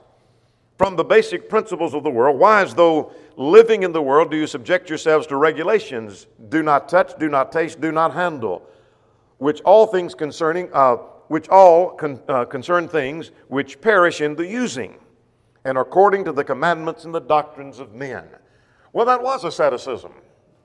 from 0.78 0.94
the 0.94 1.04
basic 1.04 1.48
principles 1.48 1.94
of 1.94 2.04
the 2.04 2.10
world. 2.10 2.38
Why, 2.38 2.62
as 2.62 2.74
though 2.74 3.12
living 3.36 3.82
in 3.82 3.90
the 3.90 4.02
world, 4.02 4.30
do 4.30 4.36
you 4.36 4.46
subject 4.46 4.88
yourselves 4.88 5.26
to 5.26 5.36
regulations? 5.36 6.28
Do 6.48 6.62
not 6.62 6.88
touch, 6.88 7.18
do 7.18 7.28
not 7.28 7.50
taste, 7.50 7.80
do 7.80 7.90
not 7.90 8.14
handle, 8.14 8.62
which 9.38 9.60
all 9.62 9.88
things 9.88 10.14
concerning. 10.14 10.70
Uh, 10.72 10.98
which 11.28 11.48
all 11.48 11.90
con, 11.90 12.20
uh, 12.28 12.44
concern 12.44 12.88
things 12.88 13.30
which 13.48 13.80
perish 13.80 14.20
in 14.20 14.34
the 14.34 14.46
using, 14.46 14.98
and 15.64 15.78
according 15.78 16.24
to 16.24 16.32
the 16.32 16.44
commandments 16.44 17.04
and 17.04 17.14
the 17.14 17.20
doctrines 17.20 17.78
of 17.78 17.94
men. 17.94 18.24
Well, 18.92 19.06
that 19.06 19.22
was 19.22 19.44
asceticism. 19.44 20.12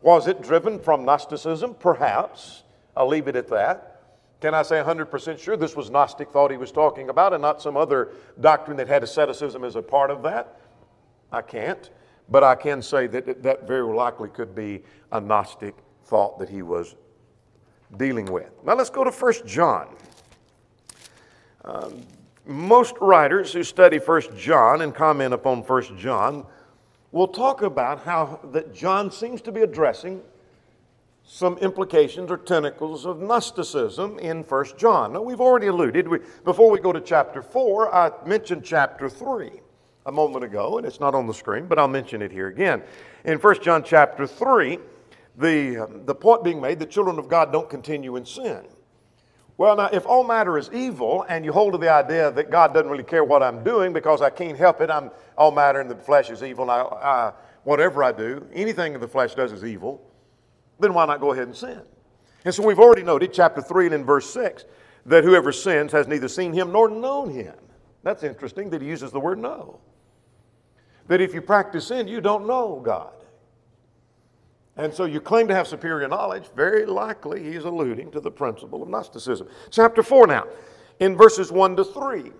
Was 0.01 0.27
it 0.27 0.41
driven 0.41 0.79
from 0.79 1.05
Gnosticism? 1.05 1.75
Perhaps. 1.75 2.63
I'll 2.95 3.07
leave 3.07 3.27
it 3.27 3.35
at 3.35 3.47
that. 3.49 4.01
Can 4.41 4.53
I 4.53 4.61
say 4.61 4.81
100% 4.81 5.37
sure 5.37 5.57
this 5.57 5.75
was 5.75 5.89
Gnostic 5.89 6.31
thought 6.31 6.49
he 6.49 6.57
was 6.57 6.71
talking 6.71 7.09
about 7.09 7.33
and 7.33 7.41
not 7.41 7.61
some 7.61 7.75
other 7.75 8.11
doctrine 8.39 8.77
that 8.77 8.87
had 8.87 9.03
asceticism 9.03 9.63
as 9.63 9.75
a 9.75 9.81
part 9.81 10.11
of 10.11 10.23
that? 10.23 10.59
I 11.31 11.41
can't. 11.41 11.89
But 12.29 12.43
I 12.43 12.55
can 12.55 12.81
say 12.81 13.07
that 13.07 13.43
that 13.43 13.67
very 13.67 13.83
likely 13.93 14.29
could 14.29 14.55
be 14.55 14.83
a 15.11 15.19
Gnostic 15.19 15.75
thought 16.05 16.39
that 16.39 16.47
he 16.47 16.61
was 16.61 16.95
dealing 17.97 18.25
with. 18.25 18.51
Now 18.63 18.75
let's 18.75 18.89
go 18.89 19.03
to 19.03 19.11
1 19.11 19.47
John. 19.47 19.87
Um, 21.65 22.01
most 22.45 22.95
writers 22.99 23.53
who 23.53 23.63
study 23.63 23.99
First 23.99 24.35
John 24.35 24.81
and 24.81 24.93
comment 24.93 25.33
upon 25.33 25.63
First 25.63 25.95
John 25.97 26.45
will 27.11 27.27
talk 27.27 27.61
about 27.61 28.03
how 28.03 28.39
that 28.51 28.73
John 28.73 29.11
seems 29.11 29.41
to 29.41 29.51
be 29.51 29.61
addressing 29.61 30.21
some 31.23 31.57
implications 31.59 32.31
or 32.31 32.37
tentacles 32.37 33.05
of 33.05 33.21
Gnosticism 33.21 34.17
in 34.17 34.43
First 34.43 34.77
John. 34.77 35.13
Now, 35.13 35.21
we've 35.21 35.41
already 35.41 35.67
alluded, 35.67 36.07
we, 36.07 36.19
before 36.43 36.71
we 36.71 36.79
go 36.79 36.91
to 36.91 37.01
chapter 37.01 37.43
4, 37.43 37.93
I 37.93 38.11
mentioned 38.25 38.63
chapter 38.63 39.07
3 39.07 39.51
a 40.07 40.11
moment 40.11 40.43
ago, 40.43 40.77
and 40.77 40.87
it's 40.87 40.99
not 40.99 41.13
on 41.13 41.27
the 41.27 41.33
screen, 41.33 41.67
but 41.67 41.77
I'll 41.77 41.87
mention 41.87 42.23
it 42.23 42.31
here 42.31 42.47
again. 42.47 42.81
In 43.25 43.37
First 43.37 43.61
John 43.61 43.83
chapter 43.83 44.25
3, 44.25 44.79
the, 45.37 46.01
the 46.05 46.15
point 46.15 46.43
being 46.43 46.59
made 46.59 46.79
that 46.79 46.89
children 46.89 47.19
of 47.19 47.27
God 47.27 47.51
don't 47.51 47.69
continue 47.69 48.15
in 48.15 48.25
sin. 48.25 48.63
Well, 49.59 49.75
now, 49.75 49.89
if 49.91 50.05
all 50.05 50.23
matter 50.23 50.57
is 50.57 50.69
evil, 50.71 51.25
and 51.27 51.43
you 51.43 51.51
hold 51.51 51.73
to 51.73 51.77
the 51.77 51.91
idea 51.91 52.31
that 52.31 52.49
God 52.49 52.73
doesn't 52.73 52.89
really 52.89 53.03
care 53.03 53.25
what 53.25 53.43
I'm 53.43 53.61
doing 53.61 53.91
because 53.91 54.21
I 54.21 54.29
can't 54.29 54.57
help 54.57 54.79
it, 54.79 54.89
I'm 54.89 55.11
all 55.37 55.51
matter 55.51 55.81
and 55.81 55.91
the 55.91 55.97
flesh 55.97 56.29
is 56.29 56.41
evil, 56.43 56.63
and 56.63 56.71
I, 56.71 56.81
I, 56.81 57.33
whatever 57.65 58.01
I 58.01 58.13
do, 58.13 58.47
anything 58.53 58.97
the 58.97 59.05
flesh 59.05 59.35
does 59.35 59.51
is 59.51 59.65
evil, 59.65 60.01
then 60.79 60.93
why 60.93 61.05
not 61.05 61.19
go 61.19 61.33
ahead 61.33 61.47
and 61.47 61.53
sin? 61.53 61.81
And 62.45 62.55
so 62.55 62.65
we've 62.65 62.79
already 62.79 63.03
noted, 63.03 63.33
chapter 63.33 63.61
3 63.61 63.87
and 63.87 63.95
in 63.95 64.05
verse 64.05 64.29
6, 64.29 64.63
that 65.07 65.25
whoever 65.25 65.51
sins 65.51 65.91
has 65.91 66.07
neither 66.07 66.29
seen 66.29 66.53
him 66.53 66.71
nor 66.71 66.87
known 66.87 67.29
him. 67.29 67.55
That's 68.01 68.23
interesting 68.23 68.69
that 68.69 68.81
he 68.81 68.87
uses 68.87 69.11
the 69.11 69.19
word 69.19 69.39
know. 69.39 69.81
That 71.07 71.19
if 71.19 71.33
you 71.33 71.41
practice 71.41 71.87
sin, 71.87 72.07
you 72.07 72.21
don't 72.21 72.47
know 72.47 72.81
God. 72.81 73.11
And 74.79 74.93
so 74.93 75.03
you 75.03 75.19
claim 75.19 75.47
to 75.49 75.55
have 75.55 75.67
superior 75.67 76.07
knowledge. 76.07 76.45
Very 76.55 76.85
likely 76.85 77.43
he's 77.43 77.65
alluding 77.65 78.11
to 78.11 78.21
the 78.21 78.31
principle 78.31 78.81
of 78.81 78.87
Gnosticism. 78.87 79.49
Chapter 79.69 80.01
4 80.01 80.27
now, 80.27 80.47
in 80.99 81.17
verses 81.17 81.51
1 81.51 81.75
to 81.75 81.83
3. 81.83 82.31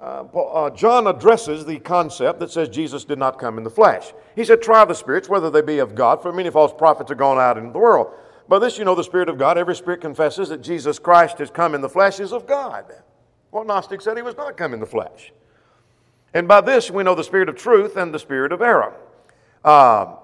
Uh, 0.00 0.02
uh, 0.02 0.70
John 0.70 1.06
addresses 1.06 1.64
the 1.64 1.78
concept 1.78 2.40
that 2.40 2.50
says 2.50 2.70
Jesus 2.70 3.04
did 3.04 3.18
not 3.18 3.38
come 3.38 3.56
in 3.56 3.64
the 3.64 3.70
flesh. 3.70 4.12
He 4.34 4.44
said, 4.44 4.62
Try 4.62 4.84
the 4.84 4.94
spirits, 4.94 5.28
whether 5.28 5.50
they 5.50 5.60
be 5.60 5.78
of 5.78 5.94
God, 5.94 6.22
for 6.22 6.32
many 6.32 6.50
false 6.50 6.72
prophets 6.72 7.10
are 7.10 7.16
gone 7.16 7.38
out 7.38 7.56
into 7.56 7.72
the 7.72 7.78
world. 7.78 8.14
By 8.48 8.58
this 8.58 8.78
you 8.78 8.84
know 8.84 8.96
the 8.96 9.04
Spirit 9.04 9.28
of 9.28 9.38
God. 9.38 9.56
Every 9.56 9.76
spirit 9.76 10.00
confesses 10.00 10.48
that 10.48 10.62
Jesus 10.62 10.98
Christ 10.98 11.38
has 11.38 11.50
come 11.50 11.74
in 11.74 11.82
the 11.82 11.88
flesh 11.88 12.18
is 12.18 12.32
of 12.32 12.48
God. 12.48 12.86
Well, 13.52 13.64
Gnostic 13.64 14.00
said 14.00 14.16
he 14.16 14.22
was 14.22 14.36
not 14.36 14.56
come 14.56 14.74
in 14.74 14.80
the 14.80 14.86
flesh. 14.86 15.32
And 16.34 16.48
by 16.48 16.62
this 16.62 16.90
we 16.90 17.04
know 17.04 17.14
the 17.14 17.22
Spirit 17.22 17.48
of 17.48 17.56
truth 17.56 17.96
and 17.96 18.12
the 18.12 18.18
Spirit 18.18 18.50
of 18.50 18.62
error. 18.62 18.96
Uh, 19.64 20.16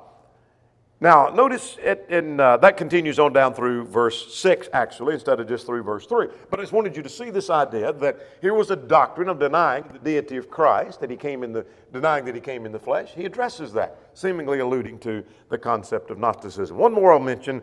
Now, 0.99 1.29
notice 1.29 1.77
it, 1.83 2.07
and 2.09 2.41
uh, 2.41 2.57
that 2.57 2.79
continues 2.79 3.19
on 3.19 3.35
down 3.35 3.53
through 3.53 3.85
verse 3.85 4.35
6, 4.35 4.71
actually, 4.73 5.13
instead 5.13 5.39
of 5.39 5.47
just 5.47 5.67
through 5.67 5.83
verse 5.83 6.07
3. 6.07 6.29
But 6.49 6.59
I 6.59 6.63
just 6.63 6.73
wanted 6.73 6.97
you 6.97 7.03
to 7.03 7.09
see 7.11 7.29
this 7.29 7.51
idea 7.51 7.93
that 7.93 8.19
here 8.41 8.55
was 8.55 8.71
a 8.71 8.77
doctrine 8.77 9.29
of 9.29 9.39
denying 9.39 9.85
the 9.93 9.99
deity 9.99 10.39
of 10.39 10.49
Christ, 10.49 11.01
that 11.01 11.11
he 11.11 11.17
came 11.17 11.43
in 11.43 11.53
the, 11.53 11.67
denying 11.93 12.25
that 12.25 12.35
he 12.35 12.41
came 12.41 12.65
in 12.65 12.73
the 12.73 12.79
flesh. 12.79 13.13
He 13.15 13.27
addresses 13.27 13.75
that, 13.75 13.99
seemingly 14.15 14.61
alluding 14.61 14.99
to 15.01 15.23
the 15.51 15.59
concept 15.59 16.11
of 16.11 16.19
Gnosticism. 16.19 16.79
One 16.79 16.95
more 16.95 17.13
I'll 17.13 17.19
mention, 17.19 17.61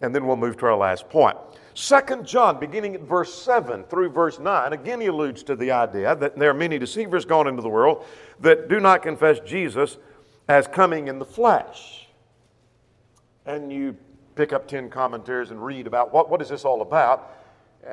and 0.00 0.14
then 0.14 0.24
we'll 0.24 0.36
move 0.36 0.56
to 0.58 0.66
our 0.66 0.76
last 0.76 1.08
point. 1.08 1.36
Second 1.74 2.28
John, 2.28 2.60
beginning 2.60 2.94
at 2.94 3.00
verse 3.00 3.34
7 3.34 3.84
through 3.84 4.10
verse 4.10 4.38
9, 4.38 4.72
again 4.72 5.00
he 5.00 5.08
alludes 5.08 5.42
to 5.44 5.56
the 5.56 5.72
idea 5.72 6.14
that 6.14 6.38
there 6.38 6.50
are 6.50 6.54
many 6.54 6.78
deceivers 6.78 7.24
gone 7.24 7.48
into 7.48 7.62
the 7.62 7.68
world 7.68 8.04
that 8.38 8.68
do 8.68 8.78
not 8.78 9.02
confess 9.02 9.40
Jesus 9.40 9.96
as 10.48 10.68
coming 10.68 11.08
in 11.08 11.18
the 11.18 11.24
flesh 11.24 11.97
and 13.48 13.72
you 13.72 13.96
pick 14.36 14.52
up 14.52 14.68
10 14.68 14.90
commentaries 14.90 15.50
and 15.50 15.64
read 15.64 15.86
about 15.86 16.12
what, 16.12 16.30
what 16.30 16.40
is 16.40 16.50
this 16.50 16.64
all 16.64 16.82
about, 16.82 17.34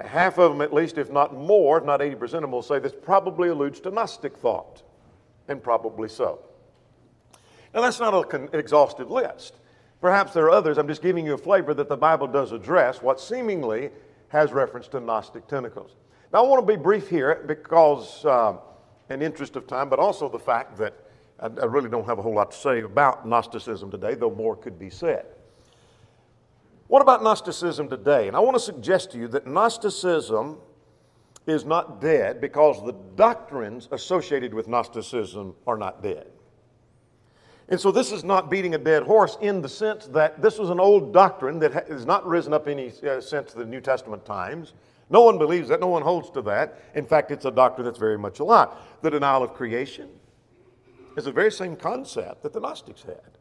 half 0.06 0.38
of 0.38 0.51
them, 0.51 0.62
at 0.62 0.74
least, 0.74 0.97
if 0.97 1.12
not 1.12 1.34
more, 1.34 1.78
if 1.78 1.86
not 1.86 2.01
80% 2.01 2.22
of 2.22 2.30
them, 2.30 2.51
will 2.51 2.62
say 2.62 2.78
this 2.78 2.93
probably 2.93 3.49
alludes 3.49 3.80
to 3.80 3.89
Gnostic 3.89 4.38
thought, 4.38 4.84
and 5.47 5.64
probably 5.64 6.10
so. 6.10 6.39
Now, 7.74 7.82
that's 7.82 7.99
not 7.99 8.34
an 8.34 8.49
exhaustive 8.53 9.10
list. 9.10 9.56
Perhaps 10.01 10.34
there 10.34 10.45
are 10.45 10.51
others. 10.51 10.78
I'm 10.78 10.88
just 10.88 11.01
giving 11.01 11.26
you 11.26 11.34
a 11.34 11.38
flavor 11.38 11.74
that 11.74 11.89
the 11.89 11.97
Bible 11.97 12.28
does 12.28 12.51
address 12.51 13.01
what 13.01 13.20
seemingly 13.20 13.89
has 14.28 14.51
reference 14.51 14.88
to 14.89 14.99
Gnostic 14.99 15.47
tentacles. 15.47 15.95
Now, 16.34 16.43
I 16.43 16.47
want 16.47 16.68
to 16.68 16.74
be 16.74 16.82
brief 16.82 17.10
here 17.10 17.43
because, 17.47 18.26
uh, 18.26 18.58
in 19.10 19.22
interest 19.22 19.56
of 19.56 19.68
time, 19.68 19.89
but 19.89 19.99
also 19.99 20.28
the 20.28 20.39
fact 20.39 20.78
that 20.78 20.93
I, 21.39 21.45
I 21.45 21.66
really 21.66 21.89
don't 21.89 22.06
have 22.06 22.20
a 22.20 22.22
whole 22.22 22.34
lot 22.34 22.51
to 22.51 22.58
say 22.58 22.82
about 22.82 23.26
Gnosticism 23.26 23.89
today, 23.89 24.16
though 24.16 24.32
more 24.32 24.56
could 24.56 24.78
be 24.78 24.89
said. 24.89 25.26
What 26.88 27.02
about 27.02 27.24
Gnosticism 27.24 27.90
today? 27.90 28.28
And 28.28 28.38
I 28.38 28.40
want 28.40 28.56
to 28.56 28.60
suggest 28.60 29.12
to 29.12 29.18
you 29.18 29.28
that 29.30 29.48
Gnosticism 29.48 30.58
is 31.48 31.66
not 31.66 32.00
dead 32.00 32.40
because 32.40 32.84
the 32.84 32.94
doctrines 33.16 33.88
associated 33.92 34.54
with 34.54 34.68
Gnosticism 34.68 35.56
are 35.66 35.78
not 35.78 36.04
dead. 36.04 36.28
And 37.68 37.80
so 37.80 37.92
this 37.92 38.12
is 38.12 38.24
not 38.24 38.52
beating 38.52 38.76
a 38.76 38.78
dead 38.78 39.04
horse 39.04 39.38
in 39.42 39.62
the 39.62 39.70
sense 39.70 40.06
that 40.08 40.40
this 40.42 40.60
was 40.60 40.70
an 40.70 40.80
old 40.80 41.12
doctrine 41.12 41.58
that 41.60 41.88
has 41.88 42.06
not 42.06 42.26
risen 42.28 42.54
up 42.54 42.68
any 42.68 42.92
uh, 43.08 43.20
since 43.20 43.54
the 43.54 43.66
New 43.66 43.82
Testament 43.82 44.24
times. 44.24 44.74
No 45.10 45.24
one 45.24 45.40
believes 45.40 45.70
that, 45.70 45.80
no 45.80 45.88
one 45.88 46.04
holds 46.04 46.30
to 46.32 46.42
that. 46.44 46.80
In 46.94 47.06
fact, 47.06 47.32
it's 47.32 47.46
a 47.46 47.52
doctrine 47.52 47.86
that's 47.86 47.98
very 47.98 48.18
much 48.18 48.40
alive. 48.40 48.70
The 49.02 49.10
denial 49.10 49.44
of 49.44 49.56
creation 49.56 50.10
is 51.18 51.26
the 51.26 51.32
very 51.32 51.52
same 51.52 51.76
concept 51.76 52.44
that 52.44 52.54
the 52.54 52.60
Gnostics 52.60 53.04
had. 53.04 53.35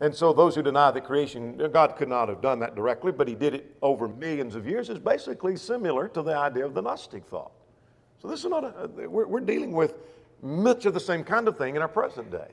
And 0.00 0.14
so 0.14 0.32
those 0.32 0.54
who 0.54 0.62
deny 0.62 0.90
the 0.90 1.00
creation, 1.00 1.58
God 1.72 1.94
could 1.96 2.08
not 2.08 2.28
have 2.30 2.40
done 2.40 2.58
that 2.60 2.74
directly, 2.74 3.12
but 3.12 3.28
he 3.28 3.34
did 3.34 3.54
it 3.54 3.76
over 3.82 4.08
millions 4.08 4.54
of 4.54 4.66
years, 4.66 4.88
is 4.88 4.98
basically 4.98 5.56
similar 5.56 6.08
to 6.08 6.22
the 6.22 6.34
idea 6.34 6.64
of 6.64 6.72
the 6.72 6.80
Gnostic 6.80 7.26
thought. 7.26 7.52
So 8.20 8.28
this 8.28 8.40
is 8.40 8.50
not 8.50 8.64
a, 8.64 9.08
we're, 9.08 9.26
we're 9.26 9.40
dealing 9.40 9.72
with 9.72 9.98
much 10.42 10.86
of 10.86 10.94
the 10.94 11.00
same 11.00 11.22
kind 11.22 11.48
of 11.48 11.58
thing 11.58 11.76
in 11.76 11.82
our 11.82 11.88
present 11.88 12.30
day. 12.30 12.48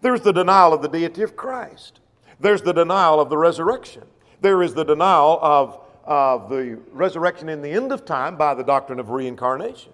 There's 0.00 0.20
the 0.20 0.32
denial 0.32 0.72
of 0.72 0.82
the 0.82 0.88
deity 0.88 1.22
of 1.22 1.36
Christ. 1.36 2.00
There's 2.40 2.62
the 2.62 2.72
denial 2.72 3.20
of 3.20 3.30
the 3.30 3.38
resurrection. 3.38 4.04
There 4.40 4.62
is 4.62 4.74
the 4.74 4.84
denial 4.84 5.38
of, 5.40 5.80
of 6.04 6.48
the 6.48 6.80
resurrection 6.92 7.48
in 7.48 7.62
the 7.62 7.70
end 7.70 7.92
of 7.92 8.04
time 8.04 8.36
by 8.36 8.54
the 8.54 8.64
doctrine 8.64 8.98
of 8.98 9.10
reincarnation. 9.10 9.92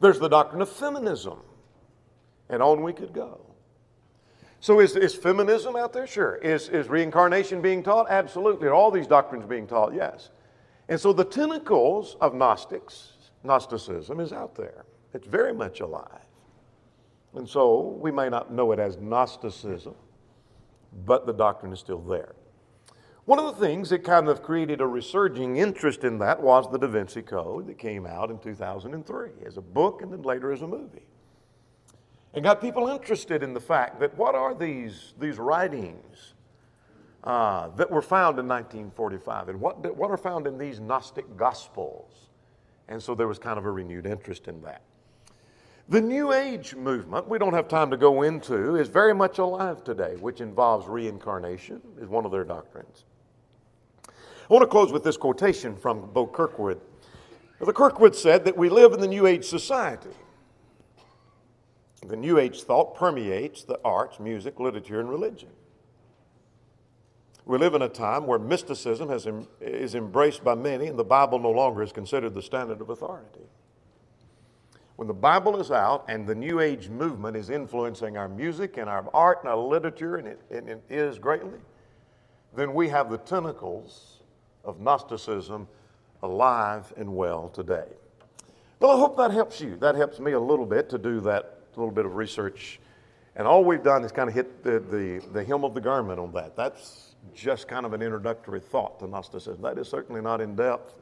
There's 0.00 0.18
the 0.18 0.28
doctrine 0.28 0.62
of 0.62 0.68
feminism. 0.68 1.38
And 2.48 2.62
on 2.62 2.82
we 2.82 2.92
could 2.92 3.12
go. 3.12 3.40
So 4.60 4.80
is, 4.80 4.96
is 4.96 5.14
feminism 5.14 5.76
out 5.76 5.92
there? 5.92 6.06
Sure. 6.06 6.36
Is, 6.36 6.68
is 6.68 6.88
reincarnation 6.88 7.62
being 7.62 7.82
taught? 7.82 8.06
Absolutely. 8.10 8.66
Are 8.68 8.74
all 8.74 8.90
these 8.90 9.06
doctrines 9.06 9.46
being 9.46 9.66
taught? 9.66 9.94
Yes. 9.94 10.30
And 10.88 10.98
so 10.98 11.12
the 11.12 11.24
tentacles 11.24 12.16
of 12.20 12.34
Gnostics, 12.34 13.12
Gnosticism 13.44 14.20
is 14.20 14.32
out 14.32 14.54
there. 14.54 14.84
It's 15.14 15.26
very 15.26 15.54
much 15.54 15.80
alive. 15.80 16.26
And 17.34 17.48
so 17.48 17.98
we 18.00 18.10
may 18.10 18.28
not 18.28 18.52
know 18.52 18.72
it 18.72 18.78
as 18.78 18.96
Gnosticism, 18.96 19.94
but 21.04 21.26
the 21.26 21.32
doctrine 21.32 21.72
is 21.72 21.78
still 21.78 22.00
there. 22.00 22.34
One 23.26 23.38
of 23.38 23.44
the 23.44 23.66
things 23.66 23.90
that 23.90 24.04
kind 24.04 24.28
of 24.28 24.42
created 24.42 24.80
a 24.80 24.86
resurging 24.86 25.58
interest 25.58 26.02
in 26.02 26.18
that 26.20 26.42
was 26.42 26.70
the 26.72 26.78
Da 26.78 26.86
Vinci 26.86 27.20
Code 27.20 27.66
that 27.66 27.78
came 27.78 28.06
out 28.06 28.30
in 28.30 28.38
2003 28.38 29.30
as 29.46 29.58
a 29.58 29.60
book 29.60 30.00
and 30.00 30.10
then 30.10 30.22
later 30.22 30.50
as 30.50 30.62
a 30.62 30.66
movie 30.66 31.04
and 32.34 32.44
got 32.44 32.60
people 32.60 32.88
interested 32.88 33.42
in 33.42 33.54
the 33.54 33.60
fact 33.60 34.00
that 34.00 34.16
what 34.16 34.34
are 34.34 34.54
these, 34.54 35.14
these 35.18 35.38
writings 35.38 36.34
uh, 37.24 37.68
that 37.70 37.90
were 37.90 38.02
found 38.02 38.38
in 38.38 38.46
1945 38.46 39.48
and 39.48 39.60
what, 39.60 39.96
what 39.96 40.10
are 40.10 40.16
found 40.16 40.46
in 40.46 40.58
these 40.58 40.80
Gnostic 40.80 41.36
Gospels? 41.36 42.28
And 42.88 43.02
so 43.02 43.14
there 43.14 43.28
was 43.28 43.38
kind 43.38 43.58
of 43.58 43.64
a 43.64 43.70
renewed 43.70 44.06
interest 44.06 44.48
in 44.48 44.60
that. 44.62 44.82
The 45.90 46.00
New 46.02 46.34
Age 46.34 46.74
movement, 46.74 47.28
we 47.28 47.38
don't 47.38 47.54
have 47.54 47.66
time 47.66 47.90
to 47.90 47.96
go 47.96 48.22
into, 48.22 48.76
is 48.76 48.88
very 48.88 49.14
much 49.14 49.38
alive 49.38 49.82
today, 49.82 50.16
which 50.20 50.42
involves 50.42 50.86
reincarnation, 50.86 51.80
is 51.98 52.08
one 52.08 52.26
of 52.26 52.30
their 52.30 52.44
doctrines. 52.44 53.04
I 54.06 54.52
want 54.54 54.62
to 54.62 54.66
close 54.66 54.92
with 54.92 55.02
this 55.02 55.16
quotation 55.16 55.76
from 55.76 56.10
Bo 56.12 56.26
Kirkwood. 56.26 56.80
The 57.60 57.72
Kirkwood 57.72 58.14
said 58.14 58.44
that 58.44 58.56
we 58.56 58.68
live 58.68 58.92
in 58.92 59.00
the 59.00 59.08
New 59.08 59.26
Age 59.26 59.44
society. 59.46 60.10
The 62.08 62.16
New 62.16 62.38
Age 62.38 62.62
thought 62.62 62.96
permeates 62.96 63.64
the 63.64 63.78
arts, 63.84 64.18
music, 64.18 64.58
literature, 64.58 64.98
and 64.98 65.10
religion. 65.10 65.50
We 67.44 67.58
live 67.58 67.74
in 67.74 67.82
a 67.82 67.88
time 67.88 68.26
where 68.26 68.38
mysticism 68.38 69.10
has, 69.10 69.28
is 69.60 69.94
embraced 69.94 70.42
by 70.42 70.54
many, 70.54 70.86
and 70.86 70.98
the 70.98 71.04
Bible 71.04 71.38
no 71.38 71.50
longer 71.50 71.82
is 71.82 71.92
considered 71.92 72.34
the 72.34 72.42
standard 72.42 72.80
of 72.80 72.88
authority. 72.88 73.44
When 74.96 75.06
the 75.06 75.14
Bible 75.14 75.60
is 75.60 75.70
out 75.70 76.06
and 76.08 76.26
the 76.26 76.34
New 76.34 76.60
Age 76.60 76.88
movement 76.88 77.36
is 77.36 77.50
influencing 77.50 78.16
our 78.16 78.28
music 78.28 78.78
and 78.78 78.88
our 78.88 79.08
art 79.12 79.40
and 79.42 79.48
our 79.50 79.58
literature, 79.58 80.16
and 80.16 80.28
it, 80.28 80.40
and 80.50 80.68
it 80.68 80.82
is 80.88 81.18
greatly, 81.18 81.58
then 82.56 82.72
we 82.72 82.88
have 82.88 83.10
the 83.10 83.18
tentacles 83.18 84.22
of 84.64 84.80
Gnosticism 84.80 85.68
alive 86.22 86.92
and 86.96 87.14
well 87.14 87.48
today. 87.48 87.86
Well, 88.80 88.92
I 88.92 88.98
hope 88.98 89.16
that 89.18 89.30
helps 89.30 89.60
you. 89.60 89.76
That 89.76 89.94
helps 89.94 90.18
me 90.20 90.32
a 90.32 90.40
little 90.40 90.66
bit 90.66 90.88
to 90.90 90.98
do 90.98 91.20
that 91.20 91.57
a 91.78 91.80
little 91.80 91.94
bit 91.94 92.04
of 92.04 92.16
research. 92.16 92.80
And 93.36 93.46
all 93.46 93.64
we've 93.64 93.82
done 93.82 94.04
is 94.04 94.10
kind 94.10 94.28
of 94.28 94.34
hit 94.34 94.64
the, 94.64 94.80
the, 94.80 95.24
the 95.32 95.44
hem 95.44 95.64
of 95.64 95.72
the 95.72 95.80
garment 95.80 96.18
on 96.18 96.32
that. 96.32 96.56
That's 96.56 97.14
just 97.34 97.68
kind 97.68 97.86
of 97.86 97.92
an 97.92 98.02
introductory 98.02 98.60
thought 98.60 98.98
to 98.98 99.06
Gnosticism. 99.06 99.62
That 99.62 99.78
is 99.78 99.88
certainly 99.88 100.20
not 100.20 100.40
in 100.40 100.56
depth. 100.56 100.94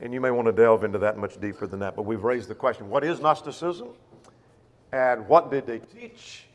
And 0.00 0.12
you 0.12 0.20
may 0.20 0.30
want 0.30 0.46
to 0.46 0.52
delve 0.52 0.84
into 0.84 0.98
that 0.98 1.18
much 1.18 1.38
deeper 1.38 1.66
than 1.66 1.80
that. 1.80 1.94
But 1.94 2.02
we've 2.02 2.24
raised 2.24 2.48
the 2.48 2.54
question 2.54 2.88
what 2.88 3.04
is 3.04 3.20
Gnosticism? 3.20 3.88
And 4.92 5.28
what 5.28 5.50
did 5.50 5.66
they 5.66 5.78
teach? 5.78 6.46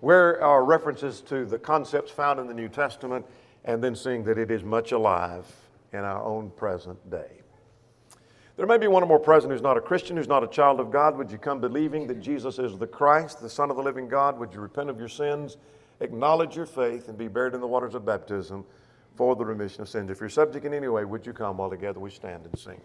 Where 0.00 0.42
are 0.42 0.64
references 0.64 1.20
to 1.22 1.44
the 1.44 1.58
concepts 1.58 2.10
found 2.10 2.40
in 2.40 2.46
the 2.46 2.54
New 2.54 2.68
Testament? 2.68 3.24
And 3.64 3.82
then 3.82 3.94
seeing 3.94 4.24
that 4.24 4.38
it 4.38 4.50
is 4.50 4.62
much 4.62 4.92
alive 4.92 5.46
in 5.92 6.00
our 6.00 6.22
own 6.22 6.50
present 6.50 7.10
day. 7.10 7.41
There 8.56 8.66
may 8.66 8.76
be 8.76 8.86
one 8.86 9.02
or 9.02 9.06
more 9.06 9.18
present 9.18 9.50
who's 9.50 9.62
not 9.62 9.78
a 9.78 9.80
Christian, 9.80 10.16
who's 10.16 10.28
not 10.28 10.44
a 10.44 10.46
child 10.46 10.78
of 10.78 10.90
God. 10.90 11.16
Would 11.16 11.30
you 11.30 11.38
come 11.38 11.60
believing 11.60 12.06
that 12.08 12.20
Jesus 12.20 12.58
is 12.58 12.76
the 12.76 12.86
Christ, 12.86 13.40
the 13.40 13.48
Son 13.48 13.70
of 13.70 13.76
the 13.76 13.82
living 13.82 14.08
God? 14.08 14.38
Would 14.38 14.52
you 14.52 14.60
repent 14.60 14.90
of 14.90 14.98
your 14.98 15.08
sins, 15.08 15.56
acknowledge 16.00 16.54
your 16.54 16.66
faith, 16.66 17.08
and 17.08 17.16
be 17.16 17.28
buried 17.28 17.54
in 17.54 17.60
the 17.60 17.66
waters 17.66 17.94
of 17.94 18.04
baptism 18.04 18.64
for 19.16 19.34
the 19.36 19.44
remission 19.44 19.80
of 19.80 19.88
sins? 19.88 20.10
If 20.10 20.20
you're 20.20 20.28
subject 20.28 20.66
in 20.66 20.74
any 20.74 20.88
way, 20.88 21.04
would 21.06 21.24
you 21.24 21.32
come 21.32 21.56
while 21.56 21.70
together 21.70 21.98
we 21.98 22.10
stand 22.10 22.44
and 22.44 22.58
sing? 22.58 22.80